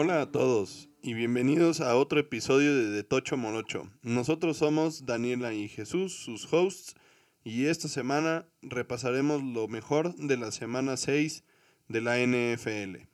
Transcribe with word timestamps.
Hola 0.00 0.22
a 0.22 0.26
todos 0.30 0.87
y 1.00 1.14
bienvenidos 1.14 1.80
a 1.80 1.96
otro 1.96 2.18
episodio 2.18 2.74
de 2.74 2.90
De 2.90 3.04
Tocho 3.04 3.36
Morocho. 3.36 3.88
Nosotros 4.02 4.56
somos 4.56 5.06
Daniela 5.06 5.52
y 5.52 5.68
Jesús, 5.68 6.12
sus 6.14 6.52
hosts, 6.52 6.96
y 7.44 7.66
esta 7.66 7.88
semana 7.88 8.46
repasaremos 8.62 9.42
lo 9.42 9.68
mejor 9.68 10.14
de 10.16 10.36
la 10.36 10.50
semana 10.50 10.96
6 10.96 11.44
de 11.88 12.00
la 12.00 12.18
NFL. 12.18 13.06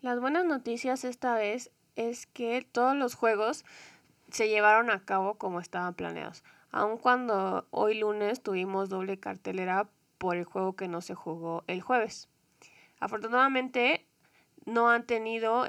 Las 0.00 0.18
buenas 0.20 0.46
noticias 0.46 1.04
esta 1.04 1.34
vez 1.34 1.70
es 1.94 2.26
que 2.26 2.66
todos 2.70 2.96
los 2.96 3.14
juegos 3.14 3.64
se 4.30 4.48
llevaron 4.48 4.90
a 4.90 5.04
cabo 5.04 5.34
como 5.34 5.60
estaban 5.60 5.94
planeados, 5.94 6.42
aun 6.70 6.96
cuando 6.96 7.66
hoy 7.70 7.98
lunes 7.98 8.42
tuvimos 8.42 8.88
doble 8.88 9.18
cartelera 9.18 9.88
por 10.18 10.36
el 10.36 10.44
juego 10.44 10.74
que 10.74 10.88
no 10.88 11.02
se 11.02 11.14
jugó 11.14 11.64
el 11.66 11.82
jueves. 11.82 12.28
Afortunadamente, 12.98 14.06
no 14.66 14.90
han 14.90 15.06
tenido 15.06 15.66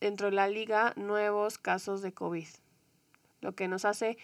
dentro 0.00 0.30
de 0.30 0.36
la 0.36 0.48
liga 0.48 0.94
nuevos 0.96 1.58
casos 1.58 2.00
de 2.02 2.12
COVID, 2.12 2.46
lo 3.40 3.54
que 3.54 3.68
nos 3.68 3.84
hace 3.84 4.16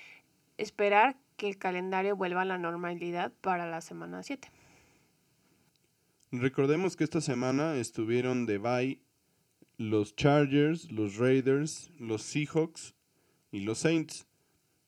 esperar 0.56 1.16
que 1.36 1.48
el 1.48 1.58
calendario 1.58 2.16
vuelva 2.16 2.42
a 2.42 2.46
la 2.46 2.58
normalidad 2.58 3.32
para 3.40 3.66
la 3.66 3.80
semana 3.80 4.22
7. 4.22 4.48
Recordemos 6.30 6.96
que 6.96 7.04
esta 7.04 7.20
semana 7.20 7.76
estuvieron 7.76 8.46
de 8.46 8.58
bye 8.58 9.00
los 9.76 10.14
Chargers, 10.14 10.90
los 10.90 11.16
Raiders, 11.16 11.90
los 11.98 12.22
Seahawks 12.22 12.94
y 13.50 13.60
los 13.60 13.78
Saints. 13.78 14.26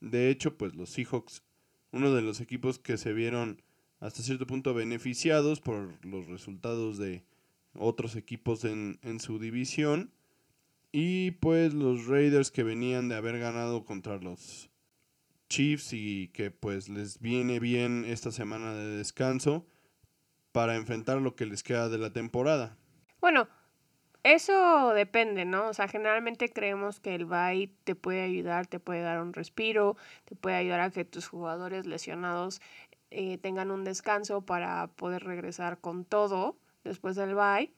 De 0.00 0.30
hecho, 0.30 0.56
pues 0.56 0.74
los 0.74 0.90
Seahawks, 0.90 1.42
uno 1.90 2.12
de 2.14 2.22
los 2.22 2.40
equipos 2.40 2.78
que 2.78 2.96
se 2.96 3.12
vieron 3.12 3.62
hasta 3.98 4.22
cierto 4.22 4.46
punto 4.46 4.74
beneficiados 4.74 5.60
por 5.60 6.04
los 6.04 6.26
resultados 6.26 6.98
de 6.98 7.24
otros 7.78 8.16
equipos 8.16 8.64
en, 8.64 8.98
en 9.02 9.20
su 9.20 9.38
división. 9.38 10.12
Y 10.92 11.32
pues 11.32 11.74
los 11.74 12.06
Raiders 12.06 12.50
que 12.50 12.62
venían 12.62 13.08
de 13.08 13.16
haber 13.16 13.38
ganado 13.38 13.84
contra 13.84 14.18
los 14.18 14.70
Chiefs 15.48 15.92
y 15.92 16.28
que 16.28 16.50
pues 16.50 16.88
les 16.88 17.20
viene 17.20 17.60
bien 17.60 18.04
esta 18.06 18.32
semana 18.32 18.74
de 18.74 18.96
descanso 18.96 19.66
para 20.52 20.76
enfrentar 20.76 21.20
lo 21.20 21.36
que 21.36 21.46
les 21.46 21.62
queda 21.62 21.88
de 21.88 21.98
la 21.98 22.12
temporada. 22.12 22.76
Bueno, 23.20 23.48
eso 24.22 24.92
depende, 24.92 25.44
¿no? 25.44 25.68
O 25.68 25.74
sea, 25.74 25.86
generalmente 25.86 26.48
creemos 26.48 26.98
que 26.98 27.14
el 27.14 27.26
bye 27.26 27.70
te 27.84 27.94
puede 27.94 28.22
ayudar, 28.22 28.66
te 28.66 28.80
puede 28.80 29.02
dar 29.02 29.20
un 29.20 29.32
respiro, 29.32 29.96
te 30.24 30.34
puede 30.34 30.56
ayudar 30.56 30.80
a 30.80 30.90
que 30.90 31.04
tus 31.04 31.28
jugadores 31.28 31.86
lesionados 31.86 32.60
eh, 33.10 33.38
tengan 33.38 33.70
un 33.70 33.84
descanso 33.84 34.40
para 34.40 34.88
poder 34.88 35.24
regresar 35.24 35.78
con 35.78 36.04
todo 36.04 36.56
después 36.86 37.16
del 37.16 37.34
bye. 37.34 37.72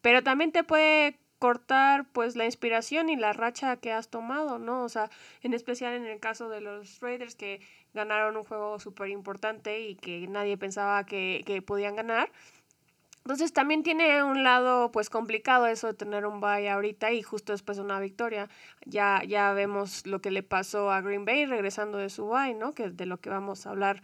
Pero 0.00 0.22
también 0.22 0.52
te 0.52 0.64
puede 0.64 1.18
cortar 1.38 2.06
pues 2.12 2.36
la 2.36 2.44
inspiración 2.44 3.08
y 3.08 3.16
la 3.16 3.32
racha 3.32 3.76
que 3.76 3.92
has 3.92 4.08
tomado, 4.08 4.58
¿no? 4.58 4.84
O 4.84 4.88
sea, 4.88 5.10
en 5.42 5.54
especial 5.54 5.94
en 5.94 6.06
el 6.06 6.20
caso 6.20 6.48
de 6.48 6.60
los 6.60 7.00
Raiders 7.00 7.34
que 7.34 7.60
ganaron 7.94 8.36
un 8.36 8.44
juego 8.44 8.78
súper 8.78 9.08
importante 9.08 9.80
y 9.80 9.96
que 9.96 10.26
nadie 10.28 10.56
pensaba 10.56 11.04
que, 11.04 11.42
que 11.44 11.60
podían 11.60 11.96
ganar. 11.96 12.30
Entonces 13.24 13.52
también 13.52 13.84
tiene 13.84 14.24
un 14.24 14.42
lado 14.42 14.90
pues 14.90 15.08
complicado 15.08 15.66
eso 15.66 15.86
de 15.88 15.94
tener 15.94 16.26
un 16.26 16.40
bye 16.40 16.68
ahorita 16.68 17.12
y 17.12 17.22
justo 17.22 17.52
después 17.52 17.76
de 17.76 17.84
una 17.84 18.00
victoria. 18.00 18.48
Ya, 18.84 19.22
ya 19.26 19.52
vemos 19.52 20.06
lo 20.06 20.20
que 20.20 20.32
le 20.32 20.42
pasó 20.42 20.90
a 20.90 21.00
Green 21.00 21.24
Bay 21.24 21.46
regresando 21.46 21.98
de 21.98 22.10
su 22.10 22.28
bye, 22.28 22.54
¿no? 22.54 22.72
Que 22.72 22.90
de 22.90 23.06
lo 23.06 23.18
que 23.18 23.30
vamos 23.30 23.66
a 23.66 23.70
hablar 23.70 24.02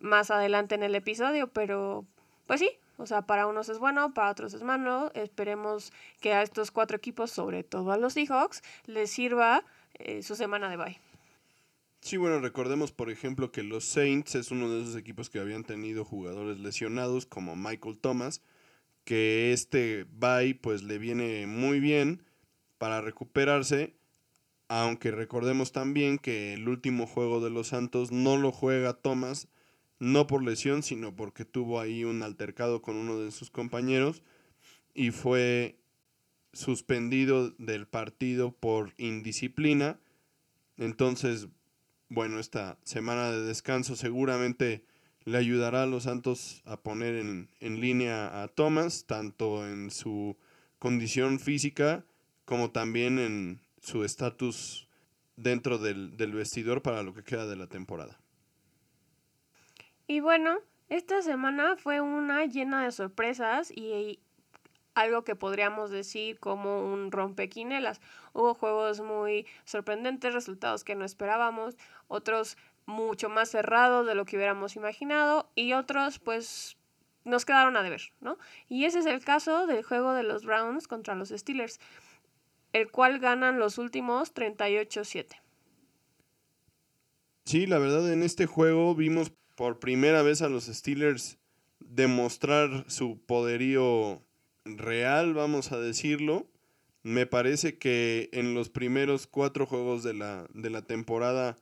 más 0.00 0.30
adelante 0.30 0.74
en 0.74 0.82
el 0.82 0.94
episodio, 0.94 1.48
pero 1.48 2.04
pues 2.46 2.60
sí, 2.60 2.78
o 2.98 3.06
sea, 3.06 3.22
para 3.22 3.46
unos 3.46 3.68
es 3.68 3.78
bueno, 3.78 4.12
para 4.12 4.30
otros 4.30 4.52
es 4.52 4.62
malo. 4.62 5.10
Esperemos 5.14 5.92
que 6.20 6.34
a 6.34 6.42
estos 6.42 6.70
cuatro 6.70 6.96
equipos, 6.96 7.30
sobre 7.30 7.62
todo 7.64 7.92
a 7.92 7.96
los 7.96 8.14
Seahawks, 8.14 8.62
les 8.86 9.10
sirva 9.10 9.64
eh, 9.94 10.22
su 10.22 10.34
semana 10.34 10.68
de 10.68 10.76
bye. 10.76 11.00
Sí, 12.00 12.16
bueno, 12.16 12.40
recordemos 12.40 12.92
por 12.92 13.10
ejemplo 13.10 13.50
que 13.50 13.62
los 13.62 13.84
Saints 13.84 14.34
es 14.34 14.50
uno 14.50 14.70
de 14.70 14.82
esos 14.82 14.96
equipos 14.96 15.30
que 15.30 15.40
habían 15.40 15.64
tenido 15.64 16.04
jugadores 16.04 16.58
lesionados 16.58 17.26
como 17.26 17.56
Michael 17.56 17.98
Thomas, 17.98 18.40
que 19.04 19.52
este 19.52 20.06
bye 20.10 20.54
pues 20.54 20.82
le 20.82 20.98
viene 20.98 21.46
muy 21.46 21.80
bien 21.80 22.22
para 22.78 23.00
recuperarse, 23.00 23.94
aunque 24.68 25.10
recordemos 25.10 25.72
también 25.72 26.18
que 26.18 26.54
el 26.54 26.68
último 26.68 27.06
juego 27.06 27.40
de 27.40 27.50
los 27.50 27.68
Santos 27.68 28.12
no 28.12 28.36
lo 28.36 28.52
juega 28.52 28.94
Thomas, 28.94 29.48
no 29.98 30.26
por 30.26 30.42
lesión, 30.42 30.82
sino 30.82 31.14
porque 31.14 31.44
tuvo 31.44 31.80
ahí 31.80 32.04
un 32.04 32.22
altercado 32.22 32.82
con 32.82 32.96
uno 32.96 33.18
de 33.18 33.30
sus 33.30 33.50
compañeros 33.50 34.22
y 34.94 35.10
fue 35.10 35.78
suspendido 36.52 37.50
del 37.58 37.86
partido 37.86 38.52
por 38.52 38.94
indisciplina. 38.96 39.98
Entonces, 40.76 41.48
bueno, 42.08 42.38
esta 42.38 42.78
semana 42.84 43.30
de 43.30 43.42
descanso 43.42 43.96
seguramente 43.96 44.84
le 45.24 45.38
ayudará 45.38 45.82
a 45.82 45.86
los 45.86 46.04
Santos 46.04 46.62
a 46.64 46.80
poner 46.80 47.16
en, 47.16 47.48
línea 47.80 48.42
a 48.42 48.48
Thomas, 48.48 49.04
tanto 49.06 49.68
en 49.68 49.90
su 49.90 50.36
condición 50.78 51.38
física 51.38 52.04
como 52.44 52.70
también 52.70 53.18
en 53.18 53.60
su 53.80 54.04
estatus 54.04 54.88
dentro 55.36 55.78
del 55.78 56.32
vestidor 56.32 56.82
para 56.82 57.02
lo 57.02 57.12
que 57.12 57.22
queda 57.22 57.46
de 57.46 57.56
la 57.56 57.66
temporada. 57.66 58.18
Y 60.08 60.20
bueno, 60.20 60.58
esta 60.88 61.20
semana 61.20 61.76
fue 61.76 62.00
una 62.00 62.46
llena 62.46 62.82
de 62.82 62.92
sorpresas 62.92 63.70
y 63.70 64.18
algo 64.94 65.22
que 65.22 65.36
podríamos 65.36 65.90
decir 65.90 66.40
como 66.40 66.90
un 66.90 67.12
rompequinelas. 67.12 68.00
Hubo 68.32 68.54
juegos 68.54 69.00
muy 69.02 69.46
sorprendentes, 69.64 70.32
resultados 70.32 70.82
que 70.82 70.94
no 70.94 71.04
esperábamos, 71.04 71.76
otros 72.08 72.56
mucho 72.86 73.28
más 73.28 73.50
cerrados 73.50 74.06
de 74.06 74.14
lo 74.14 74.24
que 74.24 74.36
hubiéramos 74.36 74.76
imaginado 74.76 75.50
y 75.54 75.74
otros 75.74 76.18
pues 76.18 76.78
nos 77.24 77.44
quedaron 77.44 77.76
a 77.76 77.82
deber, 77.82 78.00
¿no? 78.22 78.38
Y 78.66 78.86
ese 78.86 79.00
es 79.00 79.06
el 79.06 79.22
caso 79.22 79.66
del 79.66 79.82
juego 79.82 80.14
de 80.14 80.22
los 80.22 80.46
Browns 80.46 80.88
contra 80.88 81.14
los 81.16 81.28
Steelers, 81.28 81.80
el 82.72 82.90
cual 82.90 83.18
ganan 83.18 83.58
los 83.58 83.76
últimos 83.76 84.34
38-7. 84.34 85.26
Sí, 87.44 87.66
la 87.66 87.78
verdad 87.78 88.10
en 88.10 88.22
este 88.22 88.46
juego 88.46 88.94
vimos 88.94 89.32
por 89.58 89.80
primera 89.80 90.22
vez 90.22 90.40
a 90.40 90.48
los 90.48 90.66
Steelers 90.66 91.36
demostrar 91.80 92.84
su 92.86 93.18
poderío 93.18 94.22
real, 94.64 95.34
vamos 95.34 95.72
a 95.72 95.80
decirlo. 95.80 96.46
Me 97.02 97.26
parece 97.26 97.76
que 97.76 98.28
en 98.32 98.54
los 98.54 98.68
primeros 98.68 99.26
cuatro 99.26 99.66
juegos 99.66 100.04
de 100.04 100.14
la, 100.14 100.46
de 100.54 100.70
la 100.70 100.82
temporada 100.82 101.56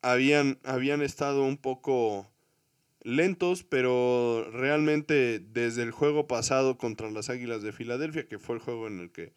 habían, 0.00 0.58
habían 0.64 1.02
estado 1.02 1.44
un 1.44 1.58
poco 1.58 2.30
lentos, 3.02 3.62
pero 3.62 4.48
realmente 4.50 5.38
desde 5.38 5.82
el 5.82 5.90
juego 5.90 6.26
pasado 6.26 6.78
contra 6.78 7.10
las 7.10 7.28
Águilas 7.28 7.62
de 7.62 7.72
Filadelfia, 7.72 8.26
que 8.26 8.38
fue 8.38 8.54
el 8.54 8.62
juego 8.62 8.86
en 8.86 9.00
el 9.00 9.10
que 9.10 9.34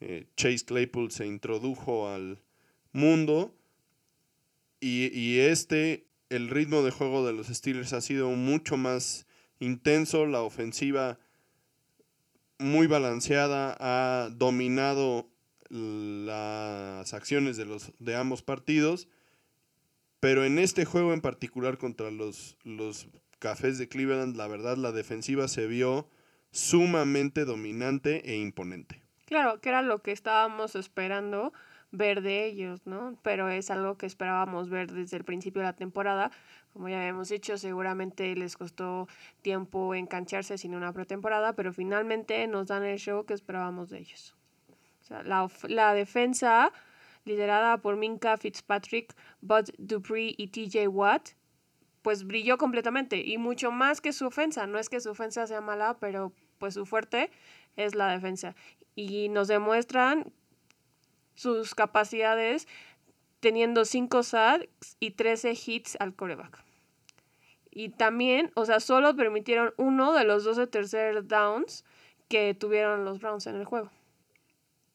eh, 0.00 0.26
Chase 0.36 0.66
Claypool 0.66 1.10
se 1.10 1.26
introdujo 1.26 2.10
al 2.10 2.42
mundo, 2.92 3.54
y, 4.78 5.06
y 5.18 5.40
este 5.40 6.07
el 6.30 6.48
ritmo 6.48 6.82
de 6.82 6.90
juego 6.90 7.26
de 7.26 7.32
los 7.32 7.48
Steelers 7.48 7.92
ha 7.92 8.00
sido 8.00 8.30
mucho 8.30 8.76
más 8.76 9.26
intenso, 9.60 10.26
la 10.26 10.42
ofensiva 10.42 11.18
muy 12.58 12.86
balanceada, 12.86 13.76
ha 13.78 14.30
dominado 14.30 15.28
las 15.70 17.14
acciones 17.14 17.56
de, 17.56 17.64
los, 17.64 17.92
de 17.98 18.16
ambos 18.16 18.42
partidos, 18.42 19.08
pero 20.20 20.44
en 20.44 20.58
este 20.58 20.84
juego 20.84 21.12
en 21.12 21.20
particular 21.20 21.78
contra 21.78 22.10
los, 22.10 22.56
los 22.64 23.08
Cafés 23.38 23.78
de 23.78 23.88
Cleveland, 23.88 24.36
la 24.36 24.48
verdad 24.48 24.76
la 24.76 24.92
defensiva 24.92 25.46
se 25.46 25.66
vio 25.66 26.08
sumamente 26.50 27.44
dominante 27.44 28.32
e 28.32 28.36
imponente. 28.36 29.02
Claro, 29.26 29.60
que 29.60 29.68
era 29.68 29.82
lo 29.82 30.02
que 30.02 30.10
estábamos 30.10 30.74
esperando 30.74 31.52
ver 31.90 32.22
de 32.22 32.46
ellos, 32.46 32.86
¿no? 32.86 33.18
Pero 33.22 33.48
es 33.48 33.70
algo 33.70 33.96
que 33.96 34.06
esperábamos 34.06 34.68
ver 34.68 34.92
desde 34.92 35.16
el 35.16 35.24
principio 35.24 35.60
de 35.60 35.68
la 35.68 35.72
temporada. 35.76 36.30
Como 36.72 36.88
ya 36.88 37.00
habíamos 37.00 37.28
dicho, 37.28 37.56
seguramente 37.56 38.34
les 38.36 38.56
costó 38.56 39.08
tiempo 39.42 39.94
engancharse 39.94 40.58
sin 40.58 40.74
una 40.74 40.92
pretemporada, 40.92 41.54
pero 41.54 41.72
finalmente 41.72 42.46
nos 42.46 42.66
dan 42.66 42.84
el 42.84 42.98
show 42.98 43.24
que 43.24 43.34
esperábamos 43.34 43.90
de 43.90 43.98
ellos. 43.98 44.36
O 45.00 45.04
sea, 45.04 45.22
la, 45.22 45.48
la 45.68 45.94
defensa 45.94 46.72
liderada 47.24 47.78
por 47.78 47.96
Minka 47.96 48.36
Fitzpatrick, 48.36 49.14
Bud 49.40 49.70
Dupree 49.78 50.34
y 50.36 50.48
TJ 50.48 50.88
Watt, 50.88 51.30
pues 52.02 52.24
brilló 52.24 52.58
completamente 52.58 53.18
y 53.24 53.38
mucho 53.38 53.70
más 53.70 54.00
que 54.00 54.12
su 54.12 54.26
ofensa. 54.26 54.66
No 54.66 54.78
es 54.78 54.88
que 54.88 55.00
su 55.00 55.10
ofensa 55.10 55.46
sea 55.46 55.60
mala, 55.60 55.98
pero 56.00 56.32
pues 56.58 56.74
su 56.74 56.86
fuerte 56.86 57.30
es 57.76 57.94
la 57.94 58.08
defensa. 58.08 58.54
Y 58.94 59.28
nos 59.28 59.48
demuestran 59.48 60.32
sus 61.38 61.76
capacidades 61.76 62.66
teniendo 63.38 63.84
5 63.84 64.24
sacks 64.24 64.96
y 64.98 65.12
13 65.12 65.52
hits 65.52 65.96
al 66.00 66.12
coreback. 66.14 66.64
Y 67.70 67.90
también, 67.90 68.50
o 68.54 68.66
sea, 68.66 68.80
solo 68.80 69.14
permitieron 69.14 69.72
uno 69.76 70.12
de 70.14 70.24
los 70.24 70.42
12 70.42 70.66
tercer 70.66 71.28
downs 71.28 71.84
que 72.28 72.54
tuvieron 72.54 73.04
los 73.04 73.20
Browns 73.20 73.46
en 73.46 73.54
el 73.54 73.64
juego. 73.64 73.88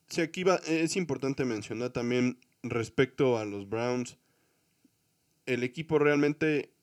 Sí, 0.08 0.20
aquí 0.20 0.44
va, 0.44 0.56
es 0.68 0.98
importante 0.98 1.46
mencionar 1.46 1.92
también 1.92 2.38
respecto 2.62 3.38
a 3.38 3.46
los 3.46 3.70
Browns. 3.70 4.18
El 5.46 5.64
equipo 5.64 5.98
realmente 5.98 6.74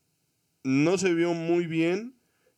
no 0.64 0.96
se 0.96 1.12
vio 1.12 1.34
muy 1.34 1.66
bien 1.66 2.14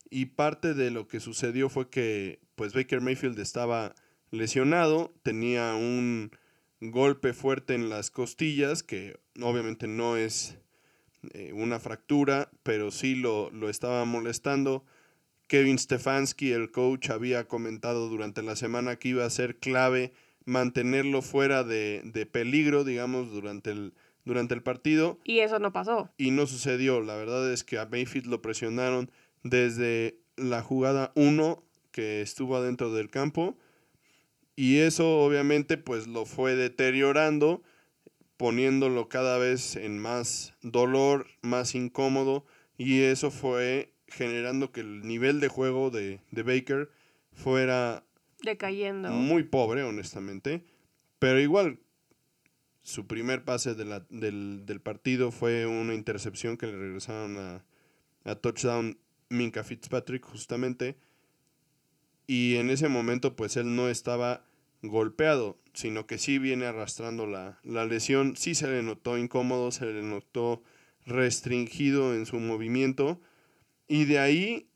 y 0.08 0.26
parte 0.26 0.74
de 0.74 0.92
lo 0.92 1.08
que 1.08 1.18
sucedió 1.18 1.68
fue 1.68 1.90
que 1.90 2.38
pues 2.54 2.74
Baker 2.74 3.00
Mayfield 3.00 3.40
estaba 3.40 3.96
lesionado, 4.30 5.12
tenía 5.24 5.74
un 5.74 6.30
golpe 6.90 7.32
fuerte 7.32 7.74
en 7.74 7.88
las 7.88 8.10
costillas, 8.10 8.82
que 8.82 9.20
obviamente 9.40 9.86
no 9.86 10.16
es 10.16 10.58
eh, 11.32 11.52
una 11.54 11.78
fractura, 11.78 12.50
pero 12.62 12.90
sí 12.90 13.14
lo, 13.14 13.50
lo 13.50 13.68
estaba 13.68 14.04
molestando. 14.04 14.84
Kevin 15.46 15.78
Stefanski, 15.78 16.52
el 16.52 16.70
coach, 16.70 17.10
había 17.10 17.46
comentado 17.46 18.08
durante 18.08 18.42
la 18.42 18.56
semana 18.56 18.96
que 18.96 19.08
iba 19.08 19.24
a 19.24 19.30
ser 19.30 19.58
clave 19.58 20.12
mantenerlo 20.44 21.22
fuera 21.22 21.62
de, 21.62 22.02
de 22.04 22.26
peligro, 22.26 22.84
digamos, 22.84 23.30
durante 23.30 23.70
el, 23.70 23.94
durante 24.24 24.54
el 24.54 24.62
partido. 24.62 25.18
Y 25.24 25.40
eso 25.40 25.58
no 25.58 25.72
pasó. 25.72 26.10
Y 26.16 26.30
no 26.30 26.46
sucedió. 26.46 27.00
La 27.00 27.16
verdad 27.16 27.52
es 27.52 27.64
que 27.64 27.78
a 27.78 27.86
Mayfield 27.86 28.26
lo 28.26 28.42
presionaron 28.42 29.10
desde 29.42 30.18
la 30.36 30.62
jugada 30.62 31.12
1 31.14 31.62
que 31.90 32.22
estuvo 32.22 32.56
adentro 32.56 32.92
del 32.92 33.10
campo. 33.10 33.56
Y 34.56 34.78
eso 34.78 35.20
obviamente 35.20 35.78
pues 35.78 36.06
lo 36.06 36.26
fue 36.26 36.54
deteriorando, 36.54 37.62
poniéndolo 38.36 39.08
cada 39.08 39.38
vez 39.38 39.76
en 39.76 39.98
más 39.98 40.54
dolor, 40.62 41.26
más 41.40 41.74
incómodo. 41.74 42.44
Y 42.76 43.02
eso 43.02 43.30
fue 43.30 43.92
generando 44.08 44.72
que 44.72 44.80
el 44.80 45.02
nivel 45.02 45.40
de 45.40 45.48
juego 45.48 45.90
de, 45.90 46.20
de 46.30 46.42
Baker 46.42 46.90
fuera 47.32 48.04
Decayendo. 48.42 49.10
muy 49.10 49.44
pobre, 49.44 49.82
honestamente. 49.84 50.64
Pero 51.18 51.40
igual, 51.40 51.78
su 52.82 53.06
primer 53.06 53.44
pase 53.44 53.74
de 53.74 53.84
la, 53.84 54.00
del, 54.10 54.66
del, 54.66 54.80
partido 54.80 55.30
fue 55.30 55.66
una 55.66 55.94
intercepción 55.94 56.56
que 56.56 56.66
le 56.66 56.76
regresaron 56.76 57.38
a, 57.38 57.64
a 58.24 58.34
touchdown 58.34 58.98
Minka 59.28 59.64
Fitzpatrick, 59.64 60.24
justamente. 60.26 60.96
Y 62.32 62.56
en 62.56 62.70
ese 62.70 62.88
momento, 62.88 63.36
pues 63.36 63.58
él 63.58 63.76
no 63.76 63.90
estaba 63.90 64.42
golpeado, 64.80 65.58
sino 65.74 66.06
que 66.06 66.16
sí 66.16 66.38
viene 66.38 66.64
arrastrando 66.64 67.26
la, 67.26 67.60
la 67.62 67.84
lesión. 67.84 68.38
Sí 68.38 68.54
se 68.54 68.68
le 68.68 68.82
notó 68.82 69.18
incómodo, 69.18 69.70
se 69.70 69.84
le 69.84 70.02
notó 70.02 70.62
restringido 71.04 72.14
en 72.14 72.24
su 72.24 72.40
movimiento. 72.40 73.20
Y 73.86 74.06
de 74.06 74.18
ahí 74.18 74.70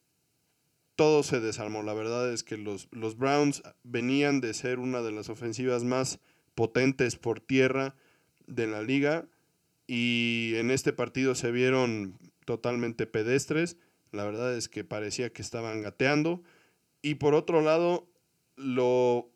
todo 0.96 1.22
se 1.22 1.40
desarmó. 1.40 1.82
La 1.82 1.94
verdad 1.94 2.30
es 2.30 2.42
que 2.42 2.58
los, 2.58 2.88
los 2.90 3.16
Browns 3.16 3.62
venían 3.84 4.42
de 4.42 4.52
ser 4.52 4.78
una 4.78 5.00
de 5.00 5.12
las 5.12 5.30
ofensivas 5.30 5.82
más 5.82 6.20
potentes 6.54 7.16
por 7.16 7.40
tierra 7.40 7.96
de 8.46 8.66
la 8.66 8.82
liga 8.82 9.28
y 9.86 10.52
en 10.56 10.70
este 10.70 10.92
partido 10.92 11.34
se 11.34 11.52
vieron 11.52 12.18
totalmente 12.44 13.06
pedestres. 13.06 13.78
La 14.12 14.24
verdad 14.24 14.54
es 14.54 14.68
que 14.68 14.84
parecía 14.84 15.32
que 15.32 15.40
estaban 15.40 15.80
gateando. 15.80 16.42
Y 17.06 17.14
por 17.14 17.36
otro 17.36 17.60
lado, 17.60 18.08
lo 18.56 19.30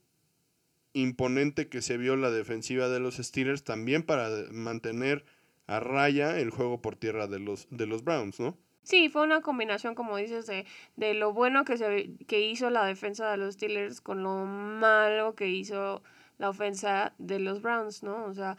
imponente 0.93 1.69
que 1.69 1.82
se 1.82 1.99
vio 1.99 2.17
la 2.17 2.32
defensiva 2.32 2.88
de 2.88 2.99
los 2.99 3.19
Steelers 3.19 3.62
también 3.62 4.02
para 4.02 4.28
mantener 4.50 5.25
a 5.69 5.78
raya 5.78 6.37
el 6.40 6.50
juego 6.50 6.82
por 6.82 6.96
tierra 6.96 7.28
de 7.28 7.38
los, 7.38 7.69
de 7.70 7.87
los 7.87 8.02
Browns, 8.02 8.40
¿no? 8.40 8.58
Sí, 8.82 9.08
fue 9.08 9.22
una 9.22 9.40
combinación, 9.40 9.94
como 9.94 10.17
dices, 10.17 10.49
de, 10.49 10.67
de 10.96 11.14
lo 11.14 11.32
bueno 11.32 11.64
que, 11.64 11.76
se, 11.76 12.11
que 12.26 12.40
hizo 12.40 12.70
la 12.70 12.84
defensa 12.84 13.31
de 13.31 13.37
los 13.37 13.55
Steelers 13.55 14.00
con 14.00 14.25
lo 14.25 14.46
malo 14.46 15.37
que 15.37 15.46
hizo 15.46 16.02
la 16.38 16.49
ofensa 16.49 17.14
de 17.19 17.38
los 17.38 17.62
Browns, 17.62 18.02
¿no? 18.02 18.25
O 18.25 18.34
sea, 18.34 18.56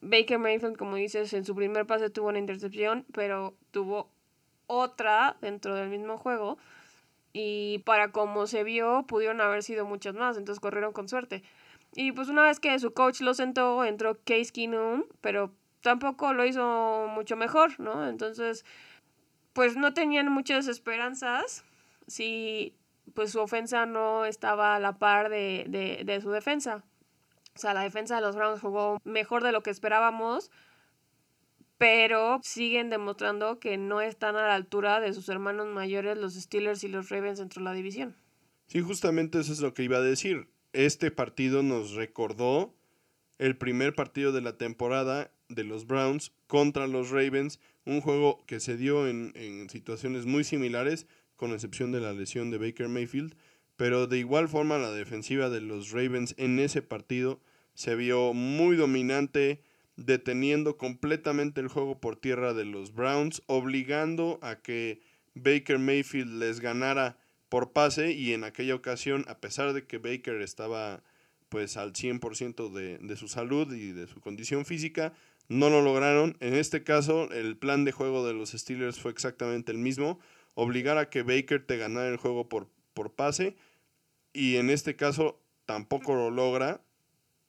Baker 0.00 0.40
Mayfield, 0.40 0.76
como 0.76 0.96
dices, 0.96 1.32
en 1.32 1.44
su 1.44 1.54
primer 1.54 1.86
pase 1.86 2.10
tuvo 2.10 2.30
una 2.30 2.40
intercepción, 2.40 3.06
pero 3.12 3.54
tuvo 3.70 4.10
otra 4.66 5.36
dentro 5.40 5.76
del 5.76 5.90
mismo 5.90 6.18
juego. 6.18 6.58
Y 7.40 7.78
para 7.84 8.10
como 8.10 8.48
se 8.48 8.64
vio, 8.64 9.04
pudieron 9.06 9.40
haber 9.40 9.62
sido 9.62 9.84
muchas 9.84 10.12
más, 10.16 10.36
entonces 10.36 10.58
corrieron 10.58 10.92
con 10.92 11.08
suerte. 11.08 11.44
Y 11.94 12.10
pues 12.10 12.28
una 12.28 12.42
vez 12.42 12.58
que 12.58 12.76
su 12.80 12.92
coach 12.92 13.20
lo 13.20 13.32
sentó, 13.32 13.84
entró 13.84 14.18
Case 14.24 14.50
Keenum, 14.52 15.04
pero 15.20 15.52
tampoco 15.80 16.32
lo 16.32 16.44
hizo 16.44 17.06
mucho 17.14 17.36
mejor, 17.36 17.78
¿no? 17.78 18.08
Entonces, 18.08 18.64
pues 19.52 19.76
no 19.76 19.94
tenían 19.94 20.32
muchas 20.32 20.66
esperanzas 20.66 21.64
si 22.08 22.74
pues 23.14 23.30
su 23.30 23.38
ofensa 23.38 23.86
no 23.86 24.24
estaba 24.24 24.74
a 24.74 24.80
la 24.80 24.98
par 24.98 25.28
de, 25.28 25.64
de, 25.68 26.02
de 26.04 26.20
su 26.20 26.32
defensa. 26.32 26.82
O 27.54 27.58
sea, 27.60 27.72
la 27.72 27.82
defensa 27.82 28.16
de 28.16 28.20
los 28.20 28.34
Browns 28.34 28.60
jugó 28.60 28.98
mejor 29.04 29.44
de 29.44 29.52
lo 29.52 29.62
que 29.62 29.70
esperábamos, 29.70 30.50
pero 31.78 32.40
siguen 32.42 32.90
demostrando 32.90 33.60
que 33.60 33.78
no 33.78 34.00
están 34.00 34.36
a 34.36 34.48
la 34.48 34.54
altura 34.54 35.00
de 35.00 35.14
sus 35.14 35.28
hermanos 35.28 35.68
mayores, 35.68 36.18
los 36.18 36.34
Steelers 36.34 36.82
y 36.84 36.88
los 36.88 37.08
Ravens 37.08 37.38
dentro 37.38 37.60
de 37.60 37.64
la 37.64 37.72
división. 37.72 38.16
Sí, 38.66 38.80
justamente 38.80 39.40
eso 39.40 39.52
es 39.52 39.60
lo 39.60 39.72
que 39.72 39.84
iba 39.84 39.98
a 39.98 40.02
decir. 40.02 40.48
Este 40.72 41.10
partido 41.10 41.62
nos 41.62 41.92
recordó 41.92 42.74
el 43.38 43.56
primer 43.56 43.94
partido 43.94 44.32
de 44.32 44.42
la 44.42 44.58
temporada 44.58 45.30
de 45.48 45.64
los 45.64 45.86
Browns 45.86 46.32
contra 46.48 46.86
los 46.86 47.10
Ravens, 47.10 47.60
un 47.86 48.00
juego 48.00 48.44
que 48.46 48.60
se 48.60 48.76
dio 48.76 49.08
en, 49.08 49.32
en, 49.36 49.70
situaciones 49.70 50.26
muy 50.26 50.44
similares, 50.44 51.06
con 51.36 51.52
excepción 51.52 51.92
de 51.92 52.00
la 52.00 52.12
lesión 52.12 52.50
de 52.50 52.58
Baker 52.58 52.88
Mayfield, 52.88 53.36
pero 53.76 54.08
de 54.08 54.18
igual 54.18 54.48
forma 54.48 54.76
la 54.76 54.90
defensiva 54.90 55.48
de 55.48 55.60
los 55.60 55.92
Ravens 55.92 56.34
en 56.36 56.58
ese 56.58 56.82
partido 56.82 57.40
se 57.74 57.94
vio 57.94 58.34
muy 58.34 58.76
dominante, 58.76 59.62
deteniendo 59.98 60.76
completamente 60.76 61.60
el 61.60 61.68
juego 61.68 62.00
por 62.00 62.16
tierra 62.16 62.54
de 62.54 62.64
los 62.64 62.94
Browns, 62.94 63.42
obligando 63.46 64.38
a 64.42 64.56
que 64.56 65.00
Baker 65.34 65.78
Mayfield 65.78 66.38
les 66.38 66.60
ganara 66.60 67.18
por 67.48 67.72
pase 67.72 68.12
y 68.12 68.32
en 68.32 68.44
aquella 68.44 68.76
ocasión, 68.76 69.24
a 69.28 69.40
pesar 69.40 69.72
de 69.72 69.86
que 69.86 69.98
Baker 69.98 70.40
estaba 70.40 71.02
pues 71.48 71.76
al 71.76 71.94
100% 71.94 72.72
de, 72.72 72.98
de 72.98 73.16
su 73.16 73.26
salud 73.26 73.72
y 73.74 73.92
de 73.92 74.06
su 74.06 74.20
condición 74.20 74.64
física, 74.64 75.14
no 75.48 75.68
lo 75.68 75.82
lograron. 75.82 76.36
En 76.40 76.54
este 76.54 76.84
caso, 76.84 77.30
el 77.32 77.56
plan 77.56 77.84
de 77.84 77.92
juego 77.92 78.24
de 78.24 78.34
los 78.34 78.50
Steelers 78.50 79.00
fue 79.00 79.10
exactamente 79.10 79.72
el 79.72 79.78
mismo. 79.78 80.20
Obligar 80.54 80.98
a 80.98 81.10
que 81.10 81.22
Baker 81.22 81.66
te 81.66 81.76
ganara 81.76 82.08
el 82.08 82.18
juego 82.18 82.48
por, 82.48 82.68
por 82.94 83.14
pase. 83.14 83.56
Y 84.32 84.56
en 84.56 84.70
este 84.70 84.94
caso 84.94 85.40
tampoco 85.64 86.14
lo 86.14 86.30
logra. 86.30 86.82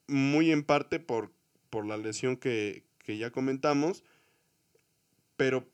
Muy 0.07 0.51
en 0.51 0.63
parte 0.63 1.00
por, 1.00 1.31
por 1.69 1.85
la 1.85 1.97
lesión 1.97 2.38
que, 2.38 2.83
que 2.99 3.17
ya 3.17 3.31
comentamos. 3.31 4.03
Pero 5.38 5.67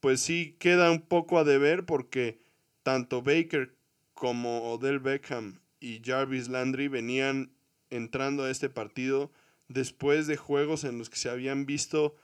pues 0.00 0.20
sí 0.20 0.56
queda 0.58 0.90
un 0.90 1.00
poco 1.00 1.38
a 1.38 1.44
deber 1.44 1.86
porque 1.86 2.40
tanto 2.82 3.22
Baker 3.22 3.74
como 4.12 4.72
Odell 4.72 5.00
Beckham 5.00 5.60
y 5.80 6.00
Jarvis 6.04 6.48
Landry 6.48 6.88
venían 6.88 7.52
entrando 7.90 8.44
a 8.44 8.50
este 8.50 8.68
partido 8.68 9.30
después 9.68 10.26
de 10.26 10.36
juegos 10.36 10.84
en 10.84 10.98
los 10.98 11.10
que 11.10 11.16
se 11.16 11.30
habían 11.30 11.66
visto 11.66 12.16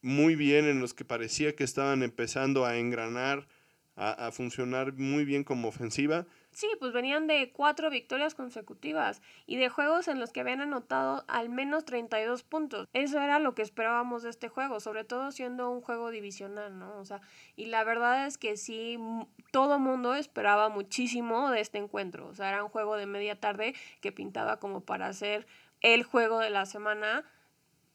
muy 0.00 0.36
bien, 0.36 0.64
en 0.66 0.80
los 0.80 0.94
que 0.94 1.04
parecía 1.04 1.54
que 1.54 1.64
estaban 1.64 2.02
empezando 2.02 2.64
a 2.64 2.78
engranar, 2.78 3.48
a, 3.96 4.26
a, 4.28 4.32
funcionar 4.32 4.92
muy 4.94 5.24
bien 5.24 5.42
como 5.44 5.68
ofensiva. 5.68 6.26
Sí, 6.50 6.66
pues 6.80 6.92
venían 6.92 7.26
de 7.26 7.52
cuatro 7.52 7.90
victorias 7.90 8.34
consecutivas 8.34 9.22
y 9.46 9.56
de 9.56 9.68
juegos 9.68 10.08
en 10.08 10.18
los 10.18 10.32
que 10.32 10.40
habían 10.40 10.60
anotado 10.60 11.24
al 11.28 11.50
menos 11.50 11.84
32 11.84 12.42
puntos. 12.42 12.88
Eso 12.92 13.20
era 13.20 13.38
lo 13.38 13.54
que 13.54 13.62
esperábamos 13.62 14.22
de 14.22 14.30
este 14.30 14.48
juego, 14.48 14.80
sobre 14.80 15.04
todo 15.04 15.30
siendo 15.30 15.70
un 15.70 15.82
juego 15.82 16.10
divisional, 16.10 16.78
¿no? 16.78 16.98
O 16.98 17.04
sea, 17.04 17.20
y 17.54 17.66
la 17.66 17.84
verdad 17.84 18.26
es 18.26 18.38
que 18.38 18.56
sí, 18.56 18.98
todo 19.52 19.78
mundo 19.78 20.14
esperaba 20.14 20.68
muchísimo 20.68 21.50
de 21.50 21.60
este 21.60 21.78
encuentro. 21.78 22.26
O 22.26 22.34
sea, 22.34 22.48
era 22.48 22.64
un 22.64 22.70
juego 22.70 22.96
de 22.96 23.06
media 23.06 23.38
tarde 23.38 23.74
que 24.00 24.10
pintaba 24.10 24.58
como 24.58 24.80
para 24.80 25.06
hacer 25.06 25.46
el 25.80 26.02
juego 26.02 26.40
de 26.40 26.50
la 26.50 26.66
semana. 26.66 27.24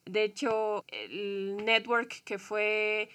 De 0.06 0.22
hecho, 0.22 0.84
el 0.88 1.56
network 1.64 2.22
que 2.24 2.38
fue 2.38 3.10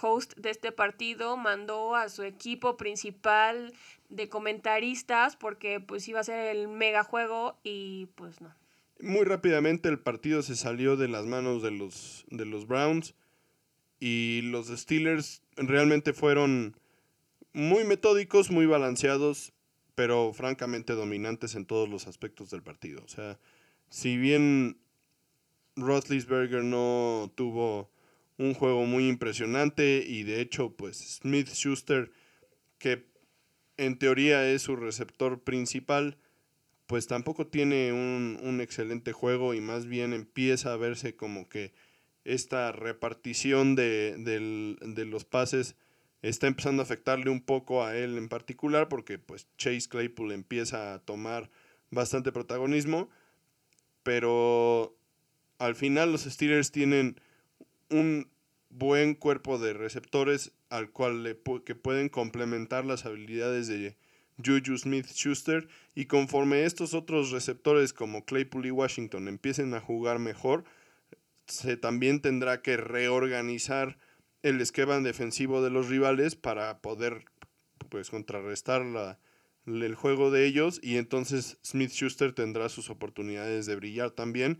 host 0.00 0.34
de 0.36 0.50
este 0.50 0.72
partido 0.72 1.36
mandó 1.36 1.94
a 1.94 2.08
su 2.08 2.22
equipo 2.22 2.76
principal 2.76 3.72
de 4.08 4.28
comentaristas 4.28 5.36
porque 5.36 5.80
pues 5.80 6.06
iba 6.08 6.20
a 6.20 6.24
ser 6.24 6.56
el 6.56 6.68
mega 6.68 7.04
juego 7.04 7.58
y 7.62 8.06
pues 8.14 8.40
no. 8.40 8.54
Muy 9.00 9.24
rápidamente 9.24 9.88
el 9.88 9.98
partido 9.98 10.42
se 10.42 10.56
salió 10.56 10.96
de 10.96 11.08
las 11.08 11.26
manos 11.26 11.62
de 11.62 11.72
los, 11.72 12.24
de 12.28 12.44
los 12.46 12.66
Browns 12.66 13.14
y 13.98 14.42
los 14.42 14.68
Steelers 14.68 15.42
realmente 15.56 16.12
fueron 16.12 16.76
muy 17.52 17.84
metódicos, 17.84 18.50
muy 18.50 18.66
balanceados, 18.66 19.52
pero 19.94 20.32
francamente 20.32 20.92
dominantes 20.92 21.54
en 21.54 21.66
todos 21.66 21.88
los 21.88 22.06
aspectos 22.06 22.50
del 22.50 22.62
partido. 22.62 23.02
O 23.04 23.08
sea, 23.08 23.38
si 23.88 24.16
bien 24.16 24.76
Roethlisberger 25.76 26.64
no 26.64 27.32
tuvo 27.34 27.90
un 28.38 28.54
juego 28.54 28.84
muy 28.86 29.08
impresionante 29.08 30.04
y 30.06 30.24
de 30.24 30.40
hecho, 30.40 30.74
pues 30.76 31.18
Smith 31.20 31.48
Schuster, 31.48 32.10
que 32.78 33.06
en 33.76 33.98
teoría 33.98 34.48
es 34.48 34.62
su 34.62 34.76
receptor 34.76 35.42
principal, 35.42 36.18
pues 36.86 37.06
tampoco 37.06 37.46
tiene 37.46 37.92
un, 37.92 38.38
un, 38.42 38.60
excelente 38.60 39.12
juego 39.12 39.54
y 39.54 39.60
más 39.60 39.86
bien 39.86 40.12
empieza 40.12 40.72
a 40.72 40.76
verse 40.76 41.16
como 41.16 41.48
que 41.48 41.72
esta 42.24 42.72
repartición 42.72 43.74
de, 43.74 44.16
de 44.16 45.04
los 45.04 45.24
pases 45.24 45.76
está 46.22 46.46
empezando 46.46 46.82
a 46.82 46.84
afectarle 46.84 47.30
un 47.30 47.42
poco 47.42 47.84
a 47.84 47.96
él 47.96 48.16
en 48.16 48.28
particular 48.28 48.88
porque 48.88 49.18
pues 49.18 49.46
Chase 49.58 49.88
Claypool 49.88 50.32
empieza 50.32 50.94
a 50.94 50.98
tomar 51.00 51.50
bastante 51.90 52.32
protagonismo, 52.32 53.10
pero 54.02 54.96
al 55.58 55.74
final 55.74 56.12
los 56.12 56.22
Steelers 56.22 56.70
tienen 56.70 57.20
un 57.90 58.30
buen 58.70 59.14
cuerpo 59.14 59.58
de 59.58 59.72
receptores 59.72 60.52
al 60.68 60.90
cual 60.90 61.22
le 61.22 61.38
que 61.64 61.74
pueden 61.74 62.08
complementar 62.08 62.84
las 62.84 63.06
habilidades 63.06 63.68
de 63.68 63.96
Juju 64.44 64.76
Smith 64.78 65.06
Schuster 65.06 65.68
y 65.94 66.06
conforme 66.06 66.64
estos 66.64 66.94
otros 66.94 67.30
receptores 67.30 67.92
como 67.92 68.24
Claypool 68.24 68.66
y 68.66 68.70
Washington 68.70 69.28
empiecen 69.28 69.74
a 69.74 69.80
jugar 69.80 70.18
mejor, 70.18 70.64
se 71.46 71.76
también 71.76 72.20
tendrá 72.20 72.62
que 72.62 72.76
reorganizar 72.76 73.98
el 74.42 74.60
esquema 74.60 74.98
defensivo 75.00 75.62
de 75.62 75.70
los 75.70 75.88
rivales 75.88 76.34
para 76.36 76.78
poder 76.78 77.24
pues 77.90 78.10
contrarrestar 78.10 78.84
la, 78.84 79.18
el 79.66 79.94
juego 79.94 80.30
de 80.30 80.46
ellos 80.46 80.80
y 80.82 80.96
entonces 80.96 81.58
Smith 81.64 81.90
Schuster 81.90 82.32
tendrá 82.32 82.68
sus 82.68 82.90
oportunidades 82.90 83.66
de 83.66 83.76
brillar 83.76 84.10
también 84.10 84.58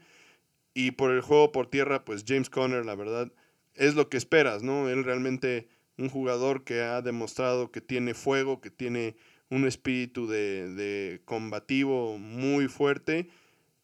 y 0.74 0.90
por 0.90 1.12
el 1.12 1.20
juego 1.20 1.52
por 1.52 1.68
tierra 1.68 2.04
pues 2.04 2.24
James 2.26 2.50
Conner 2.50 2.84
la 2.84 2.96
verdad 2.96 3.32
es 3.74 3.94
lo 3.94 4.08
que 4.08 4.16
esperas, 4.16 4.62
¿no? 4.62 4.88
Él 4.88 5.04
realmente 5.04 5.68
un 5.96 6.08
jugador 6.08 6.64
que 6.64 6.82
ha 6.82 7.02
demostrado 7.02 7.70
que 7.70 7.80
tiene 7.80 8.14
fuego, 8.14 8.60
que 8.60 8.70
tiene 8.70 9.16
un 9.50 9.66
espíritu 9.66 10.26
de, 10.26 10.68
de 10.74 11.22
combativo 11.24 12.18
muy 12.18 12.68
fuerte 12.68 13.28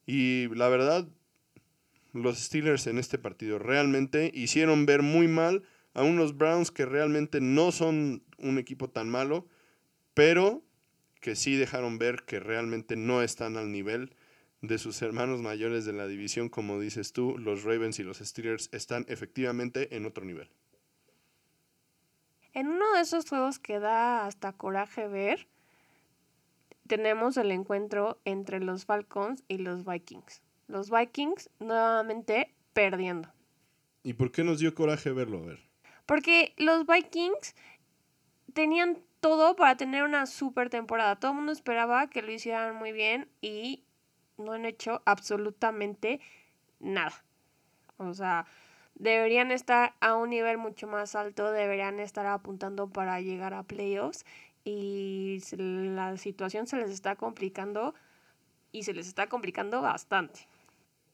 y 0.06 0.48
la 0.54 0.68
verdad 0.68 1.08
los 2.12 2.38
Steelers 2.38 2.86
en 2.86 2.98
este 2.98 3.18
partido 3.18 3.58
realmente 3.58 4.30
hicieron 4.34 4.86
ver 4.86 5.02
muy 5.02 5.28
mal 5.28 5.62
a 5.94 6.02
unos 6.02 6.36
Browns 6.36 6.70
que 6.70 6.86
realmente 6.86 7.40
no 7.40 7.72
son 7.72 8.22
un 8.38 8.58
equipo 8.58 8.88
tan 8.88 9.08
malo, 9.08 9.46
pero 10.14 10.62
que 11.20 11.36
sí 11.36 11.56
dejaron 11.56 11.98
ver 11.98 12.22
que 12.26 12.40
realmente 12.40 12.96
no 12.96 13.22
están 13.22 13.56
al 13.56 13.70
nivel 13.70 14.14
de 14.62 14.78
sus 14.78 15.00
hermanos 15.02 15.40
mayores 15.40 15.84
de 15.84 15.92
la 15.92 16.06
división, 16.06 16.48
como 16.48 16.78
dices 16.78 17.12
tú, 17.12 17.38
los 17.38 17.64
Ravens 17.64 17.98
y 17.98 18.02
los 18.02 18.18
Steelers 18.18 18.68
están 18.72 19.06
efectivamente 19.08 19.96
en 19.96 20.06
otro 20.06 20.24
nivel. 20.24 20.50
En 22.52 22.68
uno 22.68 22.92
de 22.94 23.00
esos 23.00 23.28
juegos 23.28 23.58
que 23.58 23.78
da 23.78 24.26
hasta 24.26 24.52
coraje 24.52 25.06
ver, 25.08 25.48
tenemos 26.86 27.36
el 27.36 27.52
encuentro 27.52 28.20
entre 28.24 28.60
los 28.60 28.84
Falcons 28.84 29.44
y 29.46 29.58
los 29.58 29.84
Vikings. 29.84 30.42
Los 30.66 30.90
Vikings 30.90 31.48
nuevamente 31.60 32.52
perdiendo. 32.72 33.32
¿Y 34.02 34.14
por 34.14 34.32
qué 34.32 34.42
nos 34.44 34.58
dio 34.58 34.74
coraje 34.74 35.12
verlo? 35.12 35.38
A 35.38 35.46
ver. 35.46 35.60
Porque 36.06 36.54
los 36.56 36.86
Vikings 36.86 37.54
tenían 38.52 38.98
todo 39.20 39.54
para 39.54 39.76
tener 39.76 40.02
una 40.02 40.26
super 40.26 40.70
temporada. 40.70 41.16
Todo 41.16 41.30
el 41.30 41.36
mundo 41.36 41.52
esperaba 41.52 42.08
que 42.08 42.22
lo 42.22 42.32
hicieran 42.32 42.76
muy 42.76 42.90
bien 42.92 43.28
y 43.40 43.84
no 44.40 44.52
han 44.52 44.64
hecho 44.64 45.02
absolutamente 45.04 46.20
nada. 46.80 47.24
O 47.98 48.14
sea, 48.14 48.46
deberían 48.94 49.50
estar 49.50 49.94
a 50.00 50.16
un 50.16 50.30
nivel 50.30 50.58
mucho 50.58 50.86
más 50.86 51.14
alto, 51.14 51.52
deberían 51.52 52.00
estar 52.00 52.26
apuntando 52.26 52.88
para 52.88 53.20
llegar 53.20 53.54
a 53.54 53.62
playoffs 53.62 54.24
y 54.64 55.40
la 55.52 56.16
situación 56.16 56.66
se 56.66 56.76
les 56.76 56.90
está 56.90 57.16
complicando 57.16 57.94
y 58.72 58.82
se 58.84 58.92
les 58.92 59.06
está 59.06 59.28
complicando 59.28 59.80
bastante. 59.80 60.46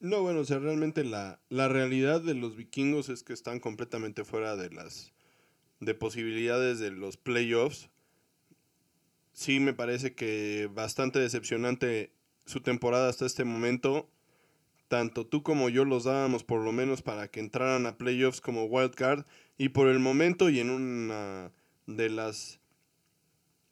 No, 0.00 0.23
bueno, 0.23 0.40
o 0.40 0.45
sea, 0.45 0.59
realmente 0.59 1.04
la, 1.04 1.40
la 1.49 1.68
realidad 1.68 2.21
de 2.21 2.35
los 2.35 2.56
vikingos 2.56 3.09
es 3.09 3.23
que 3.23 3.33
están 3.33 3.61
completamente 3.61 4.25
fuera 4.25 4.56
de 4.56 4.71
las 4.71 5.12
de 5.80 5.95
posibilidades 5.95 6.78
de 6.78 6.90
los 6.90 7.16
playoffs. 7.16 7.90
Sí 9.33 9.61
me 9.61 9.75
parece 9.75 10.14
que 10.14 10.71
bastante 10.73 11.18
decepcionante 11.18 12.12
su 12.46 12.60
temporada 12.60 13.08
hasta 13.08 13.26
este 13.26 13.44
momento. 13.44 14.08
Tanto 14.88 15.26
tú 15.26 15.42
como 15.42 15.68
yo 15.68 15.84
los 15.84 16.04
dábamos 16.04 16.44
por 16.44 16.62
lo 16.62 16.72
menos 16.72 17.02
para 17.02 17.28
que 17.28 17.40
entraran 17.40 17.86
a 17.86 17.98
playoffs 17.98 18.40
como 18.40 18.64
wildcard. 18.64 19.26
Y 19.58 19.70
por 19.70 19.88
el 19.88 19.98
momento 19.98 20.48
y 20.48 20.60
en 20.60 20.70
una 20.70 21.50
de 21.86 22.08
las 22.08 22.60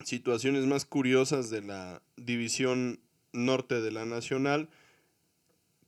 situaciones 0.04 0.66
más 0.66 0.84
curiosas 0.84 1.50
de 1.50 1.62
la 1.62 2.02
división 2.16 3.00
norte 3.32 3.80
de 3.80 3.90
la 3.90 4.04
nacional, 4.04 4.68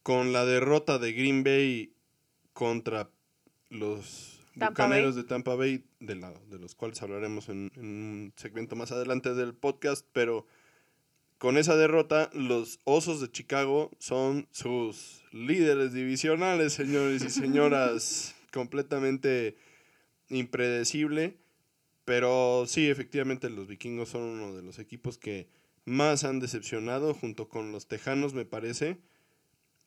con 0.02 0.32
la 0.32 0.44
derrota 0.44 0.98
de 0.98 1.12
Green 1.12 1.44
Bay 1.44 1.92
contra 2.52 3.10
los 3.68 4.40
Bucaneros 4.54 5.14
de 5.14 5.24
Tampa 5.24 5.54
Bay, 5.54 5.84
de, 6.00 6.14
la, 6.14 6.32
de 6.48 6.58
los 6.58 6.74
cuales 6.74 7.02
hablaremos 7.02 7.48
en, 7.48 7.70
en, 7.76 7.84
un 7.84 8.32
segmento 8.36 8.74
más 8.74 8.90
adelante 8.90 9.34
del 9.34 9.52
podcast, 9.54 10.06
pero 10.12 10.46
con 11.38 11.58
esa 11.58 11.76
derrota, 11.76 12.30
los 12.32 12.80
Osos 12.84 13.20
de 13.20 13.30
Chicago 13.30 13.90
son 13.98 14.48
sus 14.50 15.22
líderes 15.32 15.92
divisionales, 15.92 16.72
señores 16.72 17.22
y 17.22 17.30
señoras, 17.30 18.34
completamente 18.52 19.56
impredecible. 20.28 21.36
Pero 22.04 22.64
sí, 22.66 22.88
efectivamente 22.88 23.50
los 23.50 23.66
vikingos 23.66 24.10
son 24.10 24.22
uno 24.22 24.54
de 24.54 24.62
los 24.62 24.78
equipos 24.78 25.18
que 25.18 25.48
más 25.84 26.24
han 26.24 26.40
decepcionado 26.40 27.14
junto 27.14 27.48
con 27.48 27.72
los 27.72 27.86
Tejanos, 27.86 28.32
me 28.32 28.44
parece. 28.44 28.98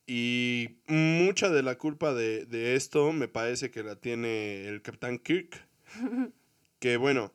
Y 0.06 0.78
mucha 0.86 1.50
de 1.50 1.62
la 1.62 1.78
culpa 1.78 2.14
de, 2.14 2.44
de 2.46 2.76
esto 2.76 3.12
me 3.12 3.28
parece 3.28 3.70
que 3.70 3.82
la 3.82 3.96
tiene 3.96 4.68
el 4.68 4.82
capitán 4.82 5.18
Kirk. 5.18 5.66
que 6.78 6.96
bueno, 6.96 7.32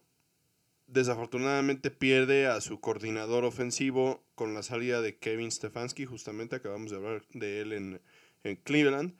desafortunadamente 0.87 1.91
pierde 1.91 2.47
a 2.47 2.61
su 2.61 2.79
coordinador 2.79 3.45
ofensivo 3.45 4.23
con 4.35 4.53
la 4.53 4.63
salida 4.63 5.01
de 5.01 5.17
Kevin 5.17 5.51
Stefanski, 5.51 6.05
justamente 6.05 6.55
acabamos 6.55 6.91
de 6.91 6.97
hablar 6.97 7.25
de 7.33 7.61
él 7.61 7.73
en, 7.73 8.01
en 8.43 8.55
Cleveland. 8.57 9.13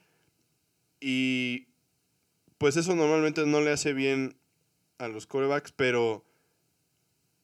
Y 1.00 1.68
pues 2.58 2.76
eso 2.76 2.94
normalmente 2.94 3.44
no 3.46 3.60
le 3.60 3.72
hace 3.72 3.92
bien 3.92 4.36
a 4.98 5.08
los 5.08 5.26
corebacks, 5.26 5.72
pero 5.72 6.24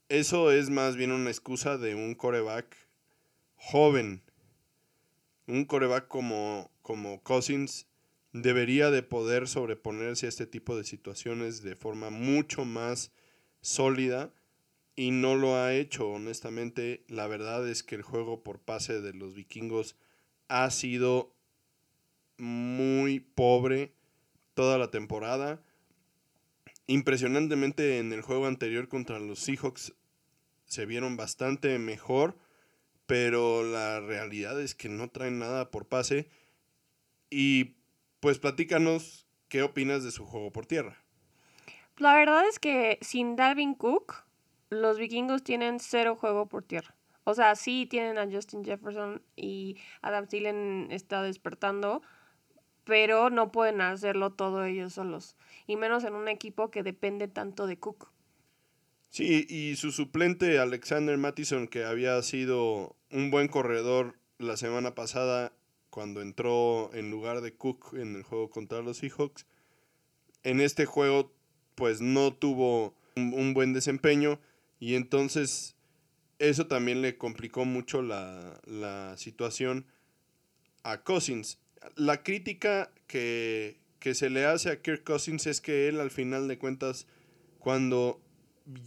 eso 0.09 0.51
es 0.51 0.71
más 0.71 0.97
bien 0.97 1.13
una 1.13 1.31
excusa 1.31 1.79
de 1.79 1.95
un 1.95 2.15
coreback 2.15 2.77
joven. 3.57 4.23
Un 5.47 5.65
coreback 5.65 6.09
como, 6.09 6.71
como 6.83 7.23
Cousins 7.23 7.87
debería 8.33 8.91
de 8.91 9.03
poder 9.03 9.49
sobreponerse 9.49 10.27
a 10.27 10.29
este 10.29 10.47
tipo 10.47 10.77
de 10.77 10.85
situaciones 10.85 11.63
de 11.63 11.77
forma 11.77 12.11
mucho 12.11 12.65
más 12.65 13.13
sólida 13.63 14.33
y 14.95 15.11
no 15.11 15.35
lo 15.35 15.57
ha 15.57 15.73
hecho, 15.73 16.09
honestamente. 16.09 17.05
La 17.09 17.27
verdad 17.27 17.67
es 17.69 17.83
que 17.83 17.95
el 17.95 18.03
juego 18.03 18.43
por 18.43 18.61
pase 18.61 19.01
de 19.01 19.15
los 19.15 19.35
vikingos 19.35 19.97
ha 20.49 20.71
sido 20.71 21.35
muy 22.37 23.21
pobre 23.21 23.95
toda 24.55 24.77
la 24.77 24.91
temporada. 24.91 25.63
Impresionantemente 26.87 27.99
en 27.99 28.13
el 28.13 28.21
juego 28.21 28.47
anterior 28.47 28.89
contra 28.89 29.19
los 29.19 29.39
Seahawks 29.39 29.95
se 30.67 30.85
vieron 30.85 31.17
bastante 31.17 31.79
mejor, 31.79 32.37
pero 33.07 33.63
la 33.63 34.01
realidad 34.01 34.61
es 34.61 34.75
que 34.75 34.89
no 34.89 35.09
traen 35.11 35.39
nada 35.39 35.71
por 35.71 35.87
pase. 35.87 36.29
Y 37.31 37.77
pues 38.21 38.39
platícanos 38.39 39.27
qué 39.49 39.63
opinas 39.63 40.05
de 40.05 40.11
su 40.11 40.27
juego 40.27 40.53
por 40.53 40.67
tierra. 40.67 41.02
La 41.99 42.15
verdad 42.15 42.47
es 42.49 42.59
que 42.59 42.99
sin 43.01 43.37
Dalvin 43.37 43.75
Cook, 43.75 44.25
los 44.71 44.99
vikingos 44.99 45.43
tienen 45.43 45.81
cero 45.81 46.17
juego 46.17 46.47
por 46.47 46.63
tierra. 46.65 46.95
O 47.25 47.35
sea, 47.35 47.55
sí 47.55 47.87
tienen 47.87 48.19
a 48.19 48.29
Justin 48.31 48.65
Jefferson 48.65 49.23
y 49.37 49.77
Adam 50.01 50.27
Thielen 50.27 50.89
está 50.91 51.23
despertando, 51.23 52.03
pero 52.85 53.31
no 53.31 53.53
pueden 53.53 53.81
hacerlo 53.81 54.33
todo 54.33 54.65
ellos 54.65 54.95
solos. 54.95 55.37
Y 55.67 55.77
menos 55.77 56.05
en 56.05 56.15
un 56.15 56.29
equipo 56.29 56.71
que 56.71 56.83
depende 56.83 57.29
tanto 57.29 57.67
de 57.67 57.79
Cook. 57.79 58.11
Sí, 59.11 59.47
y 59.49 59.77
su 59.77 59.93
suplente 59.93 60.59
Alexander 60.59 61.17
Mattison, 61.19 61.69
que 61.69 61.85
había 61.85 62.21
sido 62.23 62.97
un 63.11 63.31
buen 63.31 63.47
corredor 63.47 64.19
la 64.39 64.57
semana 64.57 64.95
pasada, 64.95 65.53
cuando 65.91 66.23
entró 66.23 66.91
en 66.95 67.11
lugar 67.11 67.43
de 67.43 67.55
Cook 67.55 67.93
en 67.93 68.17
el 68.17 68.23
juego 68.23 68.49
contra 68.49 68.81
los 68.81 68.97
Seahawks. 68.97 69.47
En 70.43 70.61
este 70.61 70.87
juego, 70.87 71.31
pues 71.75 72.01
no 72.01 72.33
tuvo 72.33 72.95
un, 73.17 73.55
buen 73.55 73.73
desempeño 73.73 74.41
y 74.81 74.95
entonces 74.95 75.77
eso 76.39 76.67
también 76.67 77.03
le 77.03 77.17
complicó 77.17 77.65
mucho 77.65 78.03
la, 78.03 78.61
la 78.65 79.17
situación 79.17 79.87
a 80.83 81.03
Cousins. 81.03 81.59
La 81.97 82.23
crítica 82.23 82.91
que, 83.07 83.81
que 83.99 84.15
se 84.15 84.31
le 84.31 84.45
hace 84.45 84.71
a 84.71 84.83
Kirk 84.83 85.05
Cousins 85.05 85.47
es 85.47 85.61
que 85.61 85.89
él 85.89 86.01
al 86.01 86.11
final 86.11 86.49
de 86.49 86.59
cuentas, 86.59 87.07
cuando 87.59 88.21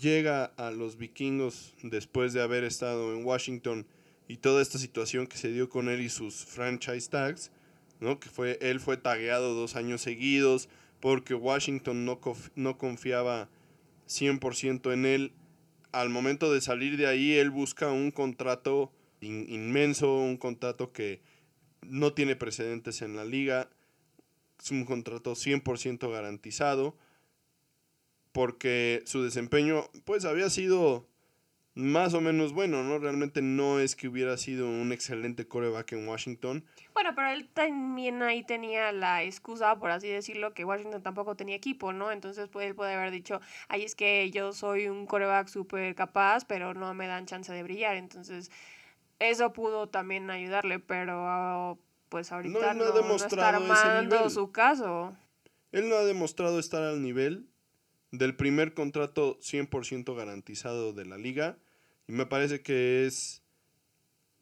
llega 0.02 0.46
a 0.58 0.72
los 0.72 0.98
vikingos 0.98 1.74
después 1.84 2.34
de 2.34 2.42
haber 2.42 2.64
estado 2.64 3.14
en 3.14 3.26
Washington 3.26 3.86
y 4.28 4.38
toda 4.38 4.62
esta 4.62 4.78
situación 4.78 5.28
que 5.28 5.38
se 5.38 5.52
dio 5.52 5.70
con 5.70 5.90
él 5.90 6.02
y 6.02 6.10
sus 6.10 6.46
franchise 6.46 7.10
tags, 7.10 7.52
¿no? 8.00 8.20
que 8.20 8.30
fue, 8.30 8.58
él 8.62 8.80
fue 8.80 8.98
tagueado 8.98 9.54
dos 9.54 9.76
años 9.76 10.02
seguidos 10.02 10.70
porque 11.06 11.36
Washington 11.36 12.04
no, 12.04 12.20
no 12.56 12.78
confiaba 12.80 13.48
100% 14.08 14.92
en 14.92 15.06
él. 15.06 15.34
Al 15.92 16.10
momento 16.10 16.52
de 16.52 16.62
salir 16.62 16.98
de 16.98 17.06
ahí, 17.06 17.34
él 17.34 17.52
busca 17.52 17.92
un 17.92 18.10
contrato 18.10 18.92
inmenso, 19.22 20.18
un 20.18 20.38
contrato 20.38 20.92
que 20.92 21.22
no 21.84 22.14
tiene 22.14 22.36
precedentes 22.36 23.04
en 23.04 23.16
la 23.16 23.24
liga, 23.24 23.70
es 24.60 24.72
un 24.72 24.84
contrato 24.84 25.34
100% 25.34 26.12
garantizado 26.12 26.98
porque 28.32 29.04
su 29.06 29.22
desempeño 29.22 29.88
pues 30.06 30.26
había 30.26 30.50
sido 30.50 31.08
más 31.76 32.14
o 32.14 32.22
menos 32.22 32.54
bueno, 32.54 32.84
¿no? 32.84 32.98
Realmente 33.00 33.42
no 33.42 33.82
es 33.82 33.98
que 33.98 34.08
hubiera 34.08 34.38
sido 34.38 34.68
un 34.68 34.94
excelente 34.94 35.46
coreback 35.46 35.92
en 35.92 36.08
Washington. 36.08 36.64
Bueno, 36.94 37.12
pero 37.14 37.30
él 37.30 37.50
también 37.54 38.24
ahí 38.24 38.44
tenía 38.44 38.94
la 38.94 39.24
excusa, 39.24 39.78
por 39.78 39.92
así 39.92 40.08
decirlo, 40.08 40.54
que 40.54 40.64
Washington 40.64 41.04
tampoco 41.04 41.36
tenía 41.36 41.56
equipo, 41.56 41.92
¿no? 41.92 42.12
Entonces 42.12 42.48
pues, 42.48 42.66
él 42.68 42.76
puede 42.76 42.94
haber 42.94 43.12
dicho, 43.12 43.42
ahí 43.68 43.84
es 43.84 43.94
que 43.94 44.32
yo 44.32 44.54
soy 44.54 44.88
un 44.88 45.06
coreback 45.06 45.50
súper 45.50 45.94
capaz, 45.96 46.46
pero 46.46 46.74
no 46.74 46.94
me 46.94 47.08
dan 47.08 47.26
chance 47.26 47.52
de 47.52 47.64
brillar. 47.64 47.98
Entonces 47.98 48.52
eso 49.20 49.52
pudo 49.52 49.88
también 49.88 50.30
ayudarle, 50.30 50.80
pero 50.80 51.78
pues 52.08 52.32
ahorita 52.32 52.74
no, 52.74 52.86
no, 52.86 53.02
no 53.02 53.16
está 53.16 53.50
armando 53.50 54.30
su 54.30 54.52
caso. 54.54 55.14
Él 55.74 55.90
no 55.90 55.96
ha 55.96 56.06
demostrado 56.06 56.58
estar 56.58 56.84
al 56.84 57.02
nivel 57.02 57.50
del 58.12 58.38
primer 58.38 58.74
contrato 58.74 59.38
100% 59.40 60.16
garantizado 60.16 60.94
de 60.94 61.06
la 61.06 61.18
liga. 61.18 61.58
Y 62.08 62.14
me 62.14 62.26
parece 62.26 62.62
que 62.62 63.06
es 63.06 63.42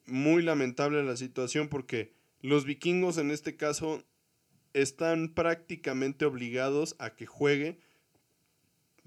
muy 0.06 0.42
lamentable 0.42 1.02
la 1.02 1.16
situación 1.16 1.68
porque 1.68 2.12
los 2.40 2.64
vikingos 2.64 3.18
en 3.18 3.30
este 3.30 3.56
caso 3.56 4.04
están 4.74 5.32
prácticamente 5.32 6.24
obligados 6.24 6.96
a 6.98 7.14
que 7.14 7.26
juegue 7.26 7.78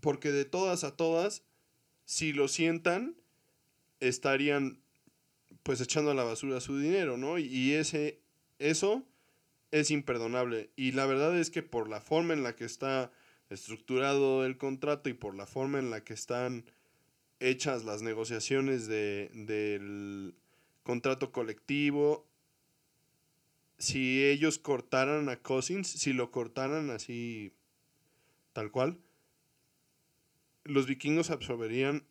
porque 0.01 0.31
de 0.31 0.45
todas 0.45 0.83
a 0.83 0.95
todas, 0.95 1.43
si 2.05 2.33
lo 2.33 2.47
sientan, 2.47 3.15
estarían 3.99 4.79
pues 5.63 5.81
echando 5.81 6.11
a 6.11 6.15
la 6.15 6.23
basura 6.23 6.61
su 6.61 6.77
dinero, 6.79 7.17
¿no? 7.17 7.37
Y 7.37 7.73
ese, 7.73 8.21
eso 8.59 9.05
es 9.71 9.91
imperdonable. 9.91 10.69
Y 10.75 10.93
la 10.93 11.05
verdad 11.05 11.37
es 11.37 11.49
que 11.49 11.63
por 11.63 11.89
la 11.89 11.99
forma 11.99 12.33
en 12.33 12.43
la 12.43 12.55
que 12.55 12.65
está 12.65 13.11
estructurado 13.49 14.45
el 14.45 14.57
contrato 14.57 15.09
y 15.09 15.13
por 15.13 15.35
la 15.35 15.45
forma 15.45 15.79
en 15.79 15.89
la 15.89 16.03
que 16.03 16.13
están 16.13 16.65
hechas 17.39 17.84
las 17.84 18.01
negociaciones 18.01 18.88
de, 18.88 19.29
del 19.34 20.36
contrato 20.84 21.32
colectivo, 21.32 22.27
si 23.77 24.24
ellos 24.25 24.58
cortaran 24.58 25.29
a 25.29 25.38
Cousins, 25.38 25.88
si 25.88 26.13
lo 26.13 26.32
cortaran 26.32 26.89
así 26.89 27.53
tal 28.53 28.72
cual, 28.72 28.98
los 30.64 30.88
vikingos 30.88 31.29
absorberían 31.29 32.03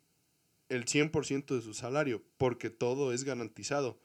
el 0.68 0.84
100% 0.84 1.54
de 1.54 1.62
su 1.62 1.74
salario, 1.74 2.22
porque 2.38 2.70
todo 2.70 3.12
es 3.12 3.24
garantizado. 3.24 3.98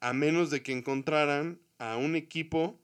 A 0.00 0.12
menos 0.12 0.50
de 0.50 0.62
que 0.62 0.72
encontraran 0.72 1.60
a 1.78 1.96
un 1.96 2.16
equipo 2.16 2.78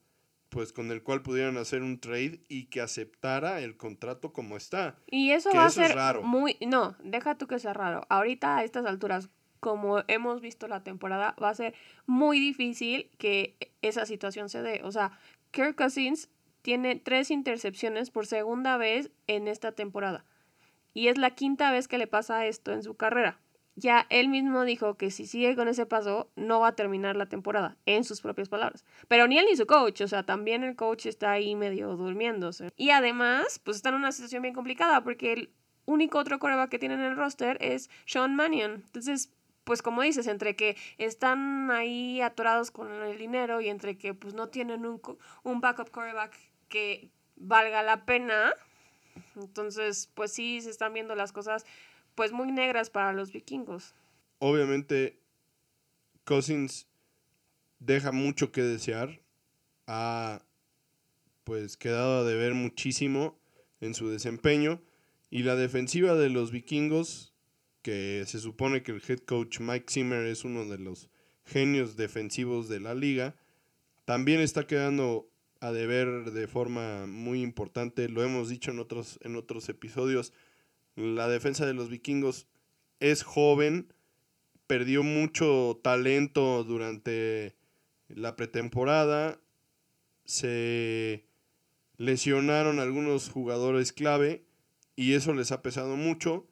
pues 0.48 0.72
con 0.72 0.90
el 0.90 1.02
cual 1.02 1.22
pudieran 1.22 1.56
hacer 1.56 1.82
un 1.82 2.00
trade 2.00 2.40
y 2.48 2.66
que 2.66 2.80
aceptara 2.80 3.60
el 3.60 3.76
contrato 3.76 4.32
como 4.32 4.56
está. 4.56 4.96
Y 5.10 5.30
eso 5.30 5.50
va 5.54 5.66
a 5.66 5.70
ser 5.70 5.94
raro. 5.94 6.22
muy 6.22 6.56
no, 6.66 6.96
deja 7.02 7.36
tú 7.36 7.46
que 7.46 7.58
sea 7.58 7.72
raro. 7.72 8.06
Ahorita 8.08 8.58
a 8.58 8.64
estas 8.64 8.86
alturas 8.86 9.30
como 9.60 10.04
hemos 10.06 10.40
visto 10.40 10.68
la 10.68 10.84
temporada, 10.84 11.34
va 11.42 11.48
a 11.48 11.54
ser 11.54 11.74
muy 12.06 12.38
difícil 12.38 13.10
que 13.18 13.56
esa 13.82 14.06
situación 14.06 14.48
se 14.48 14.62
dé. 14.62 14.82
O 14.84 14.92
sea, 14.92 15.18
Kirk 15.50 15.74
Cousins 15.74 16.28
tiene 16.62 16.96
tres 16.96 17.30
intercepciones 17.30 18.10
por 18.10 18.26
segunda 18.26 18.76
vez 18.76 19.10
en 19.26 19.48
esta 19.48 19.72
temporada. 19.72 20.24
Y 20.94 21.08
es 21.08 21.18
la 21.18 21.30
quinta 21.30 21.72
vez 21.72 21.88
que 21.88 21.98
le 21.98 22.06
pasa 22.06 22.46
esto 22.46 22.72
en 22.72 22.82
su 22.82 22.96
carrera 22.96 23.40
ya 23.76 24.06
él 24.08 24.28
mismo 24.28 24.64
dijo 24.64 24.96
que 24.96 25.10
si 25.10 25.26
sigue 25.26 25.54
con 25.54 25.68
ese 25.68 25.84
paso, 25.84 26.30
no 26.34 26.60
va 26.60 26.68
a 26.68 26.76
terminar 26.76 27.14
la 27.14 27.26
temporada, 27.26 27.76
en 27.84 28.04
sus 28.04 28.22
propias 28.22 28.48
palabras. 28.48 28.84
Pero 29.06 29.28
ni 29.28 29.38
él 29.38 29.46
ni 29.48 29.56
su 29.56 29.66
coach, 29.66 30.00
o 30.00 30.08
sea, 30.08 30.24
también 30.24 30.64
el 30.64 30.76
coach 30.76 31.06
está 31.06 31.32
ahí 31.32 31.54
medio 31.54 31.94
durmiéndose. 31.96 32.72
Y 32.76 32.90
además, 32.90 33.60
pues 33.62 33.76
está 33.76 33.90
en 33.90 33.96
una 33.96 34.12
situación 34.12 34.42
bien 34.42 34.54
complicada, 34.54 35.04
porque 35.04 35.34
el 35.34 35.50
único 35.84 36.18
otro 36.18 36.38
coreback 36.38 36.70
que 36.70 36.78
tiene 36.78 36.94
en 36.94 37.02
el 37.02 37.16
roster 37.16 37.58
es 37.60 37.90
Sean 38.06 38.34
Mannion. 38.34 38.82
Entonces, 38.86 39.30
pues 39.64 39.82
como 39.82 40.00
dices, 40.02 40.26
entre 40.26 40.56
que 40.56 40.76
están 40.96 41.70
ahí 41.70 42.22
atorados 42.22 42.70
con 42.70 42.90
el 42.90 43.18
dinero 43.18 43.60
y 43.60 43.68
entre 43.68 43.98
que 43.98 44.14
pues 44.14 44.32
no 44.32 44.48
tienen 44.48 44.86
un, 44.86 45.02
un 45.42 45.60
backup 45.60 45.90
coreback 45.90 46.32
que 46.68 47.10
valga 47.36 47.82
la 47.82 48.06
pena, 48.06 48.54
entonces 49.34 50.08
pues 50.14 50.32
sí 50.32 50.60
se 50.60 50.70
están 50.70 50.94
viendo 50.94 51.14
las 51.14 51.32
cosas 51.32 51.66
pues 52.16 52.32
muy 52.32 52.50
negras 52.50 52.90
para 52.90 53.12
los 53.12 53.30
vikingos. 53.30 53.94
Obviamente, 54.40 55.20
Cousins 56.24 56.88
deja 57.78 58.10
mucho 58.10 58.50
que 58.50 58.62
desear. 58.62 59.20
Ha 59.86 60.42
pues 61.44 61.76
quedado 61.76 62.24
de 62.24 62.34
ver 62.34 62.54
muchísimo 62.54 63.38
en 63.80 63.94
su 63.94 64.08
desempeño. 64.08 64.82
Y 65.30 65.44
la 65.44 65.54
defensiva 65.54 66.14
de 66.14 66.30
los 66.30 66.50
vikingos, 66.50 67.32
que 67.82 68.24
se 68.26 68.40
supone 68.40 68.82
que 68.82 68.92
el 68.92 69.02
head 69.06 69.20
coach 69.20 69.60
Mike 69.60 69.86
Zimmer 69.88 70.26
es 70.26 70.44
uno 70.44 70.64
de 70.64 70.78
los 70.78 71.08
genios 71.44 71.96
defensivos 71.96 72.68
de 72.68 72.80
la 72.80 72.94
liga, 72.94 73.36
también 74.04 74.40
está 74.40 74.66
quedando 74.66 75.28
a 75.60 75.72
deber 75.72 76.32
de 76.32 76.48
forma 76.48 77.06
muy 77.06 77.42
importante. 77.42 78.08
Lo 78.08 78.22
hemos 78.22 78.48
dicho 78.48 78.70
en 78.70 78.78
otros, 78.78 79.18
en 79.22 79.36
otros 79.36 79.68
episodios. 79.68 80.32
La 80.96 81.28
defensa 81.28 81.66
de 81.66 81.74
los 81.74 81.90
vikingos 81.90 82.48
es 83.00 83.22
joven, 83.22 83.92
perdió 84.66 85.02
mucho 85.02 85.78
talento 85.82 86.64
durante 86.64 87.54
la 88.08 88.34
pretemporada, 88.34 89.38
se 90.24 91.26
lesionaron 91.98 92.80
algunos 92.80 93.28
jugadores 93.28 93.92
clave 93.92 94.44
y 94.96 95.12
eso 95.12 95.34
les 95.34 95.52
ha 95.52 95.62
pesado 95.62 95.96
mucho. 95.96 96.46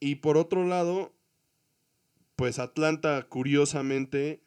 Y 0.00 0.16
por 0.16 0.38
otro 0.38 0.66
lado, 0.66 1.12
pues 2.34 2.58
Atlanta 2.58 3.26
curiosamente, 3.28 4.42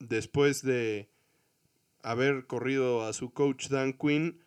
después 0.00 0.62
de 0.62 1.08
haber 2.02 2.46
corrido 2.48 3.04
a 3.04 3.12
su 3.12 3.32
coach 3.32 3.68
Dan 3.68 3.92
Quinn, 3.92 4.41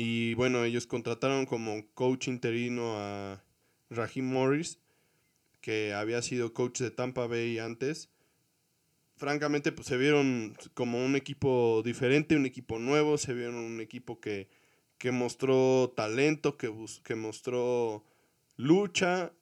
y 0.00 0.34
bueno, 0.34 0.62
ellos 0.62 0.86
contrataron 0.86 1.44
como 1.44 1.84
coach 1.94 2.28
interino 2.28 2.94
a 2.98 3.42
Raheem 3.90 4.26
Morris, 4.26 4.78
que 5.60 5.92
había 5.92 6.22
sido 6.22 6.52
coach 6.52 6.78
de 6.78 6.92
Tampa 6.92 7.26
Bay 7.26 7.58
antes. 7.58 8.08
Francamente, 9.16 9.72
pues 9.72 9.88
se 9.88 9.96
vieron 9.96 10.56
como 10.74 11.04
un 11.04 11.16
equipo 11.16 11.82
diferente, 11.84 12.36
un 12.36 12.46
equipo 12.46 12.78
nuevo, 12.78 13.18
se 13.18 13.34
vieron 13.34 13.56
un 13.56 13.80
equipo 13.80 14.20
que, 14.20 14.48
que 14.98 15.10
mostró 15.10 15.92
talento, 15.96 16.56
que, 16.56 16.72
que 17.02 17.16
mostró 17.16 18.04
lucha, 18.56 19.32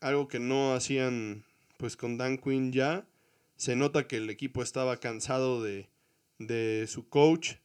algo 0.00 0.26
que 0.26 0.40
no 0.40 0.74
hacían 0.74 1.44
pues 1.76 1.96
con 1.96 2.18
Dan 2.18 2.38
Quinn 2.38 2.72
ya. 2.72 3.06
Se 3.54 3.76
nota 3.76 4.08
que 4.08 4.16
el 4.16 4.30
equipo 4.30 4.64
estaba 4.64 4.96
cansado 4.96 5.62
de, 5.62 5.90
de 6.40 6.88
su 6.88 7.08
coach, 7.08 7.61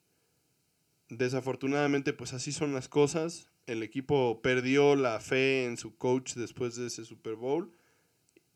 desafortunadamente, 1.10 2.14
pues 2.14 2.34
así 2.34 2.52
son 2.52 2.74
las 2.74 2.90
cosas. 2.90 3.50
El 3.66 3.84
equipo 3.84 4.42
perdió 4.42 4.96
la 4.96 5.20
fe 5.20 5.66
en 5.66 5.78
su 5.78 5.98
coach 5.98 6.36
después 6.36 6.76
de 6.76 6.88
ese 6.88 7.06
Super 7.06 7.36
Bowl. 7.36 7.72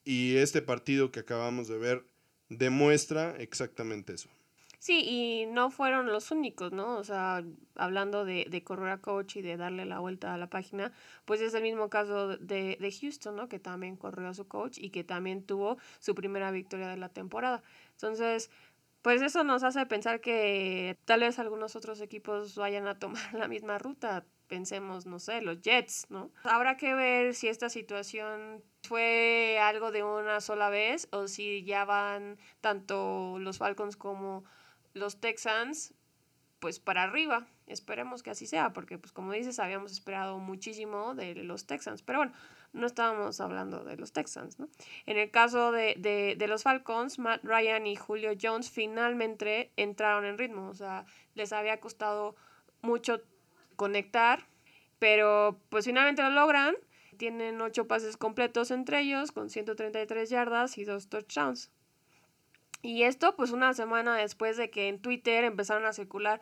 Y 0.04 0.38
este 0.38 0.62
partido 0.62 1.12
que 1.12 1.20
acabamos 1.20 1.68
de 1.68 1.78
ver 1.78 2.06
demuestra 2.50 3.36
exactamente 3.38 4.14
eso. 4.14 4.30
Sí, 4.82 5.04
y 5.08 5.46
no 5.46 5.70
fueron 5.70 6.08
los 6.08 6.32
únicos, 6.32 6.72
¿no? 6.72 6.98
O 6.98 7.04
sea, 7.04 7.44
hablando 7.76 8.26
de, 8.26 8.48
de 8.50 8.64
correr 8.64 8.90
a 8.90 8.98
coach 8.98 9.36
y 9.36 9.44
de 9.44 9.56
darle 9.56 9.86
la 9.86 10.00
vuelta 10.00 10.34
a 10.34 10.40
la 10.40 10.50
página, 10.50 10.92
pues 11.26 11.40
es 11.40 11.54
el 11.54 11.62
mismo 11.62 11.88
caso 11.92 12.30
de, 12.38 12.78
de 12.80 12.92
Houston, 12.92 13.36
¿no? 13.36 13.48
Que 13.48 13.60
también 13.60 13.96
corrió 13.96 14.28
a 14.28 14.34
su 14.34 14.48
coach 14.48 14.80
y 14.80 14.90
que 14.90 15.04
también 15.04 15.44
tuvo 15.44 15.78
su 16.00 16.16
primera 16.16 16.50
victoria 16.50 16.88
de 16.88 16.98
la 16.98 17.10
temporada. 17.10 17.62
Entonces, 17.92 18.50
pues 19.02 19.22
eso 19.22 19.44
nos 19.44 19.64
hace 19.64 19.86
pensar 19.86 20.22
que 20.22 20.98
tal 21.06 21.22
vez 21.22 21.40
algunos 21.40 21.76
otros 21.76 22.02
equipos 22.02 22.56
vayan 22.56 22.88
a 22.88 23.00
tomar 23.00 23.34
la 23.34 23.48
misma 23.48 23.78
ruta. 23.78 24.26
Pensemos, 24.48 25.06
no 25.06 25.18
sé, 25.20 25.42
los 25.42 25.62
Jets, 25.62 26.08
¿no? 26.10 26.30
Habrá 26.44 26.76
que 26.76 26.94
ver 26.94 27.34
si 27.34 27.48
esta 27.48 27.70
situación 27.70 28.62
fue 28.84 29.58
algo 29.62 29.92
de 29.94 30.04
una 30.04 30.42
sola 30.42 30.70
vez 30.70 31.08
o 31.12 31.30
si 31.30 31.64
ya 31.64 31.86
van 31.86 32.38
tanto 32.60 33.40
los 33.40 33.60
Falcons 33.60 33.96
como 33.96 34.44
los 34.94 35.22
Texans 35.22 35.94
pues 36.60 36.80
para 36.80 37.04
arriba. 37.04 37.48
Esperemos 37.66 38.24
que 38.24 38.30
así 38.30 38.46
sea, 38.46 38.74
porque 38.74 38.98
pues 38.98 39.14
como 39.14 39.32
dices, 39.32 39.58
habíamos 39.60 39.94
esperado 39.94 40.38
muchísimo 40.38 41.16
de 41.16 41.36
los 41.36 41.66
Texans. 41.66 42.04
Pero 42.04 42.20
bueno, 42.20 42.34
no 42.74 42.88
estábamos 42.88 43.40
hablando 43.42 43.84
de 43.84 43.98
los 43.98 44.14
Texans, 44.14 44.60
¿no? 44.60 44.70
En 45.06 45.18
el 45.18 45.30
caso 45.30 45.72
de, 45.72 45.96
de, 45.98 46.36
de 46.38 46.48
los 46.48 46.64
Falcons, 46.64 47.20
Matt 47.20 47.44
Ryan 47.44 47.86
y 47.86 47.96
Julio 47.96 48.32
Jones 48.42 48.70
finalmente 48.70 49.72
entraron 49.76 50.26
en 50.26 50.38
ritmo. 50.38 50.70
O 50.70 50.74
sea, 50.74 51.06
les 51.36 51.52
había 51.52 51.80
costado 51.80 52.36
mucho 52.82 53.22
conectar, 53.76 54.48
pero 55.00 55.60
pues 55.70 55.86
finalmente 55.86 56.22
lo 56.24 56.30
logran. 56.30 56.76
Tienen 57.18 57.62
ocho 57.62 57.88
pases 57.88 58.18
completos 58.18 58.72
entre 58.72 59.02
ellos, 59.02 59.32
con 59.32 59.50
133 59.50 60.30
yardas 60.30 60.78
y 60.78 60.86
dos 60.86 61.10
touchdowns. 61.10 61.70
Y 62.82 63.04
esto 63.04 63.36
pues 63.36 63.52
una 63.52 63.74
semana 63.74 64.16
después 64.16 64.58
de 64.58 64.72
que 64.72 64.88
en 64.88 65.00
Twitter 65.00 65.44
empezaron 65.44 65.86
a 65.86 65.94
circular 65.94 66.42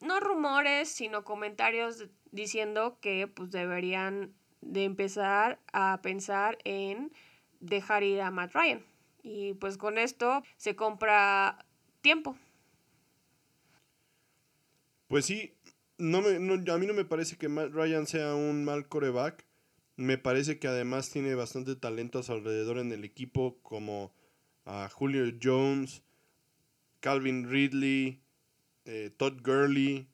no 0.00 0.18
rumores, 0.20 0.88
sino 0.88 1.24
comentarios 1.24 2.06
diciendo 2.30 2.98
que 3.00 3.26
pues 3.26 3.50
deberían 3.50 4.32
de 4.60 4.84
empezar 4.84 5.58
a 5.72 6.00
pensar 6.02 6.58
en 6.64 7.12
dejar 7.60 8.02
ir 8.02 8.20
a 8.20 8.30
Matt 8.30 8.54
Ryan. 8.54 8.84
Y 9.22 9.54
pues 9.54 9.76
con 9.76 9.98
esto 9.98 10.42
se 10.56 10.76
compra 10.76 11.66
tiempo. 12.00 12.36
Pues 15.08 15.26
sí, 15.26 15.54
no 15.98 16.22
me, 16.22 16.36
a 16.36 16.78
mí 16.78 16.86
no 16.86 16.94
me 16.94 17.04
parece 17.04 17.36
que 17.36 17.48
Matt 17.48 17.72
Ryan 17.72 18.06
sea 18.06 18.34
un 18.34 18.64
mal 18.64 18.88
coreback. 18.88 19.44
Me 19.96 20.16
parece 20.16 20.58
que 20.58 20.68
además 20.68 21.10
tiene 21.10 21.34
bastante 21.34 21.76
talento 21.76 22.18
a 22.18 22.22
su 22.22 22.32
alrededor 22.32 22.78
en 22.78 22.92
el 22.92 23.04
equipo, 23.04 23.58
como 23.62 24.14
a 24.64 24.88
Julio 24.88 25.24
Jones, 25.42 26.02
Calvin 27.00 27.50
Ridley, 27.50 28.22
eh, 28.84 29.10
Todd 29.16 29.42
Gurley, 29.42 30.06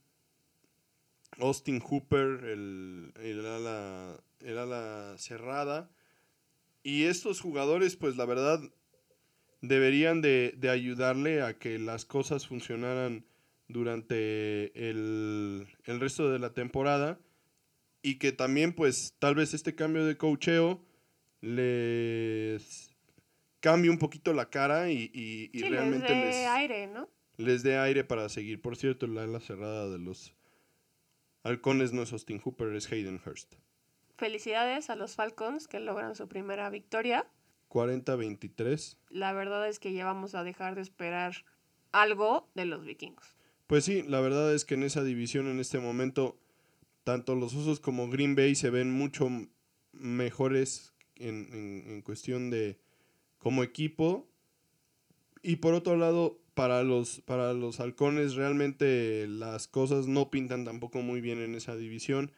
Austin 1.38 1.80
Hooper, 1.80 2.44
el, 2.44 3.12
el, 3.20 3.46
ala, 3.46 4.16
el 4.46 4.58
ala 4.58 5.14
cerrada. 5.18 5.90
Y 6.82 7.04
estos 7.04 7.40
jugadores, 7.40 7.96
pues 7.96 8.16
la 8.16 8.24
verdad, 8.24 8.60
deberían 9.60 10.22
de, 10.22 10.54
de, 10.56 10.70
ayudarle 10.70 11.42
a 11.42 11.58
que 11.58 11.78
las 11.78 12.04
cosas 12.04 12.46
funcionaran 12.46 13.26
durante 13.68 14.88
el, 14.88 15.66
el, 15.84 16.00
resto 16.00 16.30
de 16.30 16.38
la 16.38 16.54
temporada. 16.54 17.18
Y 18.02 18.18
que 18.18 18.30
también, 18.30 18.72
pues, 18.72 19.14
tal 19.18 19.34
vez 19.34 19.52
este 19.52 19.74
cambio 19.74 20.04
de 20.04 20.16
cocheo 20.16 20.80
les 21.40 22.94
cambie 23.58 23.90
un 23.90 23.98
poquito 23.98 24.32
la 24.32 24.48
cara 24.48 24.90
y, 24.92 25.10
y, 25.12 25.50
y 25.52 25.62
realmente 25.62 26.14
les 26.14 26.34
dé 26.36 26.46
aire, 26.46 26.86
¿no? 26.86 27.10
Les 27.36 27.64
dé 27.64 27.78
aire 27.78 28.04
para 28.04 28.28
seguir. 28.28 28.60
Por 28.60 28.76
cierto, 28.76 29.08
la 29.08 29.24
ala 29.24 29.40
cerrada 29.40 29.88
de 29.90 29.98
los 29.98 30.34
halcones 31.42 31.92
no 31.92 32.02
es 32.02 32.12
Austin 32.12 32.40
Hooper, 32.40 32.74
es 32.74 32.90
Hayden 32.92 33.20
Hurst. 33.24 33.54
Felicidades 34.16 34.90
a 34.90 34.96
los 34.96 35.14
Falcons 35.14 35.68
que 35.68 35.80
logran 35.80 36.14
su 36.14 36.28
primera 36.28 36.70
victoria. 36.70 37.26
40-23. 37.68 38.96
La 39.10 39.32
verdad 39.32 39.68
es 39.68 39.78
que 39.78 39.92
ya 39.92 40.04
vamos 40.04 40.34
a 40.34 40.44
dejar 40.44 40.74
de 40.74 40.82
esperar 40.82 41.44
algo 41.92 42.48
de 42.54 42.64
los 42.64 42.84
vikingos. 42.84 43.36
Pues 43.66 43.84
sí, 43.84 44.02
la 44.02 44.20
verdad 44.20 44.54
es 44.54 44.64
que 44.64 44.74
en 44.74 44.84
esa 44.84 45.02
división 45.02 45.48
en 45.48 45.60
este 45.60 45.78
momento, 45.78 46.38
tanto 47.04 47.34
los 47.34 47.54
Osos 47.54 47.80
como 47.80 48.08
Green 48.08 48.34
Bay 48.34 48.54
se 48.54 48.70
ven 48.70 48.90
mucho 48.90 49.28
mejores 49.92 50.94
en, 51.16 51.48
en, 51.52 51.84
en 51.86 52.02
cuestión 52.02 52.50
de, 52.50 52.78
como 53.38 53.62
equipo. 53.62 54.28
Y 55.42 55.56
por 55.56 55.74
otro 55.74 55.96
lado, 55.96 56.40
para 56.54 56.82
los, 56.82 57.20
para 57.20 57.52
los 57.52 57.80
halcones 57.80 58.34
realmente 58.34 59.26
las 59.28 59.68
cosas 59.68 60.06
no 60.06 60.30
pintan 60.30 60.64
tampoco 60.64 61.02
muy 61.02 61.20
bien 61.20 61.40
en 61.40 61.54
esa 61.54 61.76
división. 61.76 62.32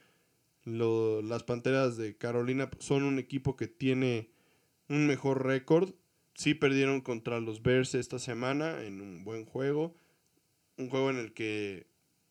Las 0.68 1.44
Panteras 1.44 1.96
de 1.96 2.16
Carolina 2.16 2.70
son 2.78 3.04
un 3.04 3.18
equipo 3.18 3.56
que 3.56 3.68
tiene 3.68 4.30
un 4.88 5.06
mejor 5.06 5.46
récord. 5.46 5.94
Sí 6.34 6.54
perdieron 6.54 7.00
contra 7.00 7.40
los 7.40 7.62
Bears 7.62 7.94
esta 7.94 8.18
semana 8.18 8.84
en 8.84 9.00
un 9.00 9.24
buen 9.24 9.44
juego. 9.44 9.96
Un 10.76 10.88
juego 10.88 11.10
en 11.10 11.16
el 11.16 11.32
que 11.32 11.86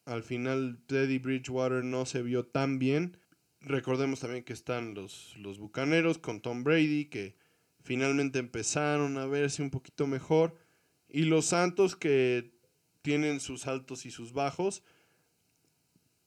al 0.06 0.24
final 0.24 0.80
Teddy 0.88 1.20
Bridgewater 1.20 1.84
no 1.84 2.06
se 2.06 2.22
vio 2.22 2.46
tan 2.46 2.80
bien. 2.80 3.18
Recordemos 3.60 4.22
también 4.22 4.44
que 4.44 4.54
están 4.54 4.94
los, 4.94 5.36
los 5.38 5.60
Bucaneros 5.60 6.18
con 6.18 6.42
Tom 6.42 6.64
Brady, 6.64 7.06
que 7.06 7.36
finalmente 7.84 8.40
empezaron 8.40 9.18
a 9.18 9.26
verse 9.26 9.62
un 9.62 9.70
poquito 9.70 10.08
mejor. 10.08 10.56
Y 11.10 11.24
los 11.24 11.46
Santos 11.46 11.96
que 11.96 12.54
tienen 13.02 13.40
sus 13.40 13.68
altos 13.68 14.06
y 14.06 14.12
sus 14.12 14.34
bajos. 14.34 14.84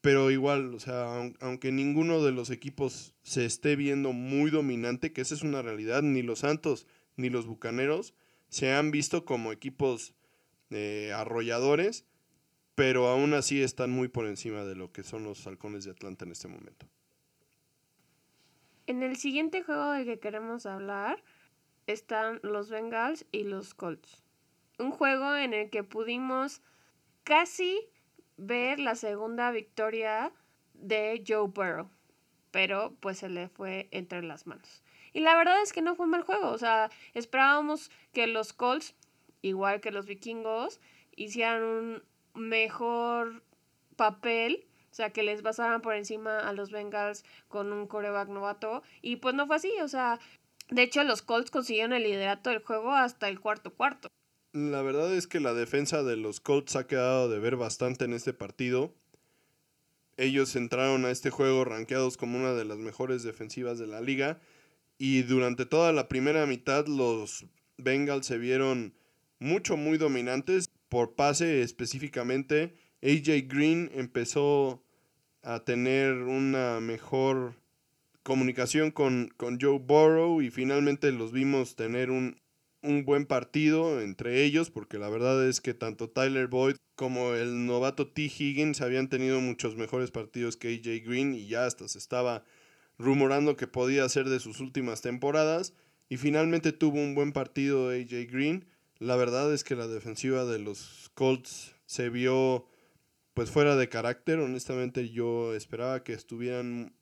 Pero 0.01 0.31
igual, 0.31 0.73
o 0.73 0.79
sea, 0.79 1.31
aunque 1.39 1.71
ninguno 1.71 2.23
de 2.23 2.31
los 2.31 2.49
equipos 2.49 3.13
se 3.21 3.45
esté 3.45 3.75
viendo 3.75 4.13
muy 4.13 4.49
dominante, 4.49 5.13
que 5.13 5.21
esa 5.21 5.35
es 5.35 5.43
una 5.43 5.61
realidad, 5.61 6.01
ni 6.01 6.23
los 6.23 6.39
Santos 6.39 6.87
ni 7.17 7.29
los 7.29 7.45
Bucaneros 7.45 8.15
se 8.49 8.73
han 8.73 8.91
visto 8.91 9.23
como 9.25 9.51
equipos 9.51 10.13
eh, 10.71 11.13
arrolladores, 11.15 12.05
pero 12.75 13.07
aún 13.07 13.33
así 13.33 13.61
están 13.61 13.91
muy 13.91 14.07
por 14.07 14.25
encima 14.25 14.63
de 14.63 14.75
lo 14.75 14.91
que 14.91 15.03
son 15.03 15.23
los 15.23 15.45
halcones 15.45 15.85
de 15.85 15.91
Atlanta 15.91 16.25
en 16.25 16.31
este 16.31 16.47
momento. 16.47 16.87
En 18.87 19.03
el 19.03 19.15
siguiente 19.15 19.63
juego 19.63 19.91
del 19.91 20.05
que 20.05 20.19
queremos 20.19 20.65
hablar, 20.65 21.23
están 21.87 22.39
los 22.43 22.69
Bengals 22.69 23.25
y 23.31 23.43
los 23.43 23.73
Colts. 23.73 24.23
Un 24.79 24.91
juego 24.91 25.35
en 25.35 25.53
el 25.53 25.69
que 25.69 25.83
pudimos 25.83 26.61
casi 27.23 27.79
ver 28.41 28.79
la 28.79 28.95
segunda 28.95 29.51
victoria 29.51 30.31
de 30.73 31.23
Joe 31.27 31.47
Burrow, 31.47 31.89
pero 32.51 32.93
pues 32.99 33.19
se 33.19 33.29
le 33.29 33.49
fue 33.49 33.87
entre 33.91 34.23
las 34.23 34.47
manos. 34.47 34.83
Y 35.13 35.19
la 35.19 35.35
verdad 35.35 35.61
es 35.61 35.73
que 35.73 35.81
no 35.81 35.95
fue 35.95 36.07
mal 36.07 36.23
juego, 36.23 36.49
o 36.49 36.57
sea, 36.57 36.89
esperábamos 37.13 37.91
que 38.13 38.27
los 38.27 38.53
Colts, 38.53 38.95
igual 39.41 39.81
que 39.81 39.91
los 39.91 40.05
vikingos, 40.05 40.79
hicieran 41.15 41.63
un 41.63 42.03
mejor 42.33 43.43
papel 43.95 44.67
o 44.91 44.93
sea, 44.93 45.11
que 45.11 45.23
les 45.23 45.41
pasaran 45.41 45.81
por 45.81 45.95
encima 45.95 46.39
a 46.39 46.51
los 46.51 46.69
Bengals 46.69 47.23
con 47.47 47.71
un 47.71 47.87
coreback 47.87 48.27
novato. 48.27 48.83
Y 49.01 49.15
pues 49.17 49.33
no 49.33 49.47
fue 49.47 49.55
así. 49.55 49.71
O 49.81 49.87
sea, 49.87 50.19
de 50.69 50.83
hecho, 50.83 51.03
los 51.03 51.21
Colts 51.21 51.49
consiguieron 51.49 51.93
el 51.93 52.03
liderato 52.03 52.49
del 52.49 52.61
juego 52.61 52.91
hasta 52.91 53.29
el 53.29 53.39
cuarto 53.39 53.73
cuarto. 53.73 54.09
La 54.53 54.81
verdad 54.81 55.15
es 55.15 55.27
que 55.27 55.39
la 55.39 55.53
defensa 55.53 56.03
de 56.03 56.17
los 56.17 56.41
Colts 56.41 56.75
ha 56.75 56.85
quedado 56.85 57.29
de 57.29 57.39
ver 57.39 57.55
bastante 57.55 58.03
en 58.03 58.11
este 58.11 58.33
partido. 58.33 58.93
Ellos 60.17 60.57
entraron 60.57 61.05
a 61.05 61.11
este 61.11 61.29
juego 61.29 61.63
rankeados 61.63 62.17
como 62.17 62.37
una 62.37 62.53
de 62.53 62.65
las 62.65 62.77
mejores 62.77 63.23
defensivas 63.23 63.79
de 63.79 63.87
la 63.87 64.01
liga. 64.01 64.41
Y 64.97 65.21
durante 65.21 65.65
toda 65.65 65.93
la 65.93 66.09
primera 66.09 66.45
mitad 66.47 66.85
los 66.87 67.45
Bengals 67.77 68.25
se 68.25 68.37
vieron 68.37 68.93
mucho, 69.39 69.77
muy 69.77 69.97
dominantes. 69.97 70.69
Por 70.89 71.15
pase 71.15 71.61
específicamente, 71.61 72.75
AJ 73.01 73.47
Green 73.47 73.89
empezó 73.93 74.83
a 75.43 75.63
tener 75.63 76.11
una 76.13 76.81
mejor 76.81 77.55
comunicación 78.23 78.91
con, 78.91 79.29
con 79.37 79.61
Joe 79.61 79.79
Burrow 79.79 80.41
y 80.41 80.49
finalmente 80.49 81.13
los 81.13 81.31
vimos 81.31 81.77
tener 81.77 82.11
un, 82.11 82.40
un 82.83 83.05
buen 83.05 83.25
partido 83.25 84.01
entre 84.01 84.43
ellos, 84.43 84.69
porque 84.69 84.97
la 84.97 85.09
verdad 85.09 85.47
es 85.47 85.61
que 85.61 85.73
tanto 85.73 86.09
Tyler 86.09 86.47
Boyd 86.47 86.75
como 86.95 87.33
el 87.33 87.65
novato 87.65 88.07
T. 88.07 88.23
Higgins 88.23 88.81
habían 88.81 89.09
tenido 89.09 89.39
muchos 89.39 89.75
mejores 89.75 90.11
partidos 90.11 90.57
que 90.57 90.69
AJ 90.69 91.07
Green 91.07 91.33
y 91.33 91.47
ya 91.47 91.65
hasta 91.65 91.87
se 91.87 91.97
estaba 91.97 92.43
rumorando 92.97 93.55
que 93.55 93.67
podía 93.67 94.07
ser 94.09 94.29
de 94.29 94.39
sus 94.39 94.59
últimas 94.59 95.01
temporadas. 95.01 95.73
Y 96.09 96.17
finalmente 96.17 96.71
tuvo 96.71 96.99
un 96.99 97.15
buen 97.15 97.31
partido 97.31 97.89
AJ 97.89 98.29
Green. 98.29 98.65
La 98.99 99.15
verdad 99.15 99.53
es 99.53 99.63
que 99.63 99.75
la 99.75 99.87
defensiva 99.87 100.45
de 100.45 100.59
los 100.59 101.09
Colts 101.15 101.73
se 101.85 102.09
vio 102.09 102.67
pues 103.33 103.49
fuera 103.49 103.75
de 103.75 103.89
carácter. 103.89 104.39
Honestamente 104.39 105.09
yo 105.09 105.55
esperaba 105.55 106.03
que 106.03 106.13
estuvieran 106.13 106.93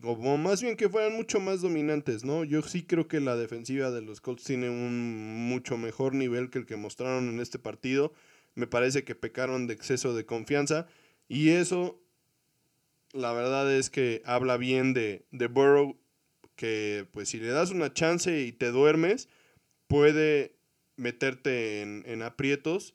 como 0.00 0.38
más 0.38 0.62
bien 0.62 0.76
que 0.76 0.88
fueran 0.88 1.14
mucho 1.14 1.40
más 1.40 1.60
dominantes, 1.60 2.24
¿no? 2.24 2.44
Yo 2.44 2.62
sí 2.62 2.82
creo 2.84 3.06
que 3.08 3.20
la 3.20 3.36
defensiva 3.36 3.90
de 3.90 4.02
los 4.02 4.20
Colts 4.20 4.44
tiene 4.44 4.68
un 4.70 5.48
mucho 5.48 5.76
mejor 5.78 6.14
nivel 6.14 6.50
que 6.50 6.58
el 6.58 6.66
que 6.66 6.76
mostraron 6.76 7.28
en 7.28 7.40
este 7.40 7.58
partido. 7.58 8.12
Me 8.54 8.66
parece 8.66 9.04
que 9.04 9.14
pecaron 9.14 9.66
de 9.66 9.74
exceso 9.74 10.14
de 10.14 10.26
confianza 10.26 10.86
y 11.28 11.50
eso, 11.50 12.00
la 13.12 13.32
verdad 13.32 13.72
es 13.72 13.90
que 13.90 14.22
habla 14.24 14.56
bien 14.56 14.94
de, 14.94 15.26
de 15.30 15.46
Burrow, 15.48 15.98
que 16.56 17.06
pues 17.12 17.28
si 17.30 17.38
le 17.38 17.48
das 17.48 17.70
una 17.70 17.92
chance 17.92 18.42
y 18.42 18.52
te 18.52 18.70
duermes, 18.70 19.28
puede 19.86 20.56
meterte 20.96 21.82
en, 21.82 22.04
en 22.06 22.22
aprietos 22.22 22.94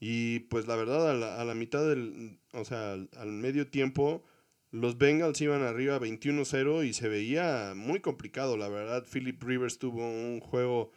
Y 0.00 0.40
pues 0.50 0.66
la 0.68 0.76
verdad, 0.76 1.10
a 1.10 1.14
la, 1.14 1.40
a 1.40 1.44
la 1.44 1.54
mitad 1.54 1.86
del, 1.88 2.38
o 2.52 2.64
sea, 2.64 2.92
al, 2.94 3.10
al 3.16 3.32
medio 3.32 3.68
tiempo, 3.68 4.24
los 4.76 4.98
Bengals 4.98 5.40
iban 5.40 5.62
arriba 5.62 5.98
21-0 5.98 6.86
y 6.86 6.92
se 6.92 7.08
veía 7.08 7.72
muy 7.74 8.00
complicado, 8.00 8.56
la 8.56 8.68
verdad. 8.68 9.04
Philip 9.10 9.42
Rivers 9.42 9.78
tuvo 9.78 10.06
un 10.06 10.40
juego 10.40 10.92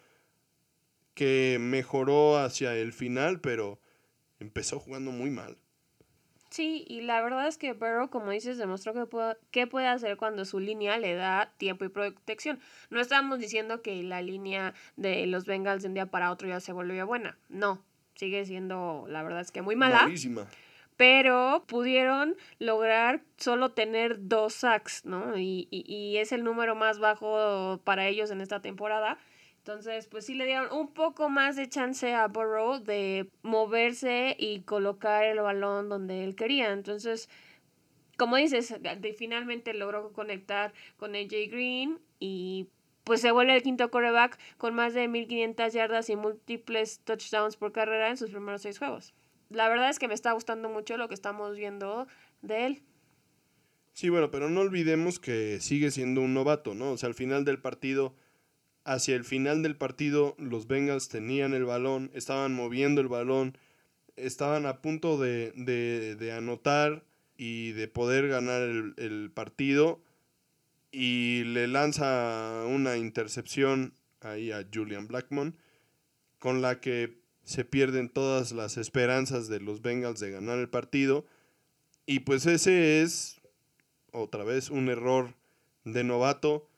que 1.14 1.58
mejoró 1.60 2.38
hacia 2.38 2.76
el 2.76 2.94
final, 2.94 3.40
pero 3.40 3.80
empezó 4.40 4.80
jugando 4.80 5.12
muy 5.12 5.30
mal. 5.30 5.58
Sí, 6.50 6.84
y 6.88 7.02
la 7.02 7.22
verdad 7.22 7.48
es 7.48 7.58
que 7.58 7.74
Burrow, 7.74 8.10
como 8.10 8.32
dices, 8.32 8.58
demostró 8.58 8.94
que 8.94 9.06
puede, 9.06 9.38
qué 9.52 9.68
puede 9.68 9.88
hacer 9.88 10.18
cuando 10.18 10.46
su 10.46 10.60
línea 10.60 10.98
le 10.98 11.14
da 11.14 11.54
tiempo 11.58 11.86
y 11.86 11.90
protección. 11.90 12.60
No 12.90 13.00
estamos 13.00 13.40
diciendo 13.40 13.82
que 13.82 14.02
la 14.04 14.22
línea 14.22 14.74
de 14.98 15.26
los 15.28 15.46
Bengals 15.46 15.84
de 15.84 15.90
un 15.90 15.94
día 15.94 16.08
para 16.08 16.32
otro 16.32 16.48
ya 16.48 16.60
se 16.60 16.74
volvió 16.74 17.06
buena. 17.06 17.38
No, 17.50 17.84
sigue 18.16 18.46
siendo, 18.46 19.06
la 19.08 19.22
verdad 19.22 19.42
es 19.42 19.52
que 19.52 19.62
muy 19.62 19.76
mala. 19.76 20.04
Malísima. 20.04 20.48
Pero 21.00 21.64
pudieron 21.66 22.36
lograr 22.60 23.24
solo 23.38 23.72
tener 23.72 24.28
dos 24.28 24.54
sacks, 24.54 25.06
¿no? 25.06 25.38
Y, 25.38 25.70
y, 25.72 25.86
y 25.88 26.18
es 26.18 26.34
el 26.34 26.44
número 26.44 26.76
más 26.76 27.00
bajo 27.00 27.80
para 27.86 28.06
ellos 28.08 28.32
en 28.32 28.42
esta 28.42 28.62
temporada. 28.62 29.18
Entonces, 29.60 30.08
pues 30.08 30.26
sí 30.26 30.34
le 30.34 30.46
dieron 30.46 30.70
un 30.74 30.94
poco 30.94 31.30
más 31.30 31.56
de 31.56 31.70
chance 31.70 32.14
a 32.14 32.28
Burrow 32.28 32.80
de 32.84 33.30
moverse 33.44 34.36
y 34.38 34.62
colocar 34.64 35.24
el 35.24 35.40
balón 35.40 35.88
donde 35.88 36.26
él 36.26 36.36
quería. 36.36 36.74
Entonces, 36.74 37.30
como 38.18 38.36
dices, 38.36 38.76
finalmente 39.18 39.74
logró 39.74 40.12
conectar 40.12 40.74
con 40.98 41.16
AJ 41.16 41.50
Green 41.50 42.00
y 42.20 42.68
pues 43.06 43.22
se 43.22 43.32
vuelve 43.32 43.56
el 43.56 43.64
quinto 43.64 43.90
coreback 43.90 44.38
con 44.58 44.76
más 44.76 44.94
de 44.94 45.08
1500 45.08 45.74
yardas 45.74 46.10
y 46.10 46.18
múltiples 46.18 47.00
touchdowns 47.06 47.56
por 47.56 47.72
carrera 47.72 48.10
en 48.10 48.18
sus 48.18 48.32
primeros 48.32 48.64
seis 48.64 48.80
juegos. 48.80 49.14
La 49.50 49.68
verdad 49.68 49.90
es 49.90 50.00
que 50.00 50.08
me 50.08 50.14
está 50.14 50.32
gustando 50.32 50.70
mucho 50.70 50.98
lo 50.98 51.08
que 51.08 51.16
estamos 51.16 51.56
viendo 51.56 52.08
de 52.42 52.66
él. 52.66 52.84
Sí, 53.94 54.10
bueno, 54.10 54.32
pero 54.32 54.50
no 54.50 54.62
olvidemos 54.62 55.20
que 55.20 55.60
sigue 55.60 55.92
siendo 55.92 56.22
un 56.22 56.34
novato, 56.34 56.76
¿no? 56.76 56.92
O 56.92 56.98
sea, 56.98 57.08
al 57.08 57.16
final 57.16 57.44
del 57.46 57.60
partido 57.60 58.16
hacia 58.86 59.16
el 59.16 59.24
final 59.24 59.62
del 59.62 59.76
partido 59.76 60.36
los 60.38 60.68
Bengals 60.68 61.10
tenían 61.10 61.54
el 61.54 61.66
balón, 61.66 62.12
estaban 62.14 62.54
moviendo 62.54 63.02
el 63.02 63.08
balón, 63.08 63.58
estaban 64.16 64.66
a 64.66 64.82
punto 64.82 65.18
de, 65.18 65.52
de, 65.56 66.16
de 66.16 66.32
anotar 66.32 67.04
y 67.38 67.74
de 67.74 67.88
poder 67.88 68.28
ganar 68.28 68.62
el, 68.62 68.94
el, 68.98 69.32
partido 69.32 70.02
y 70.92 71.44
le 71.46 71.68
lanza 71.68 72.64
una 72.68 72.98
intercepción 72.98 73.94
ahí 74.22 74.52
a 74.52 74.66
Julian 74.74 75.08
Blackmon 75.08 75.56
con 76.40 76.62
la 76.62 76.80
que 76.82 77.19
se 77.50 77.66
pierden 77.66 78.10
todas 78.10 78.52
las 78.52 78.78
esperanzas 78.78 79.48
de 79.48 79.60
los 79.60 79.82
Bengals 79.82 80.20
de 80.20 80.30
ganar 80.30 80.60
el 80.60 80.70
partido 80.70 81.26
y 82.06 82.20
pues 82.20 82.46
ese 82.46 83.02
es 83.02 83.42
otra 84.12 84.44
vez 84.44 84.70
un 84.70 84.88
error 84.88 85.34
de 85.84 86.04
novato 86.04 86.70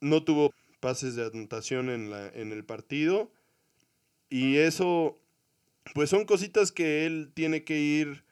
no 0.00 0.22
tuvo 0.22 0.52
pases 0.80 1.14
de 1.14 1.24
anotación 1.24 1.88
en, 1.88 2.10
la, 2.10 2.28
en 2.28 2.52
el 2.52 2.62
partido. 2.62 3.32
Y 4.28 4.58
eso, 4.58 5.18
pues 5.94 6.10
son 6.10 6.26
cositas 6.26 6.72
que 6.72 7.06
él 7.06 7.32
tiene 7.32 7.64
que 7.64 7.78
ir 7.80 8.24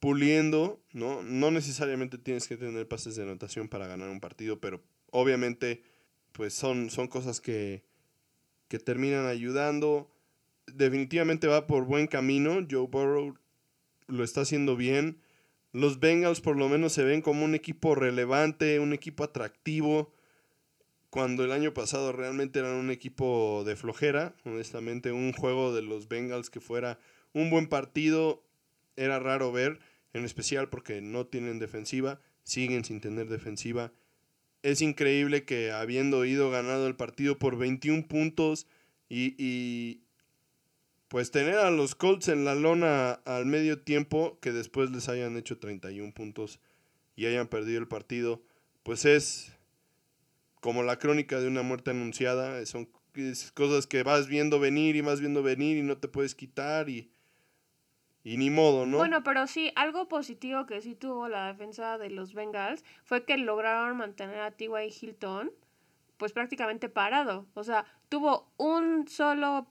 puliendo, 0.00 0.80
¿no? 0.92 1.22
No 1.22 1.50
necesariamente 1.50 2.16
tienes 2.16 2.48
que 2.48 2.56
tener 2.56 2.88
pases 2.88 3.16
de 3.16 3.24
anotación 3.24 3.68
para 3.68 3.86
ganar 3.86 4.08
un 4.08 4.20
partido, 4.20 4.58
pero 4.58 4.80
obviamente, 5.10 5.82
pues 6.32 6.54
son, 6.54 6.88
son 6.88 7.08
cosas 7.08 7.42
que, 7.42 7.84
que 8.68 8.78
terminan 8.78 9.26
ayudando. 9.26 10.10
Definitivamente 10.74 11.46
va 11.46 11.66
por 11.66 11.84
buen 11.84 12.06
camino. 12.06 12.66
Joe 12.70 12.86
Burrow 12.86 13.36
lo 14.06 14.24
está 14.24 14.42
haciendo 14.42 14.76
bien. 14.76 15.20
Los 15.72 16.00
Bengals 16.00 16.40
por 16.40 16.56
lo 16.56 16.68
menos 16.68 16.92
se 16.92 17.04
ven 17.04 17.22
como 17.22 17.44
un 17.44 17.54
equipo 17.54 17.94
relevante, 17.94 18.80
un 18.80 18.92
equipo 18.92 19.24
atractivo 19.24 20.12
cuando 21.10 21.44
el 21.44 21.52
año 21.52 21.72
pasado 21.72 22.12
realmente 22.12 22.58
eran 22.58 22.74
un 22.74 22.90
equipo 22.90 23.64
de 23.64 23.76
flojera, 23.76 24.34
honestamente, 24.44 25.12
un 25.12 25.32
juego 25.32 25.74
de 25.74 25.82
los 25.82 26.08
Bengals 26.08 26.50
que 26.50 26.60
fuera 26.60 26.98
un 27.32 27.50
buen 27.50 27.66
partido 27.66 28.44
era 28.96 29.18
raro 29.18 29.52
ver, 29.52 29.80
en 30.12 30.24
especial 30.24 30.68
porque 30.68 31.00
no 31.00 31.26
tienen 31.26 31.58
defensiva, 31.58 32.20
siguen 32.42 32.84
sin 32.84 33.00
tener 33.00 33.28
defensiva. 33.28 33.92
Es 34.62 34.82
increíble 34.82 35.44
que 35.44 35.70
habiendo 35.70 36.24
ido 36.24 36.50
ganado 36.50 36.86
el 36.86 36.96
partido 36.96 37.38
por 37.38 37.56
21 37.56 38.06
puntos 38.08 38.66
y, 39.08 39.34
y 39.38 40.02
pues 41.08 41.30
tener 41.30 41.56
a 41.56 41.70
los 41.70 41.94
Colts 41.94 42.28
en 42.28 42.44
la 42.44 42.54
lona 42.54 43.12
al 43.24 43.46
medio 43.46 43.80
tiempo, 43.80 44.38
que 44.40 44.52
después 44.52 44.90
les 44.90 45.08
hayan 45.08 45.36
hecho 45.36 45.58
31 45.58 46.12
puntos 46.12 46.60
y 47.16 47.26
hayan 47.26 47.48
perdido 47.48 47.80
el 47.80 47.88
partido, 47.88 48.42
pues 48.82 49.04
es 49.04 49.56
como 50.60 50.82
la 50.82 50.98
crónica 50.98 51.40
de 51.40 51.48
una 51.48 51.62
muerte 51.62 51.90
anunciada, 51.90 52.64
son 52.66 52.88
cosas 53.54 53.86
que 53.86 54.02
vas 54.02 54.28
viendo 54.28 54.60
venir 54.60 54.96
y 54.96 55.00
vas 55.00 55.20
viendo 55.20 55.42
venir 55.42 55.78
y 55.78 55.82
no 55.82 55.98
te 55.98 56.08
puedes 56.08 56.34
quitar 56.34 56.88
y, 56.88 57.10
y 58.22 58.36
ni 58.36 58.50
modo, 58.50 58.86
¿no? 58.86 58.98
Bueno, 58.98 59.22
pero 59.24 59.46
sí, 59.46 59.72
algo 59.76 60.08
positivo 60.08 60.66
que 60.66 60.80
sí 60.80 60.94
tuvo 60.94 61.28
la 61.28 61.48
defensa 61.48 61.98
de 61.98 62.10
los 62.10 62.34
Bengals 62.34 62.84
fue 63.02 63.24
que 63.24 63.36
lograron 63.36 63.96
mantener 63.96 64.40
a 64.40 64.50
T.Y. 64.52 64.94
Hilton 65.00 65.52
pues 66.18 66.32
prácticamente 66.32 66.88
parado. 66.88 67.46
O 67.54 67.64
sea, 67.64 67.86
tuvo 68.10 68.50
un 68.58 69.08
solo 69.08 69.68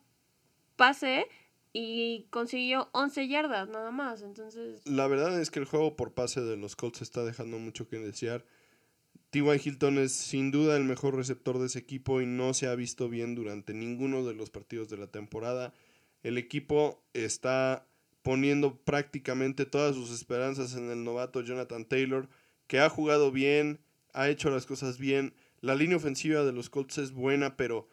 pase 0.78 1.28
y 1.74 2.28
consiguió 2.30 2.90
11 2.94 3.28
yardas 3.28 3.68
nada 3.70 3.92
más. 3.92 4.22
Entonces... 4.22 4.82
La 4.86 5.08
verdad 5.08 5.40
es 5.40 5.52
que 5.52 5.60
el 5.60 5.66
juego 5.66 5.96
por 5.98 6.14
pase 6.14 6.42
de 6.42 6.56
los 6.56 6.76
Colts 6.76 7.02
está 7.02 7.26
dejando 7.26 7.60
mucho 7.60 7.90
que 7.90 8.00
desear. 8.00 8.46
T.Y. 9.30 9.62
Hilton 9.64 9.98
es 9.98 10.14
sin 10.14 10.52
duda 10.52 10.78
el 10.78 10.86
mejor 10.86 11.16
receptor 11.16 11.60
de 11.60 11.66
ese 11.66 11.80
equipo 11.80 12.22
y 12.22 12.26
no 12.26 12.54
se 12.54 12.68
ha 12.68 12.76
visto 12.76 13.10
bien 13.10 13.36
durante 13.36 13.74
ninguno 13.74 14.24
de 14.24 14.34
los 14.34 14.50
partidos 14.50 14.88
de 14.90 14.98
la 14.98 15.08
temporada. 15.08 15.74
El 16.24 16.38
equipo 16.38 17.04
está 17.14 17.86
poniendo 18.22 18.78
prácticamente 18.78 19.66
todas 19.66 19.96
sus 19.96 20.12
esperanzas 20.12 20.76
en 20.76 20.90
el 20.90 21.04
novato 21.04 21.42
Jonathan 21.42 21.86
Taylor, 21.86 22.30
que 22.68 22.80
ha 22.80 22.90
jugado 22.90 23.32
bien, 23.32 23.80
ha 24.14 24.30
hecho 24.30 24.50
las 24.50 24.66
cosas 24.66 24.98
bien. 24.98 25.34
La 25.62 25.76
línea 25.76 25.98
ofensiva 25.98 26.44
de 26.44 26.54
los 26.54 26.70
Colts 26.70 26.98
es 26.98 27.12
buena, 27.12 27.58
pero 27.58 27.88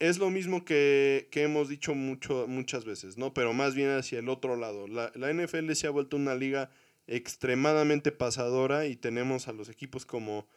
es 0.00 0.18
lo 0.18 0.30
mismo 0.30 0.64
que, 0.64 1.28
que 1.30 1.42
hemos 1.42 1.68
dicho 1.68 1.94
mucho, 1.94 2.46
muchas 2.48 2.84
veces, 2.84 3.16
¿no? 3.16 3.32
Pero 3.32 3.52
más 3.52 3.74
bien 3.74 3.90
hacia 3.90 4.18
el 4.18 4.28
otro 4.28 4.56
lado. 4.56 4.88
La, 4.88 5.12
la 5.14 5.32
NFL 5.32 5.72
se 5.72 5.86
ha 5.86 5.90
vuelto 5.90 6.16
una 6.16 6.34
liga 6.34 6.70
extremadamente 7.06 8.10
pasadora 8.10 8.86
y 8.86 8.96
tenemos 8.96 9.46
a 9.46 9.52
los 9.52 9.68
equipos 9.68 10.04
como 10.04 10.48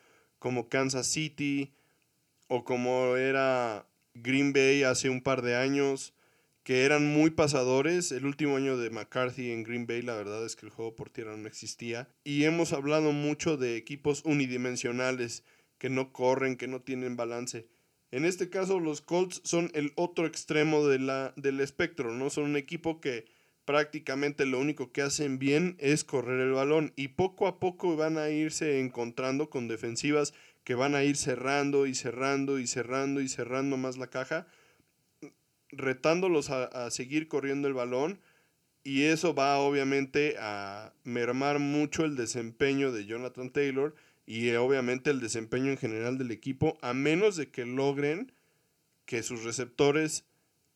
como 0.44 0.68
Kansas 0.68 1.08
City 1.08 1.74
o 2.50 2.66
como 2.66 3.16
era 3.16 3.88
Green 4.14 4.52
Bay 4.52 4.84
hace 4.84 5.10
un 5.10 5.22
par 5.22 5.42
de 5.42 5.56
años, 5.56 6.14
que 6.64 6.84
eran 6.84 7.08
muy 7.08 7.30
pasadores. 7.30 8.12
El 8.12 8.26
último 8.26 8.58
año 8.58 8.76
de 8.76 8.90
McCarthy 8.90 9.52
en 9.52 9.64
Green 9.64 9.88
Bay, 9.88 10.02
la 10.02 10.16
verdad 10.16 10.46
es 10.46 10.58
que 10.58 10.66
el 10.66 10.72
juego 10.74 10.98
por 10.98 11.10
tierra 11.10 11.38
no 11.38 11.48
existía. 11.48 12.10
Y 12.26 12.44
hemos 12.44 12.74
hablado 12.74 13.14
mucho 13.14 13.56
de 13.56 13.78
equipos 13.78 14.22
unidimensionales, 14.26 15.46
que 15.78 15.90
no 15.90 16.12
corren, 16.12 16.58
que 16.58 16.68
no 16.68 16.82
tienen 16.82 17.16
balance. 17.16 17.70
En 18.14 18.26
este 18.26 18.48
caso, 18.48 18.80
los 18.80 19.02
Colts 19.02 19.42
son 19.44 19.72
el 19.74 19.92
otro 19.96 20.28
extremo 20.28 20.86
de 20.86 21.00
la, 21.00 21.34
del 21.36 21.60
espectro, 21.60 22.14
¿no? 22.14 22.30
Son 22.30 22.44
un 22.44 22.58
equipo 22.58 23.02
que 23.02 23.26
prácticamente 23.66 24.46
lo 24.46 24.60
único 24.60 24.92
que 24.92 25.02
hacen 25.02 25.40
bien 25.40 25.76
es 25.80 26.04
correr 26.04 26.40
el 26.40 26.52
balón 26.52 26.94
y 26.96 27.08
poco 27.08 27.48
a 27.48 27.60
poco 27.60 27.96
van 27.96 28.20
a 28.20 28.30
irse 28.30 28.80
encontrando 28.80 29.50
con 29.50 29.68
defensivas 29.68 30.36
que 30.64 30.76
van 30.76 30.94
a 30.94 31.04
ir 31.04 31.18
cerrando 31.18 31.88
y 31.88 31.96
cerrando 31.96 32.60
y 32.60 32.68
cerrando 32.68 33.20
y 33.20 33.28
cerrando 33.28 33.78
más 33.78 33.98
la 33.98 34.12
caja, 34.12 34.46
retándolos 35.70 36.52
a, 36.52 36.66
a 36.66 36.92
seguir 36.92 37.28
corriendo 37.28 37.68
el 37.68 37.74
balón 37.74 38.20
y 38.84 39.06
eso 39.06 39.34
va 39.34 39.58
obviamente 39.58 40.36
a 40.38 40.94
mermar 41.04 41.58
mucho 41.58 42.06
el 42.06 42.16
desempeño 42.16 42.92
de 42.92 43.08
Jonathan 43.08 43.50
Taylor 43.50 43.96
y 44.26 44.52
obviamente 44.54 45.10
el 45.10 45.20
desempeño 45.20 45.72
en 45.72 45.78
general 45.78 46.18
del 46.18 46.32
equipo 46.32 46.78
a 46.82 46.94
menos 46.94 47.36
de 47.36 47.50
que 47.50 47.66
logren 47.66 48.32
que 49.06 49.24
sus 49.24 49.44
receptores 49.44 50.26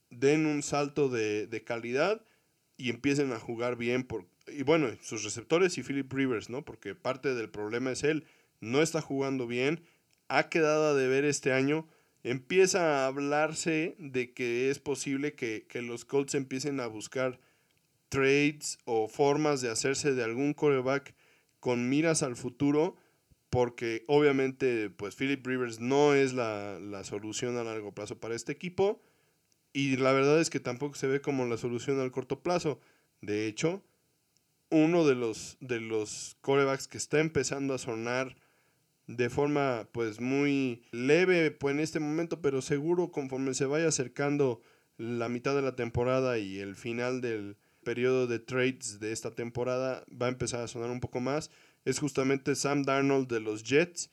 den 0.10 0.46
un 0.46 0.64
salto 0.64 1.10
de, 1.10 1.48
de 1.48 1.64
calidad 1.64 2.22
y 2.78 2.90
empiecen 2.90 3.32
a 3.34 3.40
jugar 3.40 3.76
bien. 3.76 4.04
Por, 4.04 4.26
y 4.48 4.64
bueno, 4.64 4.90
sus 5.02 5.24
receptores 5.24 5.78
y 5.78 5.84
Philip 5.84 6.12
Rivers, 6.12 6.50
¿no? 6.50 6.64
Porque 6.64 6.96
parte 6.96 7.34
del 7.34 7.50
problema 7.50 7.92
es 7.92 8.04
él. 8.04 8.26
No 8.60 8.82
está 8.82 9.02
jugando 9.02 9.48
bien, 9.48 9.82
ha 10.28 10.50
quedado 10.50 10.88
a 10.88 10.94
deber 10.94 11.26
este 11.26 11.54
año. 11.54 11.88
Empieza 12.24 13.04
a 13.04 13.08
hablarse 13.08 13.96
de 14.00 14.34
que 14.34 14.70
es 14.70 14.80
posible 14.80 15.34
que, 15.34 15.66
que 15.68 15.82
los 15.82 16.06
Colts 16.06 16.36
empiecen 16.36 16.80
a 16.80 16.88
buscar 16.88 17.40
trades 18.10 18.80
o 18.86 19.08
formas 19.08 19.62
de 19.62 19.70
hacerse 19.70 20.14
de 20.14 20.24
algún 20.24 20.54
coreback 20.54 21.14
con 21.60 21.90
miras 21.90 22.24
al 22.24 22.36
futuro, 22.36 22.96
porque 23.50 24.04
obviamente 24.08 24.90
pues 24.90 25.16
Philip 25.16 25.46
Rivers 25.46 25.80
no 25.80 26.14
es 26.14 26.34
la, 26.34 26.80
la 26.80 27.04
solución 27.04 27.58
a 27.58 27.64
largo 27.64 27.94
plazo 27.94 28.20
para 28.20 28.36
este 28.36 28.52
equipo 28.52 29.02
y 29.74 29.98
la 29.98 30.12
verdad 30.12 30.40
es 30.42 30.50
que 30.50 30.60
tampoco 30.60 30.96
se 30.96 31.08
ve 31.08 31.22
como 31.22 31.46
la 31.46 31.58
solución 31.58 32.00
al 32.00 32.12
corto 32.12 32.42
plazo. 32.42 32.80
De 33.22 33.48
hecho, 33.48 33.84
uno 34.70 35.06
de 35.06 35.16
los, 35.16 35.58
de 35.60 35.80
los 35.80 36.38
corebacks 36.42 36.88
que 36.88 36.98
está 36.98 37.20
empezando 37.20 37.74
a 37.74 37.78
sonar 37.78 38.36
de 39.08 39.30
forma 39.30 39.88
pues 39.92 40.20
muy 40.20 40.84
leve 40.92 41.52
pues, 41.52 41.74
en 41.74 41.80
este 41.80 42.00
momento, 42.00 42.42
pero 42.42 42.62
seguro 42.62 43.12
conforme 43.12 43.54
se 43.54 43.66
vaya 43.66 43.88
acercando 43.88 44.62
la 44.98 45.30
mitad 45.30 45.56
de 45.56 45.62
la 45.62 45.76
temporada 45.76 46.38
y 46.40 46.60
el 46.60 46.76
final 46.76 47.22
del 47.22 47.58
periodo 47.84 48.28
de 48.28 48.40
trades 48.40 49.00
de 49.00 49.14
esta 49.14 49.32
temporada 49.32 50.04
va 50.10 50.26
a 50.26 50.30
empezar 50.30 50.62
a 50.62 50.68
sonar 50.68 50.90
un 50.90 51.00
poco 51.00 51.22
más. 51.22 51.52
Es 51.88 52.00
justamente 52.00 52.54
Sam 52.56 52.84
Darnold 52.84 53.30
de 53.30 53.40
los 53.40 53.64
Jets, 53.64 54.12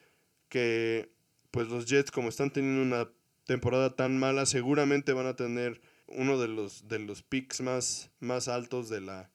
que 0.48 1.10
pues 1.50 1.66
los 1.66 1.86
Jets 1.86 2.12
como 2.12 2.28
están 2.28 2.52
teniendo 2.52 2.82
una 2.82 3.10
temporada 3.46 3.96
tan 3.96 4.16
mala, 4.16 4.46
seguramente 4.46 5.12
van 5.12 5.26
a 5.26 5.34
tener 5.34 5.80
uno 6.06 6.38
de 6.38 6.46
los, 6.46 6.86
de 6.86 7.00
los 7.00 7.24
picks 7.24 7.62
más, 7.62 8.12
más 8.20 8.46
altos 8.46 8.88
de 8.88 9.00
la, 9.00 9.32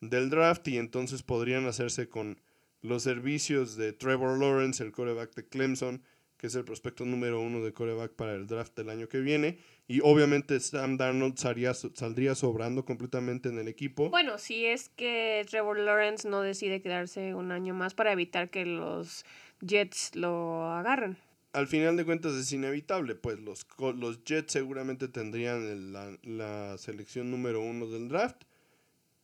del 0.00 0.30
draft 0.30 0.66
y 0.68 0.78
entonces 0.78 1.22
podrían 1.22 1.66
hacerse 1.66 2.08
con 2.08 2.40
los 2.80 3.02
servicios 3.02 3.76
de 3.76 3.92
Trevor 3.92 4.38
Lawrence, 4.38 4.82
el 4.82 4.90
coreback 4.90 5.34
de 5.34 5.46
Clemson, 5.46 6.02
que 6.42 6.48
es 6.48 6.56
el 6.56 6.64
prospecto 6.64 7.04
número 7.04 7.40
uno 7.40 7.64
de 7.64 7.72
coreback 7.72 8.14
para 8.14 8.34
el 8.34 8.48
draft 8.48 8.76
del 8.76 8.90
año 8.90 9.08
que 9.08 9.20
viene. 9.20 9.58
Y 9.86 10.00
obviamente 10.00 10.58
Sam 10.58 10.96
Darnold 10.96 11.38
saldría 11.38 12.34
sobrando 12.34 12.84
completamente 12.84 13.48
en 13.48 13.60
el 13.60 13.68
equipo. 13.68 14.10
Bueno, 14.10 14.38
si 14.38 14.66
es 14.66 14.88
que 14.88 15.46
Trevor 15.48 15.78
Lawrence 15.78 16.28
no 16.28 16.42
decide 16.42 16.82
quedarse 16.82 17.36
un 17.36 17.52
año 17.52 17.74
más 17.74 17.94
para 17.94 18.10
evitar 18.10 18.50
que 18.50 18.66
los 18.66 19.24
Jets 19.60 20.16
lo 20.16 20.64
agarren. 20.66 21.16
Al 21.52 21.68
final 21.68 21.96
de 21.96 22.04
cuentas 22.04 22.32
es 22.32 22.50
inevitable, 22.50 23.14
pues 23.14 23.38
los, 23.38 23.64
los 23.78 24.24
Jets 24.24 24.52
seguramente 24.52 25.06
tendrían 25.06 25.92
la, 25.92 26.18
la 26.24 26.76
selección 26.76 27.30
número 27.30 27.60
uno 27.60 27.86
del 27.86 28.08
draft 28.08 28.42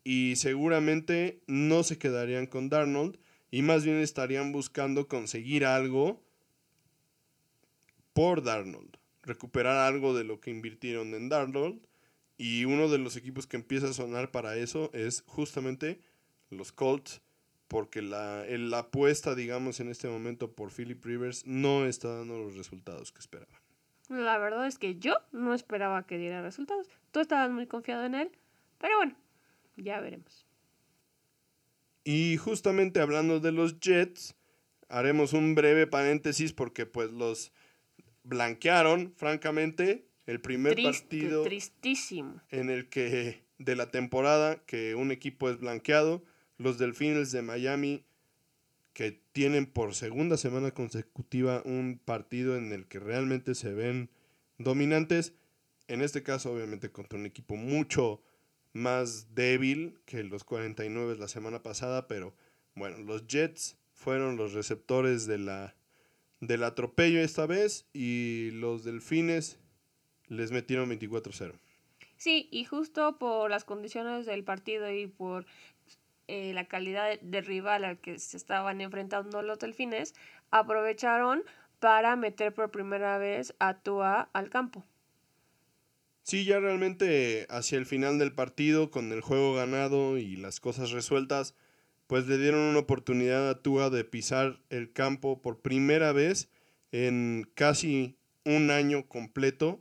y 0.05 0.37
seguramente 0.37 1.43
no 1.49 1.83
se 1.83 1.99
quedarían 1.99 2.47
con 2.47 2.69
Darnold 2.69 3.19
y 3.51 3.63
más 3.63 3.85
bien 3.85 3.97
estarían 3.97 4.53
buscando 4.53 5.09
conseguir 5.09 5.65
algo 5.65 6.28
por 8.19 8.43
Darnold, 8.43 8.97
recuperar 9.23 9.77
algo 9.77 10.13
de 10.13 10.25
lo 10.25 10.41
que 10.41 10.51
invirtieron 10.51 11.15
en 11.15 11.29
Darnold 11.29 11.81
y 12.37 12.65
uno 12.65 12.89
de 12.89 12.99
los 12.99 13.17
equipos 13.17 13.47
que 13.47 13.57
empieza 13.57 13.91
a 13.91 13.93
sonar 13.93 14.33
para 14.33 14.57
eso 14.57 14.91
es 14.93 15.23
justamente 15.29 16.01
los 16.51 16.73
Colts 16.73 17.23
porque 17.69 18.03
la, 18.03 18.45
la 18.49 18.79
apuesta, 18.81 19.37
digamos, 19.37 19.79
en 19.79 19.89
este 19.89 20.09
momento 20.09 20.51
por 20.51 20.73
Philip 20.73 21.05
Rivers 21.05 21.47
no 21.47 21.87
está 21.87 22.09
dando 22.09 22.39
los 22.39 22.57
resultados 22.57 23.13
que 23.13 23.21
esperaban. 23.21 23.61
La 24.09 24.37
verdad 24.39 24.67
es 24.67 24.81
que 24.81 24.97
yo 24.97 25.15
no 25.31 25.55
esperaba 25.55 26.05
que 26.05 26.19
diera 26.19 26.43
resultados. 26.43 26.89
Tú 27.13 27.21
estabas 27.21 27.53
muy 27.53 27.69
confiado 27.69 28.05
en 28.05 28.17
él, 28.17 28.33
pero 28.79 28.97
bueno, 28.97 29.15
ya 29.77 30.01
veremos. 30.01 30.45
Y 32.03 32.37
justamente 32.37 32.99
hablando 32.99 33.39
de 33.39 33.53
los 33.53 33.79
Jets, 33.79 34.35
haremos 34.89 35.35
un 35.35 35.55
breve 35.55 35.87
paréntesis 35.87 36.53
porque 36.53 36.85
pues 36.85 37.13
los 37.13 37.53
blanquearon, 38.29 39.13
francamente, 39.17 40.07
el 40.27 40.41
primer 40.41 40.81
partido 40.83 41.43
tristísimo. 41.43 42.41
en 42.51 42.71
el 42.71 42.89
que 42.89 43.43
de 43.59 43.75
la 43.75 43.91
temporada 43.91 44.63
que 44.67 44.95
un 44.95 45.11
equipo 45.11 45.49
es 45.51 45.59
blanqueado, 45.59 46.23
los 46.59 46.79
Delfines 46.79 47.33
de 47.33 47.43
Miami 47.43 48.05
que 48.93 49.23
tienen 49.33 49.67
por 49.67 49.95
segunda 49.95 50.37
semana 50.37 50.73
consecutiva 50.73 51.63
un 51.65 52.01
partido 52.05 52.57
en 52.57 52.73
el 52.73 52.87
que 52.87 52.99
realmente 52.99 53.55
se 53.55 53.73
ven 53.73 54.11
dominantes, 54.59 55.35
en 55.87 56.03
este 56.03 56.23
caso 56.23 56.53
obviamente 56.53 56.91
contra 56.91 57.19
un 57.19 57.27
equipo 57.27 57.57
mucho 57.57 58.21
más 58.73 59.35
débil 59.35 59.99
que 60.05 60.23
los 60.25 60.45
49 60.45 61.17
la 61.17 61.29
semana 61.29 61.63
pasada, 61.63 62.07
pero 62.09 62.35
bueno, 62.75 62.99
los 62.99 63.27
Jets 63.27 63.77
fueron 63.93 64.37
los 64.37 64.53
receptores 64.53 65.27
de 65.27 65.39
la, 65.39 65.78
del 66.41 66.65
atropello 66.65 67.21
esta 67.21 67.47
vez 67.47 67.87
y 67.93 68.51
los 68.53 68.85
Delfines 68.85 69.59
les 70.29 70.51
metieron 70.51 70.91
24-0. 70.91 71.53
Sí, 72.17 72.49
y 72.51 72.65
justo 72.65 73.19
por 73.19 73.51
las 73.51 73.65
condiciones 73.65 74.27
del 74.27 74.45
partido 74.45 74.91
y 74.91 75.07
por 75.07 75.47
eh, 76.27 76.53
la 76.53 76.67
calidad 76.67 77.19
de 77.21 77.41
rival 77.41 77.85
al 77.85 77.99
que 77.99 78.19
se 78.19 78.37
estaban 78.37 78.81
enfrentando 78.81 79.41
los 79.43 79.59
Delfines, 79.59 80.15
aprovecharon 80.51 81.43
para 81.79 82.17
meter 82.17 82.53
por 82.53 82.71
primera 82.71 83.19
vez 83.19 83.55
a 83.59 83.75
Tua 83.81 84.29
al 84.33 84.51
campo. 84.51 84.85
Sí, 86.23 86.45
ya 86.45 86.61
realmente 86.61 87.47
hacia 87.49 87.79
el 87.79 87.87
final 87.87 88.19
del 88.19 88.35
partido, 88.35 88.91
con 88.91 89.13
el 89.13 89.23
juego 89.23 89.55
ganado 89.55 90.19
y 90.19 90.37
las 90.37 90.61
cosas 90.61 90.91
resueltas, 90.91 91.55
pues 92.09 92.27
le 92.27 92.39
dieron 92.39 92.61
una 92.61 92.81
oportunidad 92.81 93.49
a 93.49 93.63
Tua 93.63 93.91
de 93.91 94.03
pisar 94.03 94.59
el 94.71 94.93
campo 94.93 95.41
por 95.41 95.61
primera 95.61 96.13
vez 96.13 96.49
en 96.91 97.49
casi 97.55 98.19
un 98.45 98.71
año 98.71 99.07
completo 99.07 99.81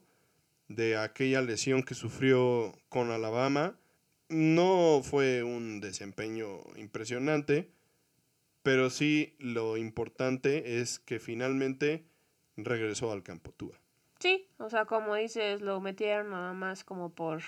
de 0.68 0.98
aquella 0.98 1.42
lesión 1.42 1.84
que 1.84 1.96
sufrió 1.96 2.76
con 2.90 3.12
Alabama. 3.12 3.80
No 4.28 5.02
fue 5.04 5.42
un 5.44 5.80
desempeño 5.80 6.60
impresionante, 6.76 7.72
pero 8.62 8.90
sí 8.90 9.38
lo 9.40 9.78
importante 9.78 10.82
es 10.82 11.00
que 11.00 11.20
finalmente 11.20 12.04
regresó 12.58 13.14
al 13.14 13.24
campo 13.24 13.54
Tua. 13.54 13.80
Sí, 14.20 14.50
o 14.58 14.70
sea, 14.70 14.84
como 14.84 15.16
dices, 15.16 15.62
lo 15.62 15.80
metieron 15.80 16.32
nada 16.32 16.52
más 16.52 16.84
como 16.84 17.10
por... 17.14 17.42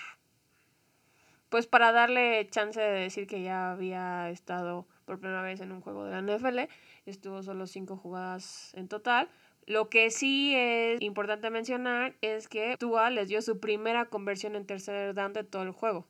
Pues 1.50 1.66
para 1.66 1.92
darle 1.92 2.48
chance 2.48 2.80
de 2.80 3.00
decir 3.00 3.26
que 3.26 3.42
ya 3.42 3.72
había 3.72 4.30
estado 4.30 4.86
por 5.04 5.18
primera 5.18 5.42
vez 5.42 5.60
en 5.60 5.72
un 5.72 5.80
juego 5.80 6.04
de 6.04 6.12
la 6.12 6.22
NFL. 6.22 6.60
Estuvo 7.04 7.42
solo 7.42 7.66
cinco 7.66 7.96
jugadas 7.96 8.72
en 8.74 8.86
total. 8.88 9.28
Lo 9.66 9.90
que 9.90 10.10
sí 10.10 10.54
es 10.56 11.02
importante 11.02 11.50
mencionar 11.50 12.14
es 12.22 12.48
que 12.48 12.76
Tua 12.78 13.10
les 13.10 13.28
dio 13.28 13.42
su 13.42 13.58
primera 13.58 14.06
conversión 14.06 14.54
en 14.54 14.66
tercer 14.66 15.12
down 15.14 15.32
de 15.32 15.44
todo 15.44 15.62
el 15.64 15.72
juego. 15.72 16.06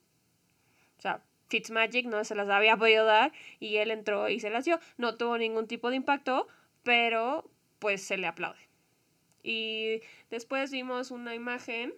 O 0.98 1.00
sea, 1.00 1.22
Fitzmagic 1.48 2.06
no 2.06 2.22
se 2.24 2.34
las 2.34 2.48
había 2.48 2.76
podido 2.76 3.06
dar 3.06 3.32
y 3.58 3.76
él 3.76 3.90
entró 3.90 4.28
y 4.28 4.38
se 4.38 4.50
las 4.50 4.66
dio. 4.66 4.78
No 4.98 5.16
tuvo 5.16 5.38
ningún 5.38 5.66
tipo 5.66 5.88
de 5.88 5.96
impacto, 5.96 6.46
pero 6.82 7.50
pues 7.78 8.02
se 8.02 8.18
le 8.18 8.26
aplaude. 8.26 8.60
Y 9.42 10.02
después 10.30 10.70
vimos 10.70 11.10
una 11.10 11.34
imagen 11.34 11.94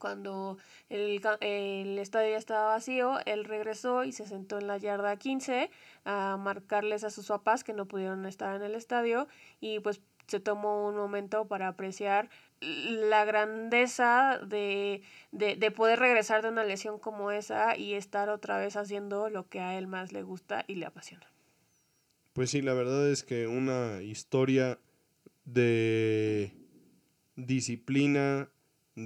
cuando 0.00 0.58
el, 0.88 1.22
el, 1.40 1.98
estadio 2.00 2.32
ya 2.32 2.38
estaba 2.38 2.66
vacío, 2.72 3.20
él 3.26 3.44
regresó 3.44 4.02
y 4.02 4.10
se 4.10 4.26
sentó 4.26 4.58
en 4.58 4.66
la 4.66 4.78
yarda 4.78 5.16
15 5.16 5.70
a 6.04 6.36
marcarles 6.36 7.04
a 7.04 7.10
sus 7.10 7.28
papás 7.28 7.62
que 7.62 7.72
no 7.72 7.86
pudieron 7.86 8.26
estar 8.26 8.56
en 8.56 8.62
el 8.62 8.74
estadio 8.74 9.28
y 9.60 9.78
pues 9.78 10.00
se 10.26 10.40
tomó 10.40 10.88
un 10.88 10.96
momento 10.96 11.46
para 11.46 11.68
apreciar 11.68 12.28
la 12.60 13.24
grandeza 13.24 14.40
de, 14.44 15.02
de, 15.32 15.56
de 15.56 15.70
poder 15.70 15.98
regresar 15.98 16.42
de 16.42 16.48
una 16.48 16.64
lesión 16.64 16.98
como 16.98 17.30
esa 17.30 17.76
y 17.76 17.94
estar 17.94 18.28
otra 18.28 18.58
vez 18.58 18.76
haciendo 18.76 19.28
lo 19.30 19.48
que 19.48 19.60
a 19.60 19.78
él 19.78 19.86
más 19.86 20.12
le 20.12 20.22
gusta 20.22 20.64
y 20.66 20.74
le 20.74 20.86
apasiona. 20.86 21.26
Pues 22.32 22.50
sí, 22.50 22.62
la 22.62 22.74
verdad 22.74 23.08
es 23.10 23.24
que 23.24 23.46
una 23.46 24.02
historia 24.02 24.78
de 25.44 26.52
disciplina, 27.34 28.48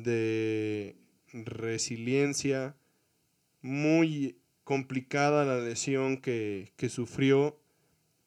de 0.02 0.96
resiliencia, 1.32 2.76
muy 3.62 4.38
complicada 4.64 5.44
la 5.44 5.58
lesión 5.58 6.20
que, 6.20 6.72
que, 6.76 6.88
sufrió. 6.88 7.58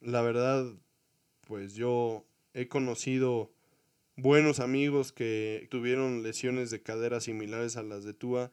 La 0.00 0.22
verdad, 0.22 0.66
pues 1.46 1.74
yo 1.74 2.24
he 2.54 2.68
conocido 2.68 3.50
buenos 4.16 4.60
amigos 4.60 5.12
que 5.12 5.68
tuvieron 5.70 6.22
lesiones 6.22 6.70
de 6.70 6.82
cadera 6.82 7.20
similares 7.20 7.76
a 7.76 7.82
las 7.82 8.04
de 8.04 8.14
Tua 8.14 8.50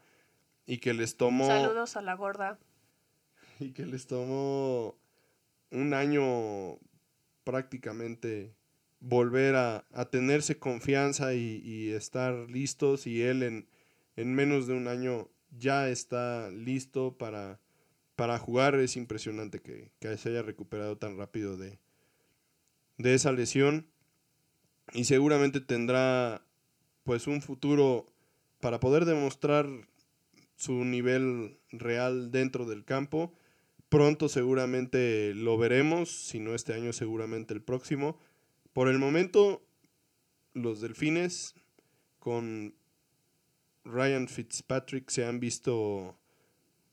y 0.66 0.78
que 0.78 0.94
les 0.94 1.18
tomó... 1.18 1.48
Saludos 1.48 1.98
a 1.98 2.02
la 2.02 2.16
gorda. 2.16 2.60
Y 3.60 3.72
que 3.72 3.86
les 3.86 4.08
tomó 4.08 4.96
un 5.72 5.94
año 5.94 6.78
prácticamente 7.44 8.54
volver 9.00 9.56
a, 9.56 9.86
tenerse 10.12 10.58
confianza 10.58 11.34
y, 11.34 11.92
estar 11.92 12.34
listos 12.50 13.08
y 13.08 13.22
él 13.22 13.44
en, 13.44 13.68
en, 14.16 14.34
menos 14.34 14.68
de 14.68 14.74
un 14.74 14.88
año 14.88 15.30
ya 15.58 15.90
está 15.90 16.50
listo 16.52 17.18
para, 17.18 17.60
para 18.16 18.38
jugar. 18.40 18.76
Es 18.76 18.98
impresionante 18.98 19.62
que, 19.62 19.92
que, 20.00 20.18
se 20.18 20.30
haya 20.30 20.42
recuperado 20.42 20.98
tan 20.98 21.18
rápido 21.18 21.58
de, 21.58 21.80
de 22.98 23.14
esa 23.14 23.32
lesión 23.32 23.88
y 24.94 25.06
seguramente 25.06 25.62
tendrá 25.62 26.46
pues 27.04 27.28
un 27.28 27.42
futuro 27.42 28.12
para 28.60 28.80
poder 28.80 29.06
demostrar 29.06 29.68
su 30.56 30.86
nivel 30.86 31.60
real 31.70 32.32
dentro 32.32 32.66
del 32.66 32.86
campo. 32.86 33.34
Pronto 33.90 34.30
seguramente 34.30 35.34
lo 35.36 35.58
veremos, 35.58 36.10
si 36.10 36.40
no 36.40 36.56
este 36.56 36.74
año 36.74 36.92
seguramente 36.94 37.54
el 37.54 37.62
próximo 37.62 38.18
por 38.76 38.90
el 38.90 39.00
momento, 39.00 39.66
los 40.54 40.82
delfines 40.82 41.56
con 42.20 42.76
Ryan 43.86 44.28
Fitzpatrick 44.28 45.10
se 45.10 45.24
han 45.24 45.40
visto 45.40 46.20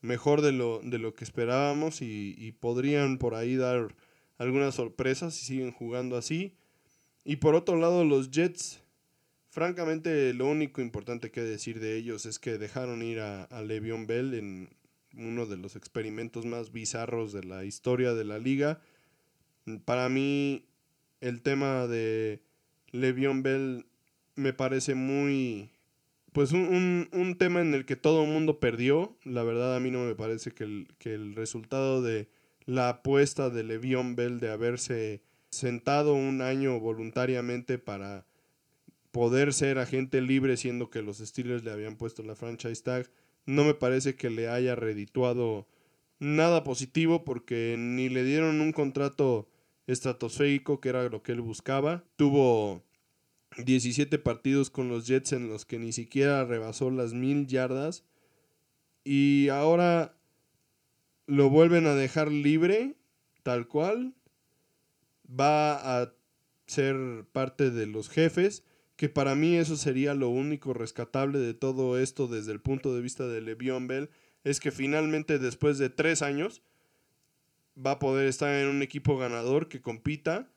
mejor 0.01 0.43
de 0.43 0.53
lo, 0.53 0.79
de 0.85 0.99
lo 0.99 1.17
que 1.17 1.25
esperábamos 1.25 2.01
y, 2.01 2.55
podrían 2.61 3.19
por 3.19 3.35
ahí 3.35 3.57
dar 3.57 3.97
algunas 4.39 4.77
sorpresas 4.77 5.35
si 5.35 5.45
siguen 5.45 5.73
jugando 5.73 6.17
así. 6.17 6.55
Y 7.25 7.37
por 7.37 7.57
otro 7.57 7.75
lado, 7.75 8.05
los 8.05 8.31
Jets, 8.31 8.81
francamente, 9.51 10.33
lo 10.35 10.47
único 10.47 10.83
importante 10.83 11.33
que 11.33 11.41
decir 11.41 11.81
de 11.81 11.97
ellos 11.97 12.27
es 12.27 12.39
que 12.39 12.59
dejaron 12.59 13.03
ir 13.03 13.19
a, 13.19 13.43
a 13.43 13.61
Bell 13.61 14.35
en 14.35 14.71
uno 15.17 15.47
de 15.47 15.57
los 15.57 15.75
experimentos 15.75 16.47
más 16.47 16.71
bizarros 16.71 17.33
de 17.33 17.43
la 17.43 17.65
historia 17.65 18.15
de 18.15 18.25
la 18.25 18.39
liga. 18.39 18.81
Para 19.85 20.09
mí, 20.09 20.69
el 21.23 21.41
tema 21.41 21.87
de 21.87 22.43
Le'Veon 22.91 23.43
Bell 23.43 23.87
me 24.35 24.53
parece 24.53 24.95
muy... 24.95 25.71
Pues 26.33 26.53
un, 26.53 27.09
un, 27.13 27.37
tema 27.37 27.61
en 27.61 27.75
el 27.75 27.85
que 27.85 27.95
todo 27.95 28.25
el 28.25 28.31
mundo 28.31 28.59
perdió. 28.59 29.17
La 29.25 29.43
verdad 29.43 29.77
a 29.77 29.81
mí 29.81 29.91
no 29.91 30.05
me 30.05 30.15
parece 30.15 30.51
que 30.53 30.65
el, 30.65 30.89
que 30.99 31.15
el 31.15 31.35
resultado 31.35 32.03
de 32.03 32.29
la 32.65 32.89
apuesta 32.89 33.51
de 33.51 33.65
Le'Veon 33.65 34.17
Bell 34.17 34.41
de 34.41 34.51
haberse 34.51 35.23
sentado 35.51 36.15
un 36.15 36.41
año 36.41 36.81
voluntariamente 36.81 37.79
para 37.79 38.27
poder 39.11 39.53
ser 39.53 39.79
agente 39.79 40.23
libre, 40.23 40.57
siendo 40.57 40.89
que 40.89 41.03
los 41.03 41.19
Steelers 41.19 41.65
le 41.65 41.71
habían 41.71 41.97
puesto 41.97 42.23
la 42.23 42.35
franchise 42.35 42.83
tag, 42.83 43.11
no 43.45 43.65
me 43.65 43.75
parece 43.75 44.17
que 44.17 44.31
le 44.31 44.49
haya 44.49 44.75
redituado 44.75 45.69
nada 46.19 46.65
positivo 46.65 47.25
porque 47.25 47.77
ni 47.79 48.09
le 48.09 48.25
dieron 48.25 48.61
un 48.63 48.73
contrato 48.73 49.49
estratosférico, 49.93 50.81
que 50.81 50.89
era 50.89 51.09
lo 51.09 51.23
que 51.23 51.33
él 51.33 51.41
buscaba. 51.41 52.05
Tuvo 52.17 52.83
17 53.57 54.19
partidos 54.19 54.71
con 54.71 54.89
los 54.89 55.07
Jets 55.07 55.33
en 55.33 55.49
los 55.49 55.65
que 55.65 55.79
ni 55.79 55.93
siquiera 55.93 56.45
rebasó 56.45 56.91
las 56.91 57.13
mil 57.13 57.47
yardas. 57.47 58.05
Y 59.05 59.49
ahora 59.49 60.17
lo 61.27 61.51
vuelven 61.51 61.87
a 61.87 61.95
dejar 61.95 62.31
libre, 62.31 62.97
tal 63.43 63.69
cual. 63.69 64.15
Va 65.29 66.01
a 66.03 66.13
ser 66.67 67.25
parte 67.33 67.71
de 67.71 67.87
los 67.87 68.09
jefes, 68.09 68.65
que 68.97 69.09
para 69.09 69.35
mí 69.35 69.57
eso 69.57 69.77
sería 69.77 70.15
lo 70.15 70.29
único 70.29 70.75
rescatable 70.75 71.39
de 71.39 71.55
todo 71.55 71.99
esto 71.99 72.29
desde 72.29 72.53
el 72.53 72.61
punto 72.61 72.95
de 72.95 73.03
vista 73.03 73.27
de 73.27 73.41
Le'Veon 73.41 73.87
Bell, 73.87 74.11
es 74.45 74.61
que 74.61 74.71
finalmente 74.71 75.39
después 75.39 75.79
de 75.79 75.91
tres 75.91 76.23
años 76.23 76.63
va 77.77 77.93
a 77.93 77.99
poder 77.99 78.27
estar 78.27 78.53
en 78.55 78.69
un 78.69 78.83
equipo 78.83 79.17
ganador 79.17 79.69
que 79.69 79.81
compita. 79.81 80.49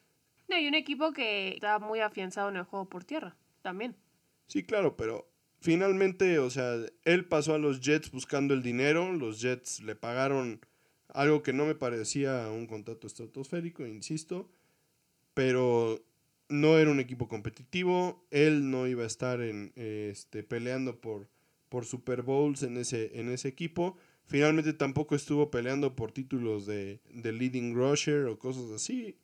No, 0.47 0.57
y 0.59 0.68
un 0.68 0.76
equipo 0.76 1.11
que 1.13 1.49
está 1.49 1.80
muy 1.80 1.99
afianzado 1.99 2.49
en 2.49 2.57
el 2.57 2.63
juego 2.63 2.88
por 2.88 3.03
tierra, 3.03 3.36
también. 3.61 3.95
Sí, 4.47 4.63
claro, 4.63 4.95
pero 4.95 5.28
finalmente, 5.59 6.39
o 6.39 6.49
sea, 6.49 6.76
él 7.03 7.26
pasó 7.26 7.55
a 7.55 7.57
los 7.57 7.82
Jets 7.82 8.11
buscando 8.11 8.53
el 8.53 8.61
dinero, 8.61 9.11
los 9.11 9.41
Jets 9.41 9.82
le 9.82 9.95
pagaron 9.95 10.61
algo 11.09 11.41
que 11.41 11.53
no 11.53 11.66
me 11.66 11.76
parecía 11.76 12.49
un 12.51 12.68
contrato 12.68 13.07
estratosférico, 13.07 13.86
insisto, 13.86 14.49
pero 15.34 16.03
no 16.49 16.78
era 16.78 16.91
un 16.91 16.99
equipo 16.99 17.28
competitivo, 17.28 18.24
él 18.30 18.70
no 18.70 18.88
iba 18.88 19.03
a 19.03 19.07
estar 19.07 19.41
en, 19.41 19.72
este, 19.76 20.43
peleando 20.43 20.99
por, 20.99 21.28
por 21.70 21.86
Super 21.86 22.22
Bowls 22.22 22.63
en 22.63 22.78
ese, 22.78 23.20
en 23.20 23.30
ese 23.30 23.47
equipo. 23.47 23.97
Finalmente 24.28 24.73
tampoco 24.73 25.15
estuvo 25.15 25.51
peleando 25.51 25.95
por 25.95 26.11
títulos 26.11 26.65
de, 26.65 26.99
de 27.13 27.32
leading 27.32 27.76
rusher 27.76 28.26
o 28.26 28.39
cosas 28.39 28.71
así. 28.71 29.17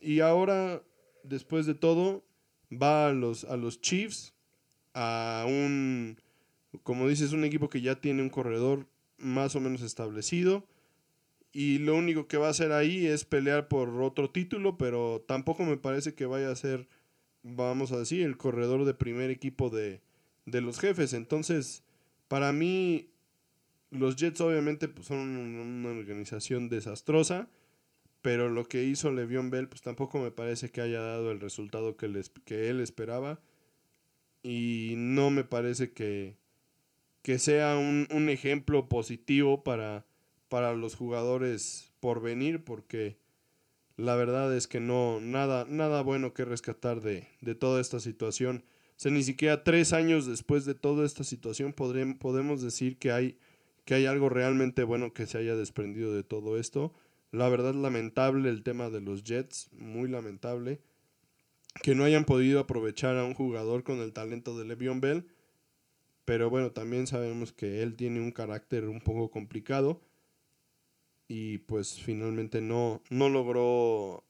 Y 0.00 0.20
ahora, 0.20 0.82
después 1.22 1.66
de 1.66 1.74
todo, 1.74 2.24
va 2.70 3.08
a 3.08 3.12
los, 3.12 3.44
a 3.44 3.56
los 3.56 3.80
Chiefs, 3.80 4.34
a 4.94 5.44
un, 5.46 6.18
como 6.82 7.08
dices, 7.08 7.32
un 7.32 7.44
equipo 7.44 7.68
que 7.68 7.80
ya 7.80 8.00
tiene 8.00 8.22
un 8.22 8.30
corredor 8.30 8.86
más 9.18 9.56
o 9.56 9.60
menos 9.60 9.82
establecido. 9.82 10.66
Y 11.52 11.78
lo 11.78 11.94
único 11.94 12.26
que 12.26 12.36
va 12.36 12.48
a 12.48 12.50
hacer 12.50 12.72
ahí 12.72 13.06
es 13.06 13.24
pelear 13.24 13.68
por 13.68 13.88
otro 14.02 14.30
título, 14.30 14.76
pero 14.76 15.24
tampoco 15.28 15.64
me 15.64 15.76
parece 15.76 16.14
que 16.14 16.26
vaya 16.26 16.50
a 16.50 16.56
ser, 16.56 16.88
vamos 17.42 17.92
a 17.92 17.98
decir, 17.98 18.22
el 18.22 18.36
corredor 18.36 18.84
de 18.84 18.94
primer 18.94 19.30
equipo 19.30 19.70
de, 19.70 20.00
de 20.46 20.60
los 20.60 20.80
jefes. 20.80 21.12
Entonces, 21.12 21.84
para 22.26 22.52
mí, 22.52 23.08
los 23.94 24.16
Jets 24.16 24.40
obviamente 24.40 24.88
pues, 24.88 25.06
son 25.06 25.18
una 25.18 25.90
organización 25.90 26.68
desastrosa, 26.68 27.48
pero 28.22 28.48
lo 28.48 28.66
que 28.66 28.84
hizo 28.84 29.12
Le'Veon 29.12 29.50
Bell 29.50 29.68
pues 29.68 29.82
tampoco 29.82 30.18
me 30.18 30.30
parece 30.30 30.70
que 30.70 30.80
haya 30.80 31.00
dado 31.00 31.30
el 31.30 31.40
resultado 31.40 31.96
que, 31.96 32.08
les, 32.08 32.30
que 32.44 32.70
él 32.70 32.80
esperaba 32.80 33.40
y 34.42 34.94
no 34.96 35.30
me 35.30 35.44
parece 35.44 35.92
que, 35.92 36.36
que 37.22 37.38
sea 37.38 37.76
un, 37.76 38.08
un 38.10 38.28
ejemplo 38.28 38.88
positivo 38.88 39.62
para, 39.62 40.06
para 40.48 40.74
los 40.74 40.94
jugadores 40.94 41.92
por 42.00 42.20
venir 42.20 42.64
porque 42.64 43.16
la 43.96 44.16
verdad 44.16 44.54
es 44.56 44.66
que 44.66 44.80
no, 44.80 45.20
nada, 45.20 45.66
nada 45.68 46.02
bueno 46.02 46.34
que 46.34 46.44
rescatar 46.44 47.00
de, 47.00 47.28
de 47.40 47.54
toda 47.54 47.80
esta 47.80 48.00
situación. 48.00 48.64
O 48.90 48.94
sea, 48.96 49.12
ni 49.12 49.22
siquiera 49.22 49.64
tres 49.64 49.92
años 49.92 50.26
después 50.26 50.64
de 50.64 50.74
toda 50.74 51.06
esta 51.06 51.24
situación 51.24 51.72
podemos 51.72 52.62
decir 52.62 52.98
que 52.98 53.12
hay 53.12 53.38
que 53.84 53.94
hay 53.94 54.06
algo 54.06 54.28
realmente 54.28 54.84
bueno 54.84 55.12
que 55.12 55.26
se 55.26 55.38
haya 55.38 55.56
desprendido 55.56 56.14
de 56.14 56.22
todo 56.22 56.58
esto. 56.58 56.94
La 57.30 57.48
verdad 57.48 57.74
lamentable 57.74 58.48
el 58.48 58.62
tema 58.62 58.90
de 58.90 59.00
los 59.00 59.24
Jets, 59.24 59.70
muy 59.72 60.08
lamentable 60.08 60.80
que 61.82 61.94
no 61.94 62.04
hayan 62.04 62.24
podido 62.24 62.60
aprovechar 62.60 63.16
a 63.16 63.24
un 63.24 63.34
jugador 63.34 63.82
con 63.82 63.98
el 64.00 64.12
talento 64.12 64.56
de 64.56 64.64
Le'Veon 64.64 65.00
Bell, 65.00 65.26
pero 66.24 66.48
bueno, 66.48 66.70
también 66.70 67.06
sabemos 67.06 67.52
que 67.52 67.82
él 67.82 67.96
tiene 67.96 68.20
un 68.20 68.30
carácter 68.30 68.88
un 68.88 69.00
poco 69.00 69.30
complicado 69.30 70.00
y 71.26 71.58
pues 71.58 72.00
finalmente 72.00 72.60
no, 72.60 73.02
no 73.10 73.28
logró 73.28 74.24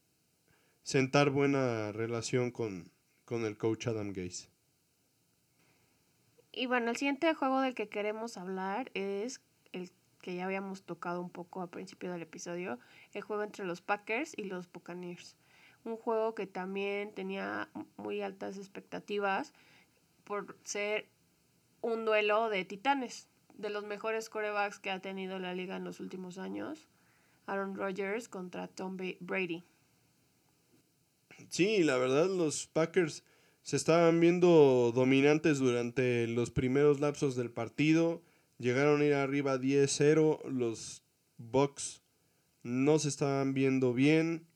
sentar 0.83 1.31
buena 1.31 1.93
relación 1.93 2.51
con, 2.51 2.91
con 3.25 3.45
el 3.45 3.57
coach 3.57 3.89
Adam 3.89 4.13
Gase. 4.13 4.54
Y 6.57 6.67
bueno, 6.67 6.91
el 6.91 6.97
siguiente 6.97 7.35
juego 7.35 7.61
del 7.61 7.75
que 7.75 7.89
queremos 7.89 8.37
hablar 8.37 8.91
es 8.95 9.41
el 9.73 9.91
que 10.23 10.37
ya 10.37 10.45
habíamos 10.45 10.85
tocado 10.85 11.21
un 11.21 11.31
poco 11.31 11.63
al 11.63 11.69
principio 11.69 12.13
del 12.13 12.23
episodio, 12.23 12.79
el 13.13 13.23
juego 13.23 13.43
entre 13.43 13.65
los 13.65 13.81
Packers 13.81 14.33
y 14.37 14.45
los 14.45 14.71
Buccaneers. 14.71 15.37
Un 15.85 15.97
juego 15.97 16.35
que 16.35 16.47
también 16.47 17.13
tenía 17.13 17.69
muy 17.97 18.23
altas 18.23 18.57
expectativas 18.57 19.53
por 20.23 20.57
ser 20.65 21.09
un 21.81 22.05
duelo 22.05 22.49
de 22.49 22.65
titanes, 22.65 23.29
de 23.55 23.71
los 23.71 23.85
mejores 23.85 24.31
corebacks 24.31 24.79
que 24.79 24.91
ha 24.91 25.01
tenido 25.01 25.39
la 25.39 25.55
liga 25.55 25.77
en 25.77 25.85
los 25.85 25.99
últimos 25.99 26.39
años. 26.39 26.87
Aaron 27.47 27.75
Rodgers 27.75 28.29
contra 28.29 28.69
Tom 28.69 28.97
Brady. 29.21 29.65
Sí, 31.49 31.83
la 31.83 31.99
verdad 31.99 32.29
los 32.29 32.69
Packers 32.69 33.25
se 33.65 33.77
estaban 33.77 34.21
viendo 34.21 34.93
dominantes 34.95 35.59
durante 35.59 36.29
los 36.29 36.51
primeros 36.51 37.01
lapsos 37.01 37.35
del 37.35 37.51
partido. 37.51 38.23
Llegaron 38.59 39.01
a 39.01 39.05
ir 39.07 39.15
arriba 39.15 39.57
10-0. 39.57 40.45
Los 40.51 41.03
Bucks 41.39 42.03
no 42.63 42.99
se 42.99 43.09
estaban 43.09 43.55
viendo 43.55 43.95
bien. 43.95 44.47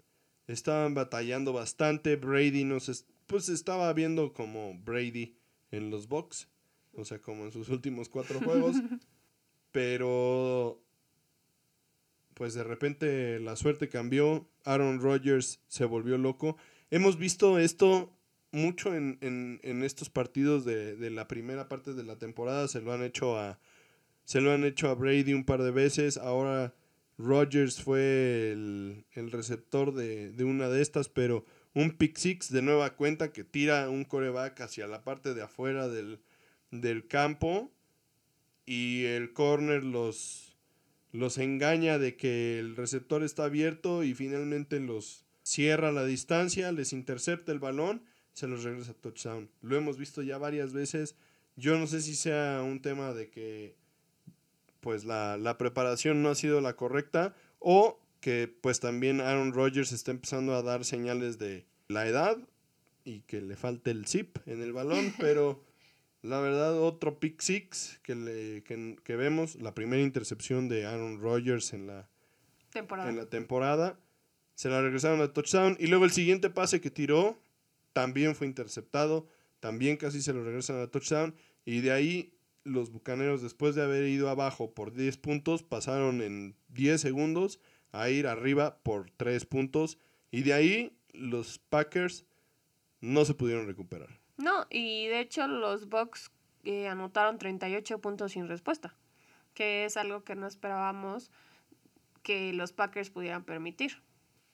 Estaban 0.46 0.92
batallando 0.92 1.54
bastante. 1.54 2.16
Brady 2.16 2.64
no 2.64 2.80
se, 2.80 3.02
pues 3.26 3.48
estaba 3.48 3.90
viendo 3.94 4.34
como 4.34 4.78
Brady 4.84 5.38
en 5.70 5.88
los 5.88 6.06
Bucks. 6.06 6.46
O 6.92 7.06
sea, 7.06 7.18
como 7.18 7.46
en 7.46 7.52
sus 7.52 7.70
últimos 7.70 8.10
cuatro 8.10 8.40
juegos. 8.40 8.76
Pero 9.72 10.82
pues 12.34 12.52
de 12.52 12.62
repente 12.62 13.40
la 13.40 13.56
suerte 13.56 13.88
cambió. 13.88 14.50
Aaron 14.64 15.00
Rodgers 15.00 15.60
se 15.66 15.86
volvió 15.86 16.18
loco. 16.18 16.58
Hemos 16.90 17.16
visto 17.16 17.58
esto 17.58 18.12
mucho 18.52 18.94
en, 18.94 19.18
en, 19.20 19.60
en 19.62 19.82
estos 19.82 20.10
partidos 20.10 20.64
de, 20.64 20.96
de, 20.96 21.10
la 21.10 21.28
primera 21.28 21.68
parte 21.68 21.94
de 21.94 22.04
la 22.04 22.16
temporada. 22.16 22.68
Se 22.68 22.80
lo 22.80 22.92
han 22.92 23.02
hecho 23.02 23.38
a. 23.38 23.58
Se 24.24 24.40
lo 24.40 24.52
han 24.52 24.64
hecho 24.64 24.88
a 24.88 24.94
Brady 24.94 25.32
un 25.32 25.44
par 25.44 25.62
de 25.62 25.70
veces. 25.70 26.16
Ahora 26.16 26.74
Rodgers 27.16 27.82
fue 27.82 28.52
el, 28.52 29.06
el 29.12 29.30
receptor 29.30 29.94
de, 29.94 30.30
de, 30.32 30.44
una 30.44 30.68
de 30.68 30.82
estas. 30.82 31.08
Pero 31.08 31.44
un 31.74 31.92
pick 31.92 32.16
six 32.16 32.50
de 32.50 32.62
nueva 32.62 32.94
cuenta 32.96 33.32
que 33.32 33.44
tira 33.44 33.88
un 33.88 34.04
coreback 34.04 34.60
hacia 34.60 34.86
la 34.86 35.04
parte 35.04 35.34
de 35.34 35.42
afuera 35.42 35.88
del, 35.88 36.20
del 36.70 37.06
campo. 37.06 37.72
Y 38.66 39.04
el 39.04 39.32
corner 39.32 39.82
los, 39.82 40.58
los 41.12 41.38
engaña 41.38 41.98
de 41.98 42.16
que 42.16 42.58
el 42.58 42.76
receptor 42.76 43.22
está 43.22 43.44
abierto 43.44 44.04
y 44.04 44.12
finalmente 44.12 44.78
los 44.78 45.24
cierra 45.42 45.90
la 45.90 46.04
distancia, 46.04 46.70
les 46.72 46.92
intercepta 46.92 47.52
el 47.52 47.58
balón 47.58 48.04
se 48.38 48.46
los 48.46 48.62
regresa 48.62 48.92
a 48.92 48.94
touchdown. 48.94 49.50
Lo 49.62 49.76
hemos 49.76 49.98
visto 49.98 50.22
ya 50.22 50.38
varias 50.38 50.72
veces. 50.72 51.16
Yo 51.56 51.76
no 51.76 51.88
sé 51.88 52.00
si 52.00 52.14
sea 52.14 52.62
un 52.64 52.80
tema 52.80 53.12
de 53.12 53.30
que 53.30 53.74
pues 54.78 55.04
la, 55.04 55.36
la 55.36 55.58
preparación 55.58 56.22
no 56.22 56.28
ha 56.28 56.36
sido 56.36 56.60
la 56.60 56.76
correcta 56.76 57.34
o 57.58 57.98
que 58.20 58.46
pues 58.60 58.78
también 58.78 59.20
Aaron 59.20 59.52
Rodgers 59.52 59.90
está 59.90 60.12
empezando 60.12 60.54
a 60.54 60.62
dar 60.62 60.84
señales 60.84 61.38
de 61.38 61.66
la 61.88 62.06
edad 62.06 62.38
y 63.04 63.22
que 63.22 63.40
le 63.40 63.56
falte 63.56 63.90
el 63.90 64.06
zip 64.06 64.38
en 64.46 64.62
el 64.62 64.72
balón, 64.72 65.12
pero 65.18 65.64
La 66.22 66.38
verdad, 66.38 66.80
otro 66.80 67.18
pick 67.18 67.40
six 67.40 67.98
que, 68.04 68.14
le, 68.14 68.62
que, 68.62 69.16
vemos, 69.16 69.56
la 69.56 69.74
primera 69.74 70.02
intercepción 70.02 70.68
de 70.68 70.86
Aaron 70.86 71.20
Rodgers 71.20 71.72
en 71.72 71.88
la 71.88 72.08
temporada. 72.70 73.10
en 73.10 73.16
la 73.16 73.26
temporada. 73.26 73.98
Se 74.54 74.68
la 74.68 74.80
regresaron 74.80 75.20
a 75.22 75.32
touchdown. 75.32 75.76
Y 75.80 75.86
luego 75.86 76.04
el 76.04 76.10
siguiente 76.10 76.50
pase 76.50 76.80
que 76.80 76.90
tiró 76.90 77.40
también 77.98 78.36
fue 78.36 78.46
interceptado. 78.46 79.26
También 79.58 79.96
casi 79.96 80.22
se 80.22 80.32
lo 80.32 80.44
regresan 80.44 80.80
a 80.80 80.86
touchdown. 80.86 81.34
Y 81.64 81.80
de 81.80 81.90
ahí 81.90 82.32
los 82.62 82.92
Bucaneros, 82.92 83.42
después 83.42 83.74
de 83.74 83.82
haber 83.82 84.04
ido 84.04 84.28
abajo 84.28 84.72
por 84.72 84.92
10 84.92 85.16
puntos, 85.16 85.64
pasaron 85.64 86.22
en 86.22 86.54
10 86.68 87.00
segundos 87.00 87.58
a 87.90 88.08
ir 88.08 88.28
arriba 88.28 88.78
por 88.84 89.10
3 89.10 89.46
puntos. 89.46 89.98
Y 90.30 90.42
de 90.42 90.52
ahí 90.52 90.96
los 91.12 91.58
Packers 91.58 92.24
no 93.00 93.24
se 93.24 93.34
pudieron 93.34 93.66
recuperar. 93.66 94.20
No, 94.36 94.68
y 94.70 95.08
de 95.08 95.18
hecho 95.18 95.48
los 95.48 95.88
Bucks 95.88 96.30
eh, 96.62 96.86
anotaron 96.86 97.36
38 97.36 98.00
puntos 98.00 98.30
sin 98.30 98.46
respuesta, 98.46 98.94
que 99.54 99.86
es 99.86 99.96
algo 99.96 100.22
que 100.22 100.36
no 100.36 100.46
esperábamos 100.46 101.32
que 102.22 102.52
los 102.52 102.72
Packers 102.72 103.10
pudieran 103.10 103.42
permitir. 103.42 104.00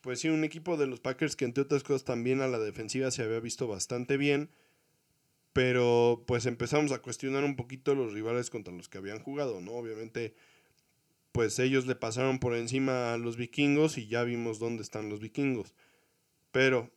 Pues 0.05 0.20
sí, 0.20 0.28
un 0.28 0.44
equipo 0.44 0.76
de 0.76 0.86
los 0.86 1.00
Packers 1.00 1.34
que 1.34 1.46
entre 1.46 1.62
otras 1.62 1.82
cosas 1.82 2.05
también 2.05 2.42
a 2.42 2.46
la 2.46 2.59
defensiva 2.59 3.11
se 3.11 3.22
había 3.22 3.40
visto 3.40 3.66
bastante 3.66 4.18
bien, 4.18 4.50
pero 5.55 6.24
pues 6.26 6.44
empezamos 6.44 6.92
a 6.92 6.98
cuestionar 6.98 7.42
un 7.42 7.57
poquito 7.57 7.94
los 7.94 8.12
rivales 8.12 8.50
contra 8.50 8.74
los 8.74 8.90
que 8.90 8.98
habían 8.98 9.20
jugado, 9.20 9.62
¿no? 9.62 9.72
Obviamente, 9.72 10.34
pues 11.32 11.59
ellos 11.59 11.86
le 11.86 11.94
pasaron 11.94 12.38
por 12.38 12.55
encima 12.55 13.14
a 13.14 13.16
los 13.16 13.38
vikingos 13.38 13.96
y 13.96 14.07
ya 14.07 14.24
vimos 14.24 14.59
dónde 14.59 14.82
están 14.82 15.09
los 15.09 15.20
vikingos. 15.20 15.74
Pero, 16.52 16.90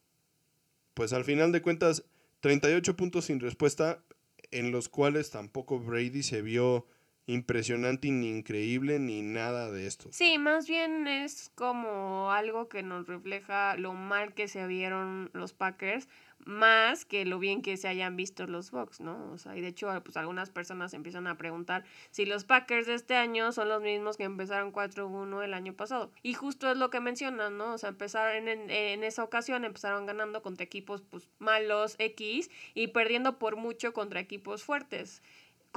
pues 0.94 1.14
al 1.14 1.24
final 1.24 1.54
de 1.54 1.62
cuentas, 1.62 2.04
38 2.42 2.98
puntos 2.98 3.24
sin 3.24 3.40
respuesta, 3.40 4.04
en 4.52 4.72
los 4.72 4.90
cuales 4.90 5.30
tampoco 5.30 5.80
Brady 5.80 6.24
se 6.24 6.42
vio 6.42 6.86
impresionante 7.28 8.10
ni 8.10 8.30
increíble 8.30 9.00
ni 9.00 9.22
nada 9.22 9.70
de 9.70 9.86
esto. 9.86 10.10
Sí, 10.12 10.38
más 10.38 10.68
bien 10.68 11.08
es 11.08 11.52
como 11.56 12.32
algo 12.32 12.70
que 12.70 12.84
nos 12.84 13.06
refleja 13.06 13.76
lo 13.76 13.94
mal 13.94 14.34
que 14.34 14.48
se 14.48 14.66
vieron 14.66 15.30
los 15.34 15.54
Packers, 15.54 16.08
más 16.46 17.04
que 17.04 17.26
lo 17.26 17.40
bien 17.40 17.62
que 17.62 17.76
se 17.76 17.90
hayan 17.90 18.16
visto 18.16 18.48
los 18.48 18.72
Bucks, 18.72 19.02
¿no? 19.02 19.32
O 19.34 19.38
sea, 19.38 19.58
y 19.58 19.62
de 19.62 19.68
hecho, 19.68 19.90
pues 20.04 20.16
algunas 20.16 20.50
personas 20.50 20.94
empiezan 20.94 21.28
a 21.28 21.38
preguntar 21.38 21.84
si 22.12 22.26
los 22.26 22.46
Packers 22.46 22.88
de 22.88 22.94
este 22.94 23.16
año 23.16 23.52
son 23.52 23.68
los 23.68 23.82
mismos 23.82 24.16
que 24.16 24.24
empezaron 24.24 24.72
4-1 24.72 25.44
el 25.44 25.54
año 25.54 25.74
pasado. 25.74 26.12
Y 26.24 26.34
justo 26.34 26.72
es 26.72 26.78
lo 26.78 26.90
que 26.90 27.02
mencionan, 27.02 27.58
¿no? 27.58 27.74
O 27.74 27.78
sea, 27.78 27.90
empezaron 27.90 28.48
en, 28.48 28.70
en 28.70 29.04
esa 29.04 29.24
ocasión, 29.24 29.66
empezaron 29.66 30.06
ganando 30.06 30.42
contra 30.42 30.64
equipos 30.64 31.02
pues 31.02 31.28
malos 31.40 31.96
X 32.00 32.50
y 32.74 32.88
perdiendo 32.88 33.38
por 33.38 33.58
mucho 33.58 33.92
contra 33.92 34.22
equipos 34.22 34.64
fuertes 34.64 35.22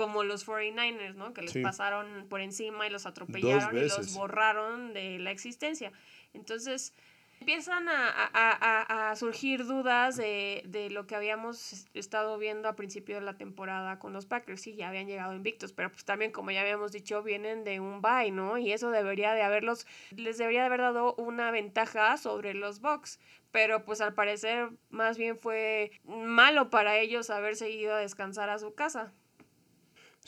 como 0.00 0.24
los 0.24 0.46
49ers, 0.46 1.14
¿no? 1.14 1.34
Que 1.34 1.42
les 1.42 1.58
pasaron 1.58 2.24
por 2.30 2.40
encima 2.40 2.86
y 2.86 2.90
los 2.90 3.04
atropellaron 3.04 3.76
y 3.76 3.82
los 3.82 4.14
borraron 4.14 4.94
de 4.94 5.18
la 5.18 5.30
existencia. 5.30 5.92
Entonces, 6.32 6.94
empiezan 7.38 7.86
a, 7.90 9.12
surgir 9.14 9.66
dudas 9.66 10.16
de, 10.16 10.62
de, 10.64 10.88
lo 10.88 11.06
que 11.06 11.16
habíamos 11.16 11.84
estado 11.92 12.38
viendo 12.38 12.66
a 12.66 12.76
principio 12.76 13.16
de 13.16 13.20
la 13.20 13.36
temporada 13.36 13.98
con 13.98 14.14
los 14.14 14.24
Packers. 14.24 14.62
Sí, 14.62 14.74
ya 14.74 14.88
habían 14.88 15.06
llegado 15.06 15.34
invictos, 15.34 15.74
pero 15.74 15.90
pues 15.90 16.06
también, 16.06 16.32
como 16.32 16.50
ya 16.50 16.62
habíamos 16.62 16.92
dicho, 16.92 17.22
vienen 17.22 17.62
de 17.64 17.80
un 17.80 18.00
bye, 18.00 18.30
¿no? 18.30 18.56
Y 18.56 18.72
eso 18.72 18.90
debería 18.90 19.34
de 19.34 19.42
haberlos, 19.42 19.86
les 20.16 20.38
debería 20.38 20.60
de 20.60 20.66
haber 20.66 20.80
dado 20.80 21.14
una 21.16 21.50
ventaja 21.50 22.16
sobre 22.16 22.54
los 22.54 22.80
Bucks. 22.80 23.20
Pero 23.50 23.84
pues 23.84 24.00
al 24.00 24.14
parecer 24.14 24.70
más 24.88 25.18
bien 25.18 25.36
fue 25.36 25.90
malo 26.04 26.70
para 26.70 26.96
ellos 26.96 27.28
haberse 27.28 27.68
ido 27.68 27.92
a 27.92 27.98
descansar 27.98 28.48
a 28.48 28.58
su 28.58 28.74
casa. 28.74 29.12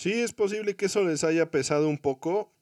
Sí, 0.03 0.14
es 0.14 0.32
posible 0.32 0.74
que 0.74 0.86
eso 0.86 1.05
les 1.05 1.22
haya 1.22 1.53
pesado 1.53 1.88
un 1.88 1.96
poco, 1.96 2.53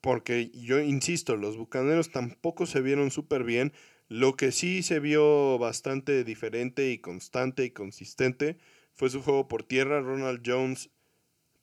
porque 0.00 0.50
yo 0.50 0.78
insisto, 0.78 1.34
los 1.34 1.56
Bucaneros 1.56 2.12
tampoco 2.12 2.64
se 2.64 2.80
vieron 2.80 3.10
súper 3.10 3.42
bien. 3.42 3.72
Lo 4.06 4.36
que 4.36 4.52
sí 4.52 4.84
se 4.84 5.00
vio 5.00 5.58
bastante 5.58 6.22
diferente 6.22 6.92
y 6.92 6.98
constante 6.98 7.64
y 7.64 7.70
consistente 7.72 8.56
fue 8.94 9.10
su 9.10 9.20
juego 9.20 9.48
por 9.48 9.64
tierra. 9.64 10.00
Ronald 10.00 10.42
Jones, 10.46 10.90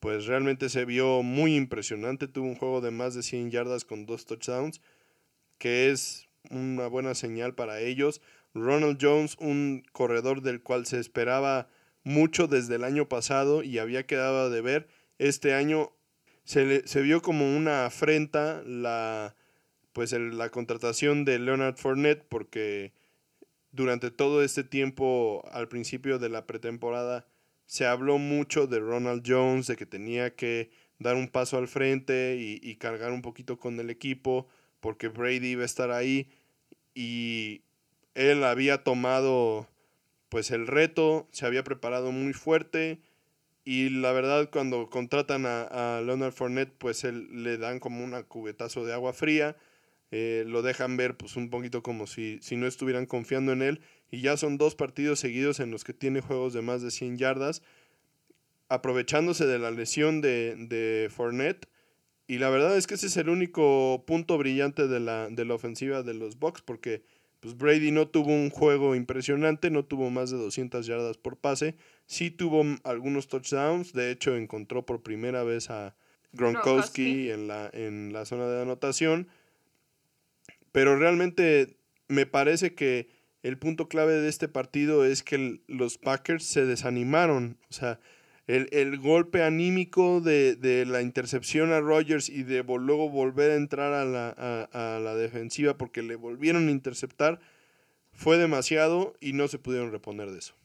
pues 0.01 0.26
realmente 0.26 0.67
se 0.67 0.84
vio 0.84 1.23
muy 1.23 1.55
impresionante. 1.55 2.28
Tuvo 2.28 2.47
un 2.47 2.55
juego 2.55 2.82
de 2.82 2.91
más 2.91 3.15
de 3.15 3.23
100 3.23 3.51
yardas 3.51 3.86
con 3.86 4.05
dos 4.05 4.26
touchdowns, 4.26 4.82
que 5.57 5.89
es 5.89 6.28
una 6.49 6.88
buena 6.88 7.15
señal 7.15 7.55
para 7.55 7.80
ellos. 7.80 8.21
Ronald 8.53 8.97
Jones, 9.01 9.38
un 9.39 9.86
corredor 9.93 10.41
del 10.41 10.61
cual 10.61 10.86
se 10.86 10.99
esperaba 10.99 11.69
mucho 12.06 12.47
desde 12.47 12.76
el 12.76 12.86
año 12.86 13.10
pasado 13.10 13.64
y 13.64 13.80
había 13.80 14.06
quedado 14.06 14.49
de 14.49 14.62
ver. 14.62 14.88
Este 15.20 15.53
año 15.53 15.91
se, 16.45 16.88
se 16.88 17.01
vio 17.01 17.22
como 17.22 17.58
una 17.58 17.86
afrenta 17.86 18.64
la, 18.66 19.36
pues 19.91 20.14
la 20.14 20.49
contratación 20.49 21.26
de 21.26 21.39
Leonard 21.39 21.76
Fournette 21.76 22.24
porque 22.30 22.93
durante 23.74 24.10
todo 24.12 24.41
este 24.41 24.64
tiempo 24.64 25.43
al 25.51 25.68
principio 25.68 26.18
de 26.18 26.30
la 26.30 26.45
pretemporada 26.47 27.28
se 27.66 27.86
habló 27.86 28.20
mucho 28.20 28.68
de 28.68 28.80
Ronald 28.80 29.24
Jones, 29.26 29.68
de 29.68 29.76
que 29.76 29.86
tenía 29.86 30.34
que 30.36 30.70
dar 30.99 31.16
un 31.16 31.28
paso 31.28 31.58
al 31.58 31.68
frente 31.68 32.38
y 32.39 32.76
cargar 32.78 33.12
un 33.12 33.22
poquito 33.22 33.60
con 33.60 33.78
el 33.82 33.89
equipo 33.89 34.47
porque 34.86 35.08
Brady 35.08 35.47
iba 35.47 35.64
a 35.64 35.66
estar 35.66 35.89
ahí 35.89 36.30
y 36.93 37.64
él 38.14 38.43
había 38.43 38.84
tomado 38.84 39.68
pues 40.30 40.51
el 40.51 40.67
reto 40.67 41.28
se 41.32 41.45
había 41.45 41.63
preparado 41.63 42.11
muy 42.11 42.34
fuerte 42.34 42.99
y 43.63 43.89
la 43.89 44.11
verdad 44.11 44.49
cuando 44.51 44.89
contratan 44.89 45.45
a, 45.45 46.01
Leonard 46.05 46.34
Fournette 46.34 46.73
pues 46.78 47.03
él, 47.03 47.43
le 47.43 47.57
dan 47.57 47.80
como 47.80 48.03
un 48.03 48.21
cubetazo 48.23 48.86
de 48.86 48.93
agua 48.93 49.13
fría, 49.13 49.55
eh, 50.11 50.43
lo 50.47 50.61
dejan 50.61 50.97
ver 50.97 51.17
pues 51.17 51.36
un 51.36 51.49
poquito 51.49 51.82
como 51.82 52.07
si, 52.07 52.39
si 52.41 52.55
no 52.55 52.67
estuvieran 52.67 53.05
confiando 53.05 53.51
en 53.51 53.61
él 53.61 53.82
y 54.11 54.21
ya 54.21 54.38
son 54.38 54.57
dos 54.57 54.76
partidos 54.76 55.19
seguidos 55.19 55.59
en 55.59 55.71
los 55.71 55.84
que 55.84 55.93
tiene 55.93 56.21
juegos 56.21 56.53
de 56.53 56.61
más 56.61 56.82
de 56.82 56.91
100 56.91 57.17
yardas, 57.17 57.63
aprovechándose 58.69 59.45
de 59.45 59.59
la 59.59 59.71
lesión 59.71 60.21
de, 60.21 60.55
de 60.55 61.09
Fournette 61.09 61.67
y 62.28 62.39
la 62.39 62.49
verdad 62.49 62.76
es 62.76 62.88
que 62.88 62.95
ese 62.95 63.07
es 63.07 63.17
el 63.17 63.30
único 63.30 64.03
punto 64.07 64.38
brillante 64.38 64.88
de 64.88 64.99
la, 64.99 65.30
de 65.30 65.45
la 65.45 65.53
ofensiva 65.53 66.01
de 66.01 66.15
los 66.15 66.39
Bucks 66.39 66.61
porque 66.61 67.03
pues 67.39 67.57
Brady 67.57 67.91
no 67.91 68.07
tuvo 68.07 68.31
un 68.33 68.49
juego 68.49 68.95
impresionante, 68.95 69.69
no 69.69 69.86
tuvo 69.86 70.09
más 70.09 70.31
de 70.31 70.38
200 70.38 70.86
yardas 70.86 71.17
por 71.17 71.38
pase, 71.38 71.75
sí 72.05 72.31
tuvo 72.31 72.63
algunos 72.83 73.27
touchdowns, 73.27 73.93
de 73.93 74.11
hecho 74.11 74.36
encontró 74.36 74.86
por 74.86 75.03
primera 75.03 75.43
vez 75.43 75.69
a 75.69 75.95
Gronkowski 76.33 77.29
en 77.29 77.47
la, 77.47 77.69
en 77.73 78.13
la 78.13 78.25
zona 78.25 78.47
de 78.47 78.61
anotación, 78.61 79.27
pero 80.71 80.97
realmente 80.97 81.77
me 82.07 82.25
parece 82.25 82.73
que 82.75 83.09
el 83.43 83.57
punto 83.57 83.88
clave 83.88 84.13
de 84.13 84.27
este 84.27 84.47
partido 84.47 85.05
es 85.05 85.21
que 85.21 85.61
los 85.67 85.97
Packers 85.97 86.43
se 86.45 86.65
desanimaron, 86.65 87.57
o 87.69 87.73
sea, 87.73 87.99
el, 88.48 89.00
golpe 89.00 89.43
anímico 89.43 90.22
de, 90.22 90.86
la 90.88 91.02
intercepción 91.02 91.72
a 91.72 91.80
Rogers 91.80 92.30
y 92.30 92.43
de 92.43 92.64
luego 92.64 93.10
volver 93.10 93.52
a 93.52 93.56
entrar 93.56 93.93
a 93.93 94.06
la, 94.06 94.30
a, 94.72 95.00
la 95.00 95.16
defensiva 95.16 95.78
porque 95.78 96.04
le 96.04 96.16
volvieron 96.16 96.68
a 96.68 96.72
interceptar 96.72 97.39
fue 98.12 98.38
demasiado 98.38 99.16
y 99.20 99.34
no 99.34 99.48
se 99.48 99.60
pudieron 99.60 99.91
reponer 99.91 100.32
de 100.32 100.39
eso. 100.39 100.56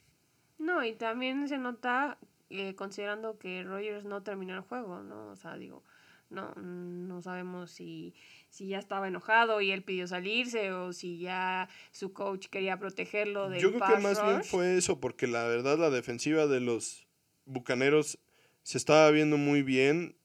No, 0.58 0.84
y 0.84 0.94
también 0.94 1.48
se 1.48 1.58
nota 1.58 2.18
eh, 2.50 2.74
considerando 2.74 3.38
que 3.38 3.64
Rogers 3.64 4.04
no 4.04 4.22
terminó 4.22 4.54
el 4.54 4.60
juego, 4.60 5.02
¿no? 5.02 5.30
O 5.30 5.36
sea, 5.36 5.56
digo, 5.56 5.82
no, 6.28 6.52
no 6.54 7.22
sabemos 7.22 7.72
si, 7.72 8.14
si 8.50 8.68
ya 8.68 8.78
estaba 8.78 9.08
enojado 9.08 9.60
y 9.60 9.72
él 9.72 9.82
pidió 9.82 10.06
salirse 10.06 10.72
o 10.72 10.92
si 10.92 11.18
ya 11.18 11.68
su 11.90 12.12
coach 12.12 12.46
quería 12.48 12.78
protegerlo 12.78 13.48
de 13.48 13.60
Yo 13.60 13.72
creo 13.72 13.96
que 13.96 14.02
más 14.02 14.22
bien 14.22 14.44
fue 14.44 14.76
eso, 14.76 15.00
porque 15.00 15.26
la 15.26 15.44
verdad 15.44 15.78
la 15.78 15.90
defensiva 15.90 16.46
de 16.46 16.60
los 16.60 17.06
Bucaneros 17.50 18.18
se 18.62 18.78
estaba 18.78 19.10
viendo 19.10 19.36
muy 19.36 19.62
bien. 19.62 20.16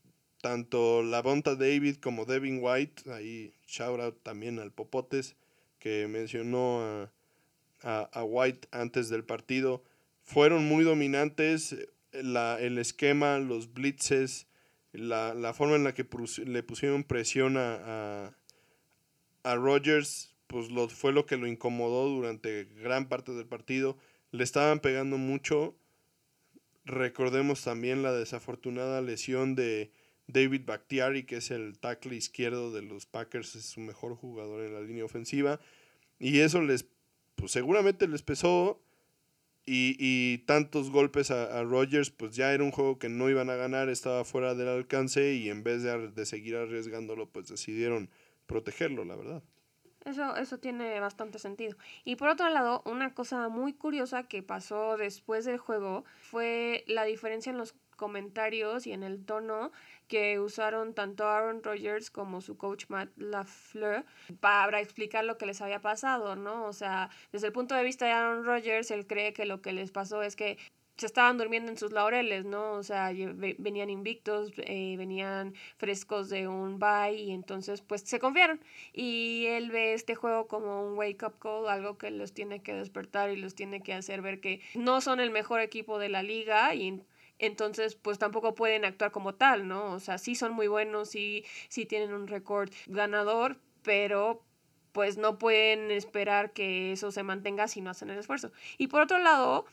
Tanto 0.42 1.02
la 1.02 1.24
Bonta 1.24 1.56
David 1.56 1.96
como 1.96 2.26
Devin 2.26 2.60
White, 2.62 3.12
ahí 3.12 3.54
shout 3.66 4.00
out 4.00 4.22
también 4.22 4.60
al 4.60 4.72
Popotes, 4.72 5.36
que 5.80 6.08
mencionó 6.08 6.82
a, 7.82 8.10
a, 8.12 8.24
White 8.24 8.68
antes 8.72 9.10
del 9.10 9.24
partido, 9.24 9.84
fueron 10.22 10.66
muy 10.66 10.84
dominantes. 10.84 11.76
La, 12.12 12.60
el 12.60 12.78
esquema, 12.78 13.40
los 13.40 13.74
blitzes, 13.74 14.48
la, 14.94 15.34
la, 15.34 15.54
forma 15.54 15.76
en 15.76 15.84
la 15.84 15.94
que 15.94 16.06
le 16.46 16.64
pusieron 16.64 17.04
presión 17.04 17.58
a, 17.58 18.36
a, 19.44 19.56
Rogers, 19.56 20.36
pues 20.48 20.70
lo, 20.70 20.88
fue 20.88 21.12
lo 21.12 21.26
que 21.26 21.38
lo 21.38 21.48
incomodó 21.48 22.08
durante 22.08 22.66
gran 22.66 23.10
parte 23.10 23.34
del 23.34 23.48
partido. 23.48 23.98
Le 24.32 24.44
estaban 24.44 24.80
pegando 24.80 25.18
mucho 25.18 25.76
Recordemos 26.86 27.64
también 27.64 28.04
la 28.04 28.14
desafortunada 28.14 29.02
lesión 29.02 29.56
de 29.56 29.92
David 30.28 30.62
Bakhtiari, 30.66 31.24
que 31.24 31.38
es 31.38 31.52
el 31.52 31.80
tackle 31.80 32.16
izquierdo 32.16 32.72
de 32.72 32.82
los 32.82 33.06
Packers, 33.06 33.56
es 33.56 33.66
su 33.66 33.80
mejor 33.80 34.16
jugador 34.16 34.64
en 34.64 34.74
la 34.74 34.82
línea 34.82 35.06
ofensiva. 35.06 35.60
Y 36.20 36.40
eso 36.40 36.62
les, 36.62 36.86
pues 37.36 37.52
seguramente 37.52 38.08
les 38.08 38.22
pesó, 38.22 38.82
y, 39.68 40.38
tantos 40.46 40.92
golpes 40.92 41.32
a, 41.32 41.64
Rodgers, 41.64 42.12
pues 42.12 42.36
ya 42.36 42.54
era 42.54 42.64
un 42.64 42.72
juego 42.72 43.00
que 43.00 43.10
no 43.10 43.30
iban 43.30 43.50
a 43.50 43.56
ganar, 43.56 43.90
estaba 43.90 44.24
fuera 44.24 44.54
del 44.54 44.68
alcance 44.68 45.34
y 45.34 45.50
en 45.50 45.64
vez 45.64 45.82
de, 45.82 46.10
de 46.10 46.26
seguir 46.26 46.56
arriesgándolo, 46.56 47.28
pues 47.30 47.48
decidieron 47.48 48.10
protegerlo, 48.46 49.06
la 49.06 49.16
verdad. 49.16 49.44
Eso, 50.06 50.36
eso 50.38 50.60
tiene 50.60 51.00
bastante 51.00 51.40
sentido. 51.40 51.78
Y 52.04 52.16
por 52.16 52.30
otro 52.30 52.48
lado, 52.50 52.84
una 52.86 53.16
cosa 53.16 53.50
muy 53.50 53.74
curiosa 53.74 54.24
que 54.24 54.44
pasó 54.44 54.98
después 54.98 55.46
del 55.46 55.58
juego 55.58 56.06
fue 56.22 56.84
la 56.88 57.06
diferencia 57.06 57.50
en 57.50 57.58
los 57.58 57.74
comentarios 57.96 58.86
y 58.86 58.92
en 58.92 59.04
el 59.04 59.26
tono 59.26 59.72
que 60.08 60.40
usaron 60.40 60.94
tanto 60.94 61.28
Aaron 61.28 61.64
Rodgers 61.64 62.12
como 62.12 62.42
su 62.42 62.58
coach 62.58 62.86
Matt 62.90 63.10
LaFleur 63.18 64.06
para 64.40 64.80
explicar 64.80 65.26
lo 65.26 65.38
que 65.38 65.48
les 65.48 65.62
había 65.62 65.82
pasado, 65.82 66.36
¿no? 66.36 66.66
O 66.66 66.74
sea, 66.74 67.10
desde 67.32 67.48
el 67.48 67.54
punto 67.54 67.74
de 67.74 67.84
vista 67.84 68.06
de 68.06 68.12
Aaron 68.12 68.46
Rodgers, 68.46 68.92
él 68.92 69.08
cree 69.08 69.34
que 69.34 69.46
lo 69.46 69.62
que 69.62 69.74
les 69.74 69.92
pasó 69.92 70.22
es 70.22 70.36
que 70.36 70.60
se 70.98 71.06
estaban 71.06 71.38
durmiendo 71.38 71.72
en 71.72 71.78
sus 71.78 71.92
laureles, 71.92 72.46
¿no? 72.46 72.74
O 72.74 72.84
sea, 72.84 73.12
venían 73.14 73.90
invictos, 73.90 74.52
eh, 74.58 74.96
venían 74.98 75.54
frescos 75.78 76.30
de 76.30 76.48
un 76.48 76.80
bye 76.80 77.14
y 77.14 77.32
entonces 77.32 77.82
pues 77.82 78.02
se 78.02 78.20
confiaron. 78.20 78.62
Y 78.94 79.46
él 79.48 79.72
ve 79.72 79.94
este 79.94 80.16
juego 80.16 80.48
como 80.48 80.88
un 80.88 80.98
wake 80.98 81.24
up 81.24 81.40
call, 81.40 81.68
algo 81.68 81.98
que 81.98 82.12
los 82.12 82.34
tiene 82.34 82.62
que 82.62 82.74
despertar 82.74 83.30
y 83.32 83.36
los 83.36 83.56
tiene 83.56 83.82
que 83.82 83.94
hacer 83.94 84.22
ver 84.22 84.40
que 84.40 84.62
no 84.74 85.02
son 85.02 85.20
el 85.20 85.32
mejor 85.32 85.60
equipo 85.60 86.00
de 86.00 86.10
la 86.10 86.24
liga 86.24 86.74
y 86.76 87.04
entonces 87.40 87.96
pues 87.96 88.18
tampoco 88.18 88.56
pueden 88.56 88.86
actuar 88.86 89.12
como 89.12 89.36
tal, 89.36 89.68
¿no? 89.68 89.92
O 89.92 90.00
sea, 90.00 90.18
sí 90.18 90.36
son 90.36 90.54
muy 90.54 90.68
buenos, 90.68 91.10
sí, 91.10 91.46
sí 91.68 91.86
tienen 91.86 92.14
un 92.14 92.28
récord 92.28 92.70
ganador, 92.88 93.60
pero 93.84 94.44
pues 94.94 95.18
no 95.18 95.38
pueden 95.38 95.92
esperar 95.92 96.54
que 96.54 96.94
eso 96.94 97.12
se 97.12 97.22
mantenga 97.22 97.68
si 97.68 97.82
no 97.82 97.90
hacen 97.90 98.10
el 98.10 98.18
esfuerzo. 98.18 98.54
Y 98.78 98.88
por 98.88 99.02
otro 99.02 99.20
lado, 99.20 99.66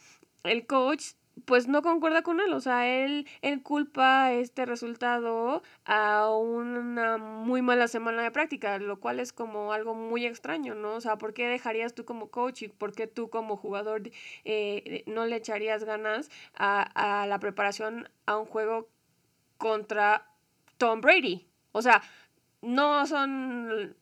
el 0.44 0.66
coach 0.66 1.14
pues 1.44 1.66
no 1.66 1.82
concuerda 1.82 2.22
con 2.22 2.40
él, 2.40 2.52
o 2.52 2.60
sea, 2.60 2.86
él, 2.86 3.26
él 3.40 3.62
culpa 3.62 4.32
este 4.32 4.66
resultado 4.66 5.62
a 5.84 6.28
una 6.30 7.16
muy 7.16 7.62
mala 7.62 7.88
semana 7.88 8.22
de 8.22 8.30
práctica, 8.30 8.78
lo 8.78 9.00
cual 9.00 9.18
es 9.18 9.32
como 9.32 9.72
algo 9.72 9.94
muy 9.94 10.26
extraño, 10.26 10.74
¿no? 10.74 10.94
O 10.94 11.00
sea, 11.00 11.16
¿por 11.16 11.32
qué 11.32 11.46
dejarías 11.48 11.94
tú 11.94 12.04
como 12.04 12.30
coach 12.30 12.62
y 12.62 12.68
por 12.68 12.92
qué 12.92 13.06
tú 13.06 13.30
como 13.30 13.56
jugador 13.56 14.02
eh, 14.44 15.04
no 15.06 15.24
le 15.26 15.36
echarías 15.36 15.84
ganas 15.84 16.30
a, 16.54 17.22
a 17.22 17.26
la 17.26 17.38
preparación 17.40 18.08
a 18.26 18.36
un 18.36 18.46
juego 18.46 18.88
contra 19.56 20.26
Tom 20.76 21.00
Brady? 21.00 21.46
O 21.72 21.80
sea, 21.80 22.02
no 22.60 23.06
son 23.06 23.96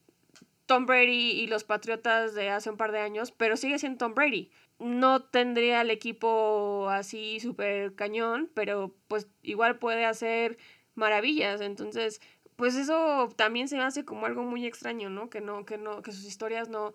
Tom 0.67 0.87
Brady 0.87 1.31
y 1.31 1.47
los 1.47 1.65
Patriotas 1.65 2.35
de 2.35 2.51
hace 2.51 2.71
un 2.71 2.77
par 2.77 2.93
de 2.93 3.01
años, 3.01 3.31
pero 3.31 3.57
sigue 3.57 3.79
siendo 3.79 3.99
Tom 3.99 4.15
Brady 4.15 4.51
no 4.81 5.23
tendría 5.23 5.83
el 5.83 5.91
equipo 5.91 6.89
así 6.91 7.39
súper 7.39 7.95
cañón, 7.95 8.51
pero 8.55 8.95
pues 9.09 9.29
igual 9.43 9.79
puede 9.79 10.07
hacer 10.07 10.59
maravillas. 10.95 11.61
Entonces, 11.61 12.21
pues 12.57 12.75
eso 12.75 13.29
también 13.37 13.69
se 13.69 13.79
hace 13.79 14.05
como 14.05 14.27
algo 14.27 14.43
muy 14.43 14.67
extraño, 14.67 15.11
¿no? 15.11 15.31
Que 15.31 15.41
no, 15.41 15.65
que 15.65 15.79
no, 15.79 16.03
que 16.03 16.13
sus 16.13 16.25
historias 16.25 16.69
no, 16.69 16.95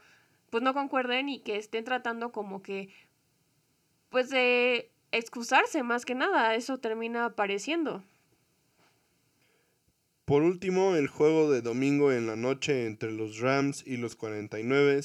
pues 0.49 0.63
no 0.63 0.73
concuerden 0.73 1.29
y 1.29 1.39
que 1.39 1.57
estén 1.57 1.85
tratando 1.85 2.31
como 2.31 2.61
que, 2.61 2.89
pues 4.09 4.29
de 4.29 4.91
excusarse 5.11 5.83
más 5.83 6.05
que 6.05 6.15
nada. 6.15 6.55
Eso 6.55 6.79
termina 6.79 7.25
apareciendo. 7.25 8.03
Por 10.25 10.41
último, 10.41 10.95
el 10.95 11.07
juego 11.07 11.51
de 11.51 11.61
domingo 11.61 12.11
en 12.11 12.25
la 12.25 12.35
noche 12.35 12.87
entre 12.87 13.11
los 13.11 13.39
Rams 13.39 13.85
y 13.85 13.97
los 13.97 14.15
49 14.15 15.01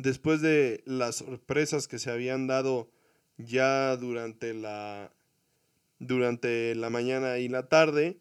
después 0.00 0.40
de 0.40 0.82
las 0.86 1.16
sorpresas 1.16 1.88
que 1.88 1.98
se 1.98 2.10
habían 2.10 2.46
dado 2.46 2.90
ya 3.36 3.96
durante 3.96 4.54
la 4.54 5.12
durante 5.98 6.74
la 6.74 6.88
mañana 6.88 7.38
y 7.38 7.48
la 7.48 7.68
tarde, 7.68 8.18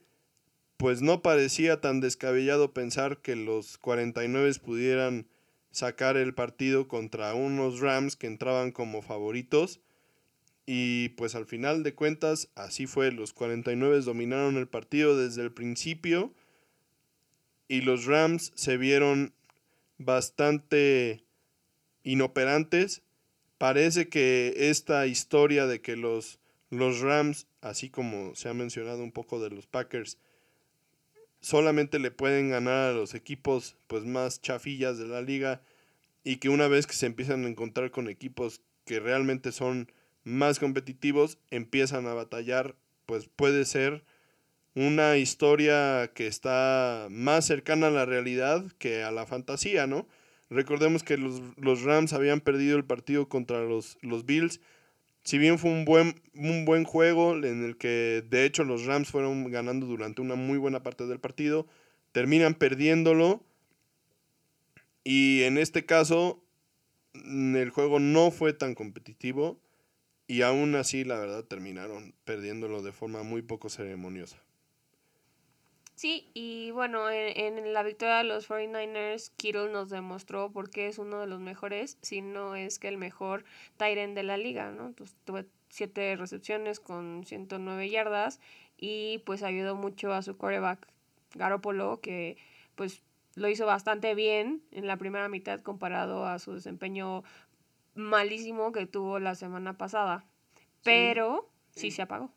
pues 0.75 1.01
no 1.01 1.21
parecía 1.21 1.80
tan 1.80 2.01
descabellado 2.01 2.73
pensar 2.73 3.21
que 3.21 3.38
los 3.38 3.77
49 3.77 4.51
pudieran 4.61 5.27
sacar 5.71 6.17
el 6.17 6.34
partido 6.34 6.89
contra 6.89 7.34
unos 7.34 7.80
Rams 7.80 8.17
que 8.17 8.27
entraban 8.27 8.71
como 8.71 9.01
favoritos. 9.01 9.80
Y 10.65 11.09
pues 11.09 11.36
al 11.36 11.45
final 11.45 11.84
de 11.84 11.95
cuentas 11.95 12.49
así 12.55 12.86
fue, 12.86 13.11
los 13.11 13.34
49 13.34 14.01
dominaron 14.01 14.57
el 14.57 14.67
partido 14.67 15.17
desde 15.17 15.41
el 15.41 15.53
principio 15.53 16.34
y 17.69 17.82
los 17.82 18.05
Rams 18.05 18.51
se 18.55 18.77
vieron 18.77 19.34
bastante 19.97 21.23
inoperantes. 22.03 23.01
Parece 23.57 24.09
que 24.09 24.53
esta 24.69 25.05
historia 25.07 25.65
de 25.67 25.81
que 25.81 25.95
los, 25.95 26.39
los 26.69 27.01
Rams, 27.01 27.47
así 27.61 27.89
como 27.89 28.35
se 28.35 28.49
ha 28.49 28.53
mencionado 28.53 29.03
un 29.03 29.11
poco 29.11 29.39
de 29.39 29.49
los 29.49 29.67
Packers, 29.67 30.17
solamente 31.41 31.99
le 31.99 32.11
pueden 32.11 32.49
ganar 32.49 32.89
a 32.89 32.93
los 32.93 33.13
equipos 33.13 33.75
pues 33.87 34.05
más 34.05 34.41
chafillas 34.41 34.97
de 34.97 35.07
la 35.07 35.21
liga 35.21 35.61
y 36.23 36.37
que 36.37 36.49
una 36.49 36.67
vez 36.67 36.87
que 36.87 36.93
se 36.93 37.05
empiezan 37.05 37.45
a 37.45 37.49
encontrar 37.49 37.91
con 37.91 38.09
equipos 38.09 38.61
que 38.85 38.99
realmente 38.99 39.51
son 39.51 39.91
más 40.23 40.59
competitivos, 40.59 41.37
empiezan 41.49 42.07
a 42.07 42.13
batallar, 42.13 42.75
pues 43.05 43.27
puede 43.27 43.65
ser 43.65 44.03
una 44.75 45.17
historia 45.17 46.11
que 46.13 46.27
está 46.27 47.07
más 47.09 47.45
cercana 47.45 47.87
a 47.87 47.91
la 47.91 48.05
realidad 48.05 48.65
que 48.77 49.03
a 49.03 49.11
la 49.11 49.25
fantasía, 49.25 49.87
¿no? 49.87 50.07
Recordemos 50.49 51.03
que 51.03 51.17
los, 51.17 51.83
Rams 51.83 52.13
habían 52.13 52.41
perdido 52.41 52.77
el 52.77 52.85
partido 52.85 53.29
contra 53.29 53.63
los, 53.63 53.97
los, 54.01 54.25
Bills. 54.25 54.59
Si 55.23 55.37
bien 55.37 55.59
fue 55.59 55.69
un 55.69 55.85
buen, 55.85 56.21
un 56.33 56.65
buen 56.65 56.85
juego 56.85 57.35
en 57.35 57.63
el 57.63 57.77
que 57.77 58.23
de 58.27 58.45
hecho 58.45 58.63
los 58.63 58.85
Rams 58.85 59.09
fueron 59.09 59.51
ganando 59.51 59.85
durante 59.85 60.21
una 60.21 60.35
muy 60.35 60.57
buena 60.57 60.81
parte 60.81 61.05
del 61.05 61.19
partido, 61.19 61.67
terminan 62.11 62.55
perdiéndolo. 62.55 63.43
Y 65.03 65.43
en 65.43 65.57
este 65.57 65.85
caso 65.85 66.43
el 67.13 67.69
juego 67.69 67.99
no 67.99 68.31
fue 68.31 68.53
tan 68.53 68.75
competitivo 68.75 69.59
y 70.27 70.41
aún 70.43 70.75
así 70.75 71.03
la 71.03 71.19
verdad 71.19 71.43
terminaron 71.43 72.13
perdiéndolo 72.23 72.81
de 72.81 72.91
forma 72.91 73.23
muy 73.23 73.41
poco 73.41 73.69
ceremoniosa. 73.69 74.41
Sí, 75.99 76.31
y 76.33 76.71
bueno, 76.71 77.09
en, 77.11 77.73
la 77.73 77.83
victoria 77.83 78.19
de 78.19 78.23
los 78.23 78.49
49ers, 78.49 79.33
Kittle 79.35 79.69
nos 79.69 79.89
demostró 79.89 80.49
por 80.49 80.69
qué 80.69 80.87
es 80.87 80.97
uno 80.97 81.19
de 81.19 81.27
los 81.27 81.41
mejores, 81.41 81.97
si 82.01 82.21
no 82.21 82.55
es 82.55 82.79
que 82.79 82.87
el 82.87 82.97
mejor 82.97 83.43
Tyren 83.75 84.15
de 84.15 84.23
la 84.23 84.37
liga, 84.37 84.71
¿no? 84.71 84.85
Entonces 84.85 85.13
tuve 85.25 85.45
siete 85.67 86.15
recepciones 86.15 86.79
con 86.79 87.25
109 87.25 87.89
yardas 87.89 88.39
y 88.77 89.17
pues 89.25 89.43
ayudó 89.43 89.75
mucho 89.75 90.13
a 90.13 90.21
su 90.21 90.37
quarterback 90.37 90.87
Garoppolo, 91.35 91.99
que 91.99 92.37
pues 92.75 93.03
lo 93.35 93.49
hizo 93.49 93.65
bastante 93.65 94.15
bien 94.15 94.63
en 94.71 94.87
la 94.87 94.95
primera 94.95 95.27
mitad 95.27 95.59
comparado 95.59 96.25
a 96.25 96.39
su 96.39 96.53
desempeño 96.53 97.25
malísimo 97.93 98.71
que 98.71 98.85
tuvo 98.85 99.19
la 99.19 99.35
semana 99.35 99.77
pasada. 99.77 100.23
Pero 100.81 101.49
sí 101.71 101.91
se 101.91 102.03
apagó 102.03 102.31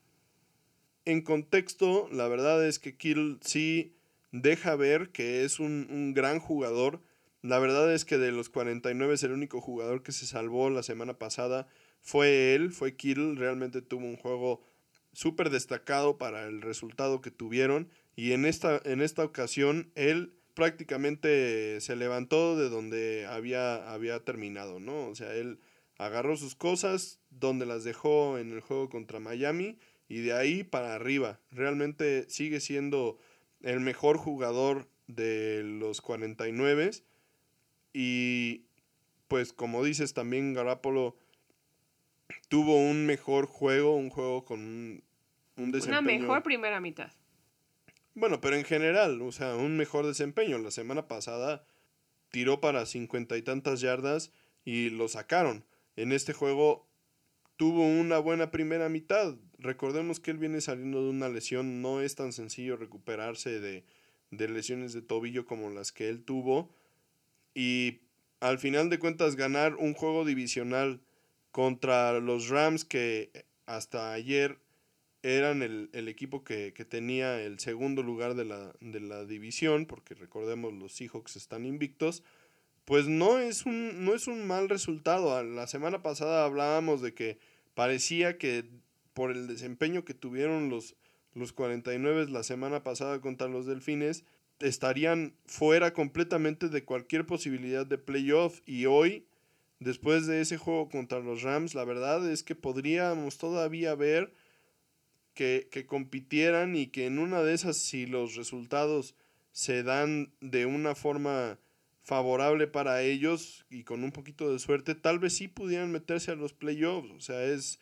en 1.05 1.23
contexto, 1.23 2.09
la 2.13 2.29
verdad 2.29 2.65
es 2.67 2.79
que 2.79 2.97
Kittle 2.97 3.39
sí 3.41 3.97
deja 4.31 4.77
ver 4.77 5.11
que 5.11 5.45
es 5.45 5.61
un, 5.61 6.13
gran 6.15 6.39
jugador. 6.39 7.01
La 7.43 7.59
verdad 7.59 7.93
es 7.93 8.05
que 8.05 8.19
de 8.19 8.33
los 8.33 8.49
49 8.49 9.15
es 9.15 9.23
el 9.25 9.33
único 9.33 9.61
jugador 9.61 10.03
que 10.03 10.13
se 10.13 10.27
salvó 10.27 10.71
la 10.71 10.83
semana 10.83 11.19
pasada. 11.19 11.67
Fue 12.01 12.55
él, 12.55 12.73
fue 12.73 12.97
Kittle. 12.97 13.35
Realmente 13.35 13.83
tuvo 13.83 14.07
un 14.07 14.17
juego 14.17 14.63
súper 15.13 15.51
destacado 15.51 16.19
para 16.19 16.45
el 16.47 16.63
resultado 16.63 17.21
que 17.21 17.31
tuvieron. 17.31 17.89
Y 18.15 18.33
en 18.33 18.47
esta, 18.47 18.81
en 18.85 19.01
esta 19.01 19.25
ocasión 19.25 19.91
él 19.95 20.35
prácticamente 20.55 21.81
se 21.81 21.97
levantó 21.97 22.57
de 22.57 22.69
donde 22.69 23.27
había, 23.27 23.93
había 23.93 24.21
terminado, 24.21 24.81
¿no? 24.81 25.09
O 25.09 25.15
sea, 25.15 25.35
él 25.35 25.59
agarró 25.99 26.37
sus 26.37 26.55
cosas, 26.55 27.21
donde 27.31 27.67
las 27.67 27.85
dejó 27.85 28.39
en 28.39 28.53
el 28.53 28.61
juego 28.61 28.89
contra 28.89 29.19
Miami 29.19 29.79
y 30.09 30.21
de 30.21 30.33
ahí 30.33 30.65
para 30.65 30.95
arriba. 30.95 31.41
Realmente 31.51 32.29
sigue 32.29 32.61
siendo 32.61 33.19
el 33.63 33.81
mejor 33.81 34.17
jugador 34.17 34.89
de 35.07 35.63
los 35.65 36.01
49 36.01 36.91
y 37.93 38.65
pues 39.29 39.53
como 39.53 39.85
dices 39.85 40.15
también 40.15 40.55
Garapolo 40.55 41.17
tuvo 42.49 42.77
un 42.77 43.07
mejor 43.07 43.47
juego, 43.47 43.97
un 43.97 44.11
juego 44.11 44.45
con 44.45 44.61
un, 44.61 45.05
un 45.57 45.73
desempeño. 45.73 46.01
Una 46.01 46.19
mejor 46.19 46.43
primera 46.43 46.81
mitad. 46.81 47.13
Bueno, 48.15 48.41
pero 48.41 48.57
en 48.57 48.65
general, 48.65 49.23
o 49.23 49.33
sea, 49.33 49.57
un 49.57 49.77
mejor 49.77 50.07
desempeño. 50.07 50.59
La 50.59 50.71
semana 50.71 51.09
pasada 51.09 51.65
tiró 52.31 52.61
para 52.61 52.85
cincuenta 52.87 53.37
y 53.37 53.43
tantas 53.43 53.81
yardas 53.81 54.33
y 54.65 54.91
lo 54.91 55.09
sacaron. 55.09 55.65
En 55.97 56.13
este 56.13 56.33
juego 56.33 56.87
tuvo 57.57 57.87
una 57.87 58.19
buena 58.19 58.51
primera 58.51 58.89
mitad. 58.89 59.37
Recordemos 59.63 60.19
que 60.19 60.33
él 60.33 60.39
viene 60.39 60.61
saliendo 60.61 61.03
de 61.05 61.11
una 61.11 61.29
lesión, 61.29 61.83
no 61.83 62.01
es 62.01 62.17
tan 62.17 62.33
sencillo 62.33 62.77
recuperarse 62.77 63.61
de, 63.61 63.85
de 64.31 64.49
lesiones 64.49 64.93
de 64.93 65.03
tobillo 65.03 65.47
como 65.47 65.71
las 65.71 65.93
que 65.93 66.09
él 66.09 66.25
tuvo. 66.25 66.75
Y 67.55 68.01
al 68.41 68.59
final 68.59 68.91
de 68.91 68.99
cuentas 68.99 69.37
ganar 69.37 69.77
un 69.77 69.95
juego 69.95 70.25
divisional 70.25 71.01
contra 71.53 72.19
los 72.19 72.49
Rams 72.49 72.85
que 72.85 73.31
hasta 73.67 74.13
ayer 74.13 74.59
eran 75.23 75.63
el, 75.63 76.09
equipo 76.09 76.43
que, 76.43 76.73
tenía 76.89 77.41
el 77.41 77.61
segundo 77.61 78.03
lugar 78.03 78.35
de 78.35 78.45
la, 78.45 78.73
de 78.81 79.01
la, 79.01 79.25
división, 79.25 79.87
porque 79.87 80.15
recordemos 80.15 80.73
los 80.73 80.95
Seahawks 80.95 81.37
están 81.37 81.65
invictos, 81.65 82.25
pues 82.85 83.07
no 83.07 83.39
es 83.39 83.65
un, 83.65 84.05
no 84.05 84.15
es 84.15 84.27
un 84.27 84.45
mal 84.47 84.69
resultado. 84.69 85.41
La 85.45 85.69
semana 85.69 86.03
pasada 86.03 86.45
hablábamos 86.45 87.01
de 87.01 87.15
que 87.15 87.39
parecía 87.75 88.37
que 88.39 88.65
por 89.15 89.31
el 89.31 89.47
desempeño 89.47 90.05
que 90.05 90.15
tuvieron 90.15 90.69
los, 90.69 90.97
los 91.35 91.53
49 91.53 92.29
la 92.31 92.43
semana 92.43 92.83
pasada 92.83 93.21
contra 93.21 93.49
los 93.49 93.67
Delfines, 93.67 94.25
estarían 94.61 95.35
fuera 95.47 95.93
completamente 95.93 96.69
de 96.69 96.85
cualquier 96.85 97.27
posibilidad 97.27 97.87
de 97.87 97.99
playoff 97.99 98.61
y 98.67 98.87
hoy, 98.87 99.27
después 99.81 100.27
de 100.27 100.41
ese 100.41 100.57
juego 100.57 100.89
contra 100.89 101.21
los 101.21 101.43
Rams, 101.43 101.75
la 101.75 101.85
verdad 101.85 102.31
es 102.31 102.43
que 102.43 102.55
podríamos 102.55 103.39
todavía 103.39 103.95
ver 103.95 104.33
que, 105.35 105.69
que 105.71 105.87
compitieran 105.87 106.77
y 106.77 106.89
que 106.89 107.07
en 107.07 107.19
una 107.19 107.43
de 107.43 107.55
esas, 107.55 107.77
si 107.77 108.07
los 108.07 108.37
resultados 108.37 109.15
se 109.51 109.83
dan 109.83 110.33
de 110.41 110.67
una 110.67 110.95
forma 110.95 111.59
favorable 112.03 112.67
para 112.67 113.03
ellos 113.03 113.65
y 113.71 113.85
con 113.85 114.03
un 114.03 114.13
poquito 114.13 114.53
de 114.53 114.59
suerte, 114.59 114.95
tal 114.95 115.19
vez 115.19 115.35
sí 115.35 115.49
pudieran 115.49 115.93
meterse 115.93 116.33
a 116.33 116.37
los 116.37 116.53
playoffs. 116.53 117.11
O 117.11 117.21
sea, 117.21 117.45
es, 117.45 117.79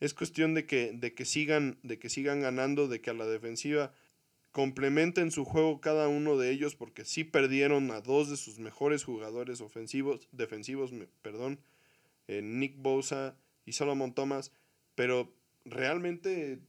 es 0.00 0.14
cuestión 0.14 0.54
de 0.54 0.66
que, 0.66 0.92
de, 0.92 1.14
que 1.14 1.24
sigan, 1.24 1.78
de 1.82 1.98
que 1.98 2.08
sigan 2.08 2.40
ganando, 2.40 2.88
de 2.88 3.00
que 3.00 3.10
a 3.10 3.14
la 3.14 3.26
defensiva 3.26 3.92
complementen 4.52 5.30
su 5.30 5.44
juego 5.44 5.80
cada 5.80 6.08
uno 6.08 6.36
de 6.36 6.50
ellos, 6.50 6.76
porque 6.76 7.04
sí 7.04 7.24
perdieron 7.24 7.90
a 7.90 8.00
dos 8.00 8.30
de 8.30 8.36
sus 8.36 8.58
mejores 8.58 9.02
jugadores 9.02 9.60
ofensivos, 9.60 10.28
defensivos, 10.30 10.92
perdón, 11.22 11.58
eh, 12.28 12.40
Nick 12.40 12.76
Bosa 12.76 13.36
y 13.66 13.72
Solomon 13.72 14.14
Thomas, 14.14 14.52
pero 14.94 15.34
realmente 15.64 16.60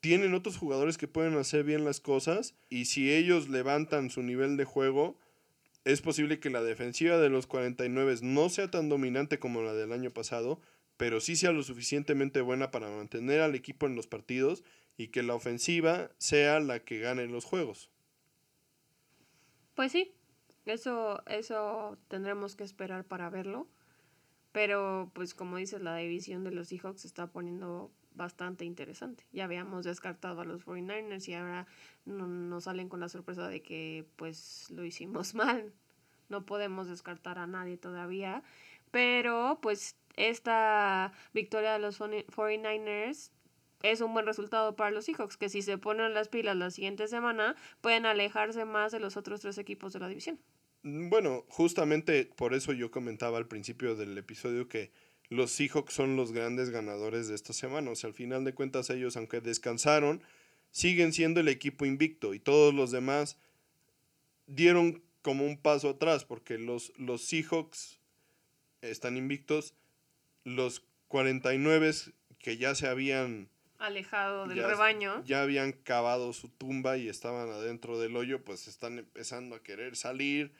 tienen 0.00 0.34
otros 0.34 0.58
jugadores 0.58 0.98
que 0.98 1.08
pueden 1.08 1.34
hacer 1.38 1.64
bien 1.64 1.84
las 1.84 1.98
cosas 1.98 2.54
y 2.68 2.84
si 2.84 3.10
ellos 3.10 3.48
levantan 3.48 4.10
su 4.10 4.22
nivel 4.22 4.58
de 4.58 4.66
juego, 4.66 5.16
es 5.84 6.02
posible 6.02 6.40
que 6.40 6.50
la 6.50 6.62
defensiva 6.62 7.16
de 7.16 7.30
los 7.30 7.46
49 7.46 8.16
no 8.20 8.50
sea 8.50 8.70
tan 8.70 8.90
dominante 8.90 9.38
como 9.38 9.62
la 9.62 9.72
del 9.72 9.92
año 9.92 10.10
pasado, 10.10 10.60
pero 10.96 11.20
sí 11.20 11.36
sea 11.36 11.52
lo 11.52 11.62
suficientemente 11.62 12.40
buena 12.40 12.70
para 12.70 12.88
mantener 12.88 13.40
al 13.40 13.54
equipo 13.54 13.86
en 13.86 13.96
los 13.96 14.06
partidos 14.06 14.64
y 14.96 15.08
que 15.08 15.22
la 15.22 15.34
ofensiva 15.34 16.10
sea 16.18 16.60
la 16.60 16.80
que 16.80 17.00
gane 17.00 17.26
los 17.26 17.44
juegos. 17.44 17.90
Pues 19.74 19.92
sí, 19.92 20.14
eso, 20.66 21.22
eso 21.26 21.98
tendremos 22.08 22.56
que 22.56 22.64
esperar 22.64 23.04
para 23.04 23.28
verlo. 23.28 23.68
Pero, 24.52 25.10
pues 25.14 25.34
como 25.34 25.56
dices, 25.56 25.82
la 25.82 25.96
división 25.96 26.44
de 26.44 26.52
los 26.52 26.68
Seahawks 26.68 27.00
se 27.00 27.08
está 27.08 27.26
poniendo 27.26 27.90
bastante 28.14 28.64
interesante. 28.64 29.26
Ya 29.32 29.44
habíamos 29.44 29.84
descartado 29.84 30.40
a 30.40 30.44
los 30.44 30.64
49ers 30.64 31.28
y 31.28 31.34
ahora 31.34 31.66
nos 32.04 32.64
salen 32.64 32.88
con 32.88 33.00
la 33.00 33.08
sorpresa 33.08 33.48
de 33.48 33.62
que 33.62 34.06
pues 34.14 34.70
lo 34.70 34.84
hicimos 34.84 35.34
mal. 35.34 35.72
No 36.28 36.46
podemos 36.46 36.86
descartar 36.86 37.38
a 37.38 37.48
nadie 37.48 37.76
todavía. 37.76 38.44
Pero 38.92 39.58
pues 39.60 39.96
esta 40.16 41.12
victoria 41.32 41.72
de 41.72 41.78
los 41.78 42.00
49ers 42.00 43.30
es 43.82 44.00
un 44.00 44.14
buen 44.14 44.24
resultado 44.24 44.76
para 44.76 44.90
los 44.90 45.04
Seahawks, 45.04 45.36
que 45.36 45.48
si 45.48 45.60
se 45.60 45.76
ponen 45.76 46.14
las 46.14 46.28
pilas 46.28 46.56
la 46.56 46.70
siguiente 46.70 47.06
semana, 47.06 47.54
pueden 47.80 48.06
alejarse 48.06 48.64
más 48.64 48.92
de 48.92 49.00
los 49.00 49.16
otros 49.16 49.40
tres 49.40 49.58
equipos 49.58 49.92
de 49.92 50.00
la 50.00 50.08
división. 50.08 50.40
Mm, 50.82 51.10
bueno, 51.10 51.44
justamente 51.48 52.30
por 52.36 52.54
eso 52.54 52.72
yo 52.72 52.90
comentaba 52.90 53.38
al 53.38 53.46
principio 53.46 53.94
del 53.94 54.16
episodio 54.16 54.68
que 54.68 54.90
los 55.28 55.50
Seahawks 55.50 55.92
son 55.92 56.16
los 56.16 56.32
grandes 56.32 56.70
ganadores 56.70 57.28
de 57.28 57.34
esta 57.34 57.52
semana. 57.52 57.90
O 57.90 57.94
sea, 57.94 58.08
al 58.08 58.14
final 58.14 58.44
de 58.44 58.54
cuentas 58.54 58.88
ellos, 58.90 59.16
aunque 59.16 59.40
descansaron, 59.40 60.22
siguen 60.70 61.12
siendo 61.12 61.40
el 61.40 61.48
equipo 61.48 61.84
invicto 61.84 62.34
y 62.34 62.40
todos 62.40 62.72
los 62.72 62.90
demás 62.90 63.38
dieron 64.46 65.02
como 65.22 65.44
un 65.44 65.56
paso 65.56 65.90
atrás 65.90 66.24
porque 66.24 66.58
los, 66.58 66.92
los 66.96 67.22
Seahawks 67.22 68.00
están 68.82 69.16
invictos, 69.16 69.74
los 70.44 70.84
49 71.08 71.92
que 72.38 72.56
ya 72.56 72.74
se 72.74 72.86
habían 72.86 73.48
alejado 73.78 74.46
del 74.46 74.62
rebaño. 74.62 75.22
Ya 75.24 75.42
habían 75.42 75.72
cavado 75.72 76.32
su 76.32 76.48
tumba 76.48 76.96
y 76.96 77.08
estaban 77.08 77.48
adentro 77.50 77.98
del 77.98 78.16
hoyo, 78.16 78.44
pues 78.44 78.68
están 78.68 78.98
empezando 78.98 79.56
a 79.56 79.62
querer 79.62 79.96
salir 79.96 80.52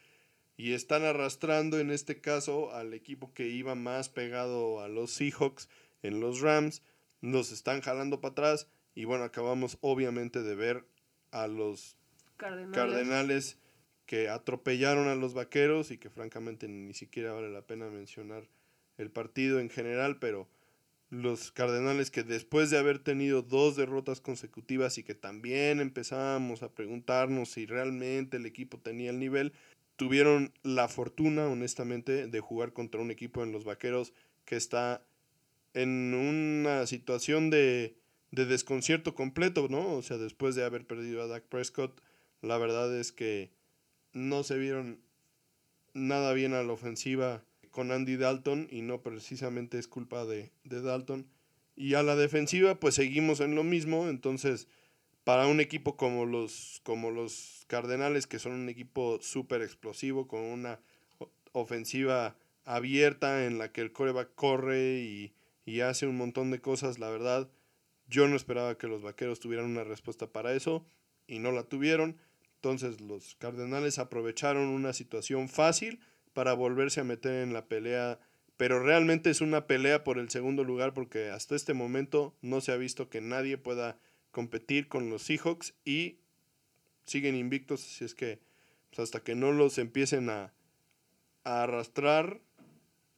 y 0.57 0.73
están 0.73 1.05
arrastrando 1.05 1.79
en 1.79 1.91
este 1.91 2.21
caso 2.21 2.73
al 2.73 2.95
equipo 2.95 3.33
que 3.33 3.49
iba 3.49 3.75
más 3.75 4.09
pegado 4.09 4.81
a 4.81 4.89
los 4.89 5.11
Seahawks 5.13 5.69
en 6.03 6.21
los 6.21 6.41
Rams, 6.41 6.83
los 7.21 7.53
están 7.53 7.81
jalando 7.81 8.21
para 8.21 8.33
atrás 8.33 8.69
y 8.95 9.05
bueno, 9.05 9.25
acabamos 9.25 9.79
obviamente 9.81 10.43
de 10.43 10.55
ver 10.55 10.85
a 11.31 11.47
los 11.47 11.97
Cardenales. 12.37 12.75
Cardenales 12.75 13.59
que 14.07 14.29
atropellaron 14.29 15.09
a 15.09 15.15
los 15.15 15.35
Vaqueros 15.35 15.91
y 15.91 15.99
que 15.99 16.11
francamente 16.11 16.69
ni 16.69 16.95
siquiera 16.95 17.33
vale 17.33 17.51
la 17.51 17.63
pena 17.63 17.89
mencionar 17.89 18.47
el 18.99 19.11
partido 19.11 19.61
en 19.61 19.71
general, 19.71 20.19
pero 20.19 20.49
los 21.11 21.53
Cardenales 21.53 22.11
que 22.11 22.23
después 22.23 22.71
de 22.71 22.79
haber 22.79 22.99
tenido 22.99 23.43
dos 23.43 23.77
derrotas 23.77 24.21
consecutivas 24.21 24.99
y 24.99 25.05
que 25.05 25.15
también 25.15 25.81
empezábamos 25.81 26.63
a 26.63 26.73
preguntarnos 26.75 27.51
si 27.51 27.67
realmente 27.67 28.37
el 28.37 28.47
equipo 28.47 28.79
tenía 28.79 29.11
el 29.11 29.19
nivel, 29.19 29.53
tuvieron 29.97 30.53
la 30.63 30.89
fortuna, 30.89 31.47
honestamente, 31.47 32.27
de 32.27 32.41
jugar 32.41 32.73
contra 32.73 33.01
un 33.01 33.11
equipo 33.11 33.43
en 33.43 33.53
los 33.53 33.65
Vaqueros 33.65 34.13
que 34.45 34.57
está 34.57 35.03
en 35.73 36.15
una 36.15 36.87
situación 36.87 37.51
de, 37.51 37.97
de 38.31 38.47
desconcierto 38.47 39.15
completo, 39.15 39.69
¿no? 39.69 39.95
O 39.95 40.03
sea, 40.03 40.19
después 40.19 40.55
de 40.55 40.65
haber 40.65 40.87
perdido 40.87 41.23
a 41.23 41.27
Dak 41.27 41.45
Prescott, 41.45 42.01
la 42.43 42.59
verdad 42.59 42.97
es 42.97 43.13
que 43.13 43.51
no 44.13 44.43
se 44.43 44.59
vieron 44.59 45.01
nada 45.95 46.33
bien 46.33 46.55
a 46.55 46.63
la 46.63 46.73
ofensiva 46.73 47.45
con 47.75 47.91
Andy 47.91 48.17
Dalton 48.17 48.69
y 48.71 48.83
no 48.83 49.03
precisamente 49.03 49.81
es 49.81 49.89
culpa 49.89 50.25
de, 50.25 50.53
Dalton. 50.63 51.27
Y 51.75 51.95
a 51.95 52.05
la 52.05 52.15
defensiva 52.15 52.79
pues 52.79 52.95
seguimos 52.95 53.41
en 53.41 53.57
lo 53.57 53.65
mismo, 53.65 54.09
entonces 54.09 54.69
para 55.25 55.49
un 55.49 55.59
equipo 55.61 55.97
como 55.97 56.25
los, 56.25 56.81
como 56.85 57.11
los 57.11 57.65
Cardenales, 57.67 58.29
que 58.29 58.39
son 58.39 58.53
un 58.53 58.69
equipo 58.69 59.19
súper 59.21 59.61
explosivo, 59.61 60.29
con 60.29 60.43
una 60.43 60.79
ofensiva 61.51 62.37
abierta 62.65 63.45
en 63.45 63.59
la 63.59 63.73
que 63.73 63.81
el 63.81 63.91
coreback 63.91 64.37
corre 64.37 65.01
y, 65.01 65.35
y, 65.65 65.81
hace 65.81 66.07
un 66.07 66.17
montón 66.17 66.53
de 66.53 66.61
cosas, 66.61 67.01
la 67.01 67.11
verdad, 67.11 67.51
yo 68.07 68.29
no 68.29 68.37
esperaba 68.37 68.79
que 68.79 68.87
los 68.87 69.03
Vaqueros 69.03 69.41
tuvieran 69.41 69.67
una 69.67 69.83
respuesta 69.83 70.29
para 70.29 70.53
eso 70.53 70.87
y 71.27 71.41
no 71.41 71.51
la 71.51 71.65
tuvieron. 71.65 72.19
Entonces 72.57 73.01
los 73.01 73.35
Cardenales 73.35 73.99
aprovecharon 73.99 74.69
una 74.69 74.93
situación 74.93 75.49
fácil 75.49 75.99
para 76.35 76.53
volverse 76.53 77.01
a 77.01 77.05
meter 77.05 77.43
en 77.43 77.55
la 77.55 77.67
pelea, 77.67 78.19
pero 78.57 78.83
realmente 78.83 79.31
es 79.31 79.41
una 79.41 79.67
pelea 79.67 80.05
por 80.05 80.19
el 80.19 80.29
segundo 80.29 80.65
lugar 80.65 80.93
porque 80.93 81.31
hasta 81.31 81.57
este 81.57 81.73
momento 81.73 82.35
no 82.43 82.61
se 82.61 82.73
ha 82.73 82.77
visto 82.77 83.09
que 83.09 83.21
nadie 83.21 83.57
pueda 83.57 83.99
competir 84.31 84.89
con 84.89 85.09
los 85.09 85.23
Seahawks 85.23 85.75
y 85.85 86.19
siguen 87.07 87.37
invictos, 87.37 87.85
así 87.85 88.05
es 88.05 88.15
que 88.15 88.41
pues, 88.91 88.99
hasta 88.99 89.21
que 89.21 89.35
no 89.35 89.53
los 89.53 89.79
empiecen 89.79 90.29
a, 90.29 90.53
arrastrar, 91.45 92.41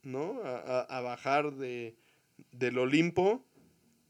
¿no? 0.03 0.41
A, 0.43 0.99
bajar 0.99 1.53
de, 1.53 1.95
del 2.51 2.77
Olimpo, 2.77 3.45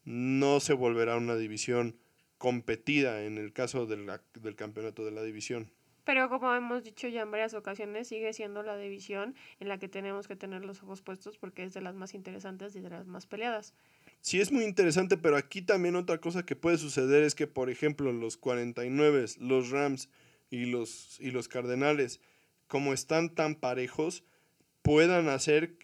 no 0.06 0.60
se 0.60 0.74
volverá 0.74 1.18
una 1.18 1.36
división 1.36 2.00
competida 2.40 3.26
en 3.26 3.38
el 3.38 3.54
caso 3.54 3.86
del 3.86 4.56
campeonato 4.56 5.06
de 5.06 5.12
la 5.12 5.22
división. 5.22 5.72
Pero 6.08 6.30
como 6.30 6.56
hemos 6.56 6.86
dicho 6.86 7.10
ya 7.10 7.24
en 7.24 7.32
varias 7.32 7.54
ocasiones, 7.54 8.08
sigue 8.08 8.32
siendo 8.32 8.64
la 8.64 8.78
división 8.78 9.36
en 9.60 9.68
la 9.68 9.78
que 9.78 9.90
tenemos 9.90 10.26
que 10.26 10.38
tener 10.38 10.64
los 10.64 10.82
ojos 10.82 11.02
puestos 11.02 11.38
porque 11.38 11.66
es 11.66 11.74
de 11.74 11.82
las 11.82 11.96
más 11.96 12.14
interesantes 12.14 12.74
y 12.78 12.80
de 12.80 12.90
las 12.90 13.08
más 13.08 13.26
peleadas. 13.26 13.74
Sí, 14.22 14.40
es 14.40 14.50
muy 14.50 14.64
interesante, 14.64 15.18
pero 15.18 15.36
aquí 15.36 15.62
también 15.62 15.98
otra 15.98 16.20
cosa 16.20 16.46
que 16.46 16.56
puede 16.56 16.78
suceder 16.78 17.24
es 17.24 17.36
que, 17.36 17.46
por 17.46 17.70
ejemplo, 17.70 18.14
los 18.14 18.38
49, 18.38 19.26
los 19.40 19.70
Rams 19.70 20.08
y 20.50 20.68
los, 20.68 21.20
y 21.20 21.32
los 21.32 21.50
Cardenales, 21.50 22.22
como 22.68 22.94
están 22.94 23.36
tan 23.36 23.56
parejos, 23.56 24.24
puedan 24.84 25.28
hacer 25.28 25.78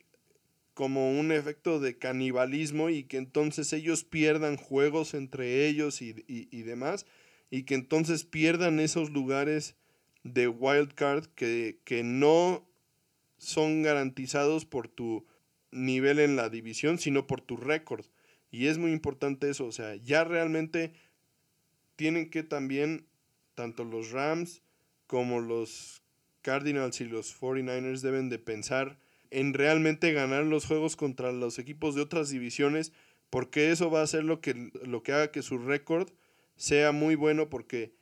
como 0.74 1.20
un 1.20 1.34
efecto 1.34 1.82
de 1.82 1.98
canibalismo 1.98 2.90
y 2.90 3.04
que 3.04 3.18
entonces 3.18 3.74
ellos 3.74 4.06
pierdan 4.06 4.56
juegos 4.56 5.16
entre 5.16 5.68
ellos 5.68 6.02
y, 6.02 6.16
y 6.30 6.62
demás, 6.62 7.06
y 7.50 7.64
que 7.64 7.76
entonces 7.76 8.24
pierdan 8.24 8.80
esos 8.80 9.10
lugares 9.10 9.76
de 10.24 10.48
wildcard 10.48 11.26
que, 11.36 11.80
que 11.84 12.04
no 12.04 12.68
son 13.38 13.84
garantizados 13.84 14.66
por 14.66 14.88
tu 14.88 15.26
nivel 15.72 16.20
en 16.20 16.36
la 16.36 16.50
división, 16.50 16.98
sino 16.98 17.28
por 17.28 17.42
tu 17.42 17.58
récord. 17.58 18.06
Y 18.52 18.68
es 18.68 18.78
muy 18.78 18.92
importante 18.92 19.50
eso, 19.50 19.66
o 19.66 19.72
sea, 19.72 19.96
ya 19.96 20.24
realmente 20.24 20.94
tienen 21.96 22.30
que 22.30 22.44
también, 22.44 23.08
tanto 23.56 23.84
los 23.84 24.12
Rams 24.12 24.62
como 25.08 25.40
los 25.42 26.02
Cardinals 26.42 27.02
y 27.02 27.06
los 27.06 27.40
49ers 27.40 28.02
deben 28.02 28.30
de 28.30 28.40
pensar 28.40 28.98
en 29.32 29.54
realmente 29.54 30.14
ganar 30.14 30.46
los 30.46 30.66
juegos 30.66 30.96
contra 30.96 31.32
los 31.32 31.58
equipos 31.58 31.96
de 31.96 32.02
otras 32.02 32.30
divisiones, 32.30 32.94
porque 33.30 33.72
eso 33.72 33.90
va 33.90 34.04
a 34.04 34.08
ser 34.08 34.24
lo 34.24 34.42
que, 34.42 34.72
lo 34.84 35.02
que 35.02 35.12
haga 35.12 35.32
que 35.32 35.42
su 35.42 35.58
récord 35.58 36.12
sea 36.56 36.92
muy 36.92 37.16
bueno, 37.16 37.50
porque 37.50 37.96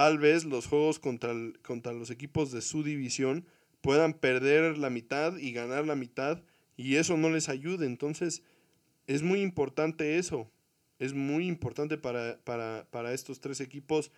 tal 0.00 0.16
vez 0.16 0.46
los 0.46 0.66
juegos 0.66 0.98
contra, 0.98 1.34
contra 1.60 1.92
los 1.92 2.08
equipos 2.08 2.50
de 2.52 2.62
su 2.62 2.82
división 2.82 3.44
puedan 3.82 4.14
perder 4.14 4.78
la 4.78 4.88
mitad 4.88 5.36
y 5.36 5.52
ganar 5.52 5.84
la 5.84 5.94
mitad, 5.94 6.42
y 6.74 6.96
eso 6.96 7.18
no 7.18 7.28
les 7.28 7.50
ayude. 7.50 7.84
Entonces, 7.84 8.42
es 9.06 9.22
muy 9.22 9.42
importante 9.42 10.16
eso. 10.16 10.50
Es 10.98 11.12
muy 11.12 11.46
importante 11.46 11.98
para, 11.98 12.38
para, 12.44 12.86
para 12.90 13.12
estos 13.12 13.42
tres 13.42 13.60
equipos 13.60 14.10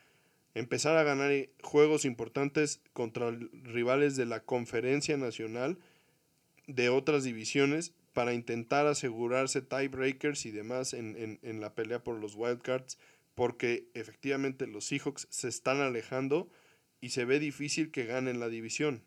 empezar 0.55 0.97
a 0.97 1.03
ganar 1.03 1.33
juegos 1.64 2.05
importantes 2.05 2.80
contra 2.93 3.33
rivales 3.33 4.14
de 4.14 4.26
la 4.26 4.45
conferencia 4.45 5.16
nacional 5.16 5.78
de 6.68 6.91
otras 6.91 7.24
divisiones 7.24 7.93
para 8.12 8.35
intentar 8.35 8.87
asegurarse 8.87 9.62
tiebreakers 9.62 10.47
y 10.47 10.53
demás 10.53 10.95
en, 10.95 11.41
en, 11.43 11.61
la 11.61 11.74
pelea 11.74 12.05
por 12.05 12.20
los 12.20 12.37
wildcards, 12.37 12.99
porque 13.35 13.91
efectivamente 13.95 14.66
los 14.66 14.85
Seahawks 14.85 15.26
se 15.30 15.49
están 15.49 15.80
alejando 15.80 16.51
y 17.01 17.11
se 17.11 17.24
ve 17.24 17.39
difícil 17.39 17.91
que 17.91 18.05
ganen 18.05 18.41
la 18.41 18.49
división. 18.49 19.05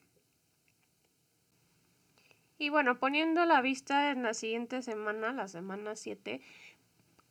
Y 2.57 2.69
bueno, 2.69 2.99
poniendo 2.99 3.45
la 3.45 3.61
vista 3.61 4.11
en 4.11 4.23
la 4.23 4.33
siguiente 4.33 4.81
semana, 4.81 5.33
la 5.33 5.47
semana 5.47 5.95
7, 5.95 6.41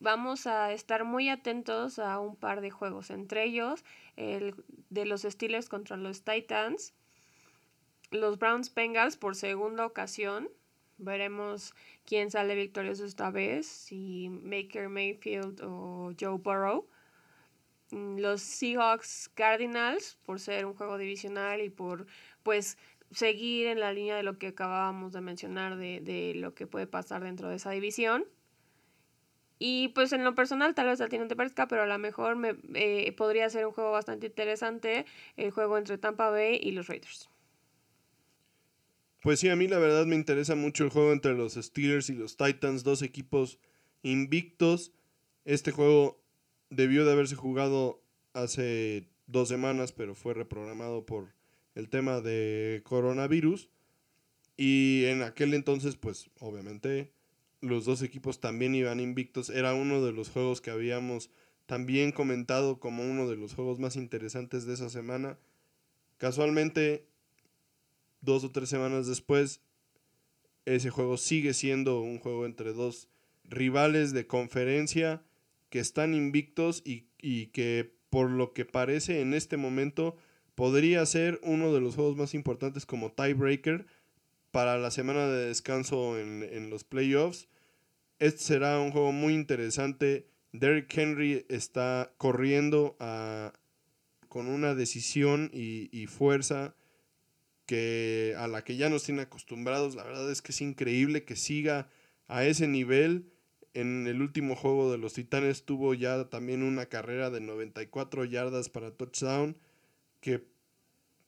vamos 0.00 0.46
a 0.46 0.72
estar 0.72 1.04
muy 1.04 1.30
atentos 1.30 1.98
a 1.98 2.18
un 2.20 2.36
par 2.36 2.60
de 2.60 2.70
juegos, 2.70 3.10
entre 3.10 3.44
ellos 3.44 3.84
el 4.16 4.54
de 4.90 5.06
los 5.06 5.22
Steelers 5.22 5.68
contra 5.68 5.96
los 5.96 6.22
Titans, 6.22 6.94
los 8.10 8.38
Browns 8.38 8.72
Bengals 8.74 9.16
por 9.16 9.34
segunda 9.34 9.86
ocasión. 9.86 10.50
Veremos 10.98 11.74
quién 12.04 12.30
sale 12.30 12.54
victorioso 12.54 13.04
esta 13.04 13.30
vez, 13.30 13.66
si 13.66 14.28
Maker 14.28 14.88
Mayfield 14.88 15.60
o 15.62 16.12
Joe 16.18 16.38
Burrow. 16.38 16.88
Mm, 17.90 18.18
los 18.18 18.42
Seahawks 18.42 19.30
Cardinals 19.34 20.18
por 20.24 20.40
ser 20.40 20.66
un 20.66 20.74
juego 20.74 20.98
divisional 20.98 21.60
y 21.62 21.70
por 21.70 22.06
pues 22.42 22.78
seguir 23.10 23.66
en 23.68 23.80
la 23.80 23.92
línea 23.92 24.16
de 24.16 24.22
lo 24.22 24.38
que 24.38 24.48
acabábamos 24.48 25.12
de 25.12 25.20
mencionar 25.20 25.76
de, 25.76 26.00
de 26.00 26.34
lo 26.34 26.54
que 26.54 26.66
puede 26.66 26.86
pasar 26.86 27.22
dentro 27.24 27.48
de 27.48 27.56
esa 27.56 27.70
división. 27.70 28.26
Y 29.58 29.88
pues 29.88 30.12
en 30.12 30.24
lo 30.24 30.34
personal, 30.34 30.74
tal 30.74 30.86
vez 30.86 31.00
a 31.00 31.08
ti 31.08 31.18
no 31.18 31.28
te 31.28 31.36
parezca, 31.36 31.68
pero 31.68 31.82
a 31.82 31.86
lo 31.86 31.98
mejor 31.98 32.36
me, 32.36 32.56
eh, 32.74 33.12
podría 33.12 33.48
ser 33.50 33.66
un 33.66 33.72
juego 33.72 33.92
bastante 33.92 34.26
interesante, 34.26 35.06
el 35.36 35.50
juego 35.52 35.78
entre 35.78 35.96
Tampa 35.98 36.30
Bay 36.30 36.58
y 36.60 36.72
los 36.72 36.88
Raiders. 36.88 37.30
Pues 39.24 39.40
sí, 39.40 39.48
a 39.48 39.56
mí 39.56 39.68
la 39.68 39.78
verdad 39.78 40.04
me 40.04 40.16
interesa 40.16 40.54
mucho 40.54 40.84
el 40.84 40.90
juego 40.90 41.10
entre 41.10 41.32
los 41.32 41.54
Steelers 41.54 42.10
y 42.10 42.14
los 42.14 42.36
Titans, 42.36 42.84
dos 42.84 43.00
equipos 43.00 43.58
invictos. 44.02 44.92
Este 45.46 45.72
juego 45.72 46.22
debió 46.68 47.06
de 47.06 47.12
haberse 47.12 47.34
jugado 47.34 48.02
hace 48.34 49.08
dos 49.26 49.48
semanas, 49.48 49.92
pero 49.92 50.14
fue 50.14 50.34
reprogramado 50.34 51.06
por 51.06 51.32
el 51.74 51.88
tema 51.88 52.20
de 52.20 52.82
coronavirus. 52.84 53.70
Y 54.58 55.06
en 55.06 55.22
aquel 55.22 55.54
entonces, 55.54 55.96
pues 55.96 56.28
obviamente 56.38 57.10
los 57.62 57.86
dos 57.86 58.02
equipos 58.02 58.40
también 58.40 58.74
iban 58.74 59.00
invictos. 59.00 59.48
Era 59.48 59.72
uno 59.72 60.04
de 60.04 60.12
los 60.12 60.28
juegos 60.28 60.60
que 60.60 60.70
habíamos 60.70 61.30
también 61.64 62.12
comentado 62.12 62.78
como 62.78 63.02
uno 63.02 63.26
de 63.26 63.36
los 63.36 63.54
juegos 63.54 63.78
más 63.78 63.96
interesantes 63.96 64.66
de 64.66 64.74
esa 64.74 64.90
semana. 64.90 65.38
Casualmente, 66.18 67.06
dos 68.24 68.44
o 68.44 68.50
tres 68.50 68.68
semanas 68.68 69.06
después, 69.06 69.60
ese 70.64 70.90
juego 70.90 71.16
sigue 71.16 71.54
siendo 71.54 72.00
un 72.00 72.18
juego 72.18 72.46
entre 72.46 72.72
dos 72.72 73.08
rivales 73.44 74.12
de 74.12 74.26
conferencia 74.26 75.22
que 75.68 75.78
están 75.78 76.14
invictos 76.14 76.82
y, 76.84 77.08
y 77.20 77.46
que 77.46 77.94
por 78.10 78.30
lo 78.30 78.52
que 78.52 78.64
parece 78.64 79.20
en 79.20 79.34
este 79.34 79.56
momento 79.56 80.16
podría 80.54 81.04
ser 81.04 81.40
uno 81.42 81.72
de 81.72 81.80
los 81.80 81.96
juegos 81.96 82.16
más 82.16 82.32
importantes 82.32 82.86
como 82.86 83.12
tiebreaker 83.12 83.86
para 84.50 84.78
la 84.78 84.90
semana 84.90 85.26
de 85.26 85.46
descanso 85.48 86.18
en, 86.18 86.42
en 86.44 86.70
los 86.70 86.84
playoffs 86.84 87.48
este 88.18 88.40
será 88.40 88.80
un 88.80 88.90
juego 88.90 89.12
muy 89.12 89.34
interesante. 89.34 90.26
Derrick 90.52 90.96
Henry 90.96 91.44
está 91.48 92.14
corriendo 92.16 92.96
con 94.28 94.46
una 94.46 94.74
decisión 94.74 95.50
y, 95.52 96.06
fuerza 96.06 96.74
que 97.66 98.34
a 98.38 98.46
la 98.48 98.64
que 98.64 98.76
ya 98.76 98.88
nos 98.88 99.04
tiene 99.04 99.22
acostumbrados. 99.22 99.94
La 99.94 100.04
verdad 100.04 100.30
es 100.30 100.42
que 100.42 100.52
es 100.52 100.60
increíble 100.60 101.24
que 101.24 101.36
siga 101.36 101.88
a 102.28 102.44
ese 102.44 102.68
nivel. 102.68 103.30
En 103.72 104.06
el 104.06 104.22
último 104.22 104.54
juego 104.54 104.92
de 104.92 104.98
los 104.98 105.14
Titanes 105.14 105.64
tuvo 105.64 105.94
ya 105.94 106.28
también 106.30 106.62
una 106.62 106.86
carrera 106.86 107.30
de 107.30 107.40
94 107.40 108.24
yardas 108.24 108.68
para 108.68 108.92
touchdown. 108.92 109.56
Que, 110.20 110.44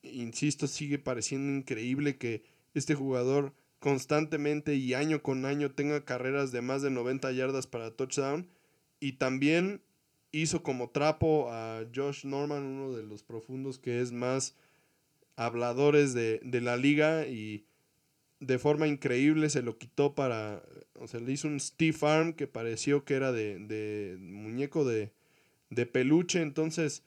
insisto, 0.03 0.67
sigue 0.67 0.99
pareciendo 0.99 1.53
increíble 1.59 2.17
que 2.19 2.45
este 2.75 2.95
jugador 2.95 3.53
constantemente 3.81 4.75
y 4.75 4.95
año 4.95 5.23
con 5.23 5.45
año 5.45 5.73
tenga 5.73 6.05
carreras 6.05 6.53
de 6.53 6.63
más 6.63 6.83
de 6.83 6.91
90 6.91 7.33
yardas 7.33 7.67
para 7.67 7.91
touchdown. 7.91 8.49
Y 9.01 9.13
también 9.15 9.83
hizo 10.31 10.63
como 10.63 10.91
trapo 10.91 11.51
a 11.51 11.85
Josh 11.95 12.25
Norman, 12.25 12.63
uno 12.63 12.93
de 12.93 13.03
los 13.03 13.23
profundos 13.23 13.79
que 13.79 14.01
es 14.01 14.13
más 14.13 14.55
habladores 15.37 16.15
de, 16.15 16.41
la 16.43 16.77
liga 16.77 17.27
y 17.27 17.67
de 18.41 18.59
forma 18.59 18.87
increíble 18.87 19.51
se 19.51 19.63
lo 19.63 19.79
quitó 19.79 20.15
para, 20.15 20.63
o 20.95 21.07
sea, 21.07 21.21
le 21.21 21.33
hizo 21.33 21.49
un 21.49 21.61
Steve 21.61 21.97
Arm 22.03 22.33
que 22.33 22.47
pareció 22.47 23.05
que 23.05 23.15
era 23.15 23.33
de, 23.33 23.59
de 23.59 24.17
muñeco 24.19 24.85
de, 24.85 25.13
de 25.71 25.87
peluche, 25.87 26.43
entonces 26.43 27.03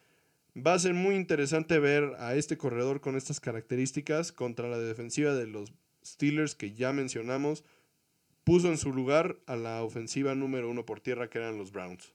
va 0.56 0.74
a 0.74 0.80
ser 0.80 0.94
muy 0.94 1.16
interesante 1.16 1.80
ver 1.80 2.16
a 2.20 2.36
este 2.36 2.58
corredor 2.58 3.02
con 3.02 3.16
estas 3.16 3.40
características 3.40 4.32
contra 4.32 4.68
la 4.68 4.78
defensiva 4.78 5.34
de 5.34 5.48
los 5.48 5.74
Steelers 6.06 6.56
que 6.56 6.74
ya 6.74 6.94
mencionamos, 6.94 7.64
puso 8.44 8.70
en 8.70 8.78
su 8.78 8.94
lugar 8.94 9.38
a 9.46 9.56
la 9.56 9.84
ofensiva 9.84 10.34
número 10.36 10.70
uno 10.70 10.86
por 10.86 11.02
tierra 11.02 11.30
que 11.30 11.38
eran 11.38 11.58
los 11.58 11.72
Browns. 11.72 12.14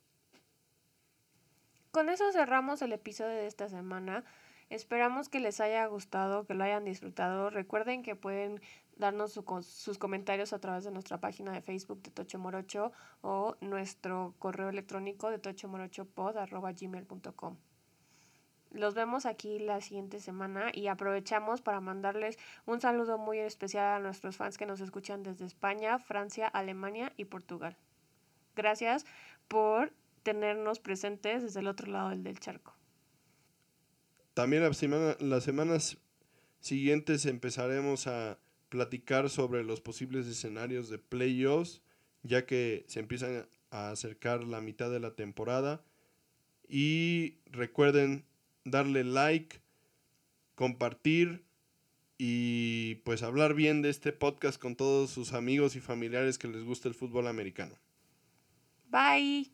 Con 1.91 2.09
eso 2.09 2.33
cerramos 2.33 2.83
el 2.83 2.93
episodio 2.93 3.37
de 3.37 3.47
esta 3.47 3.69
semana. 3.69 4.25
Esperamos 4.75 5.29
que 5.29 5.39
les 5.39 5.61
haya 5.61 5.87
gustado, 5.87 6.47
que 6.47 6.55
lo 6.55 6.65
hayan 6.65 6.85
disfrutado. 6.85 7.49
Recuerden 7.49 8.03
que 8.03 8.17
pueden 8.17 8.61
darnos 8.97 9.41
sus 9.63 9.99
comentarios 9.99 10.53
a 10.53 10.59
través 10.59 10.83
de 10.83 10.91
nuestra 10.91 11.21
página 11.21 11.53
de 11.53 11.61
Facebook 11.61 12.03
de 12.03 12.11
Tocho 12.11 12.41
Morocho 12.41 12.91
o 13.21 13.55
nuestro 13.61 14.35
correo 14.41 14.69
electrónico 14.69 15.31
de 15.31 15.39
tochomorochopod.gmail.com. 15.39 17.57
Los 18.73 18.95
vemos 18.95 19.27
aquí 19.27 19.61
la 19.61 19.81
siguiente 19.81 20.19
semana 20.19 20.73
y 20.75 20.89
aprovechamos 20.89 21.63
para 21.63 21.81
mandarles 21.81 22.37
un 22.67 22.81
saludo 22.81 23.17
muy 23.17 23.39
especial 23.39 23.95
a 23.95 24.01
nuestros 24.01 24.37
fans 24.37 24.59
que 24.59 24.67
nos 24.67 24.81
escuchan 24.81 25.23
desde 25.23 25.45
España, 25.45 26.01
Francia, 26.01 26.49
Alemania 26.49 27.13
y 27.17 27.27
Portugal. 27.27 27.77
Gracias 28.57 29.07
por 29.47 29.93
tenernos 30.25 30.81
presentes 30.81 31.45
desde 31.45 31.61
el 31.61 31.69
otro 31.69 31.87
lado 31.87 32.11
del, 32.11 32.41
charco. 32.41 32.75
También 34.35 34.63
las 34.63 35.45
semanas 35.45 35.97
siguientes 36.61 37.25
empezaremos 37.27 38.09
a 38.09 38.39
platicar 38.69 39.31
sobre 39.31 39.63
los 39.63 39.81
posibles 39.81 40.27
escenarios 40.27 40.89
de 40.89 40.99
playoffs, 40.99 41.81
ya 42.25 42.45
que 42.45 42.85
se 42.89 42.99
empiezan 42.99 43.47
a 43.71 43.91
acercar 43.91 44.43
la 44.43 44.61
mitad 44.61 44.91
de 44.91 44.99
la 44.99 45.15
temporada. 45.15 45.85
Y 46.69 47.39
recuerden 47.47 48.25
darle 48.65 49.05
like, 49.05 49.61
compartir 50.57 51.45
y 52.19 52.97
pues 53.05 53.23
hablar 53.23 53.55
bien 53.55 53.83
de 53.83 53.91
este 53.91 54.13
podcast 54.13 54.61
con 54.61 54.75
todos 54.75 55.11
sus 55.11 55.33
amigos 55.33 55.77
y 55.77 55.81
familiares 55.81 56.39
que 56.39 56.49
les 56.49 56.65
gusta 56.65 56.89
el 56.89 56.95
fútbol 56.95 57.29
americano. 57.29 57.77
Bye. 58.91 59.53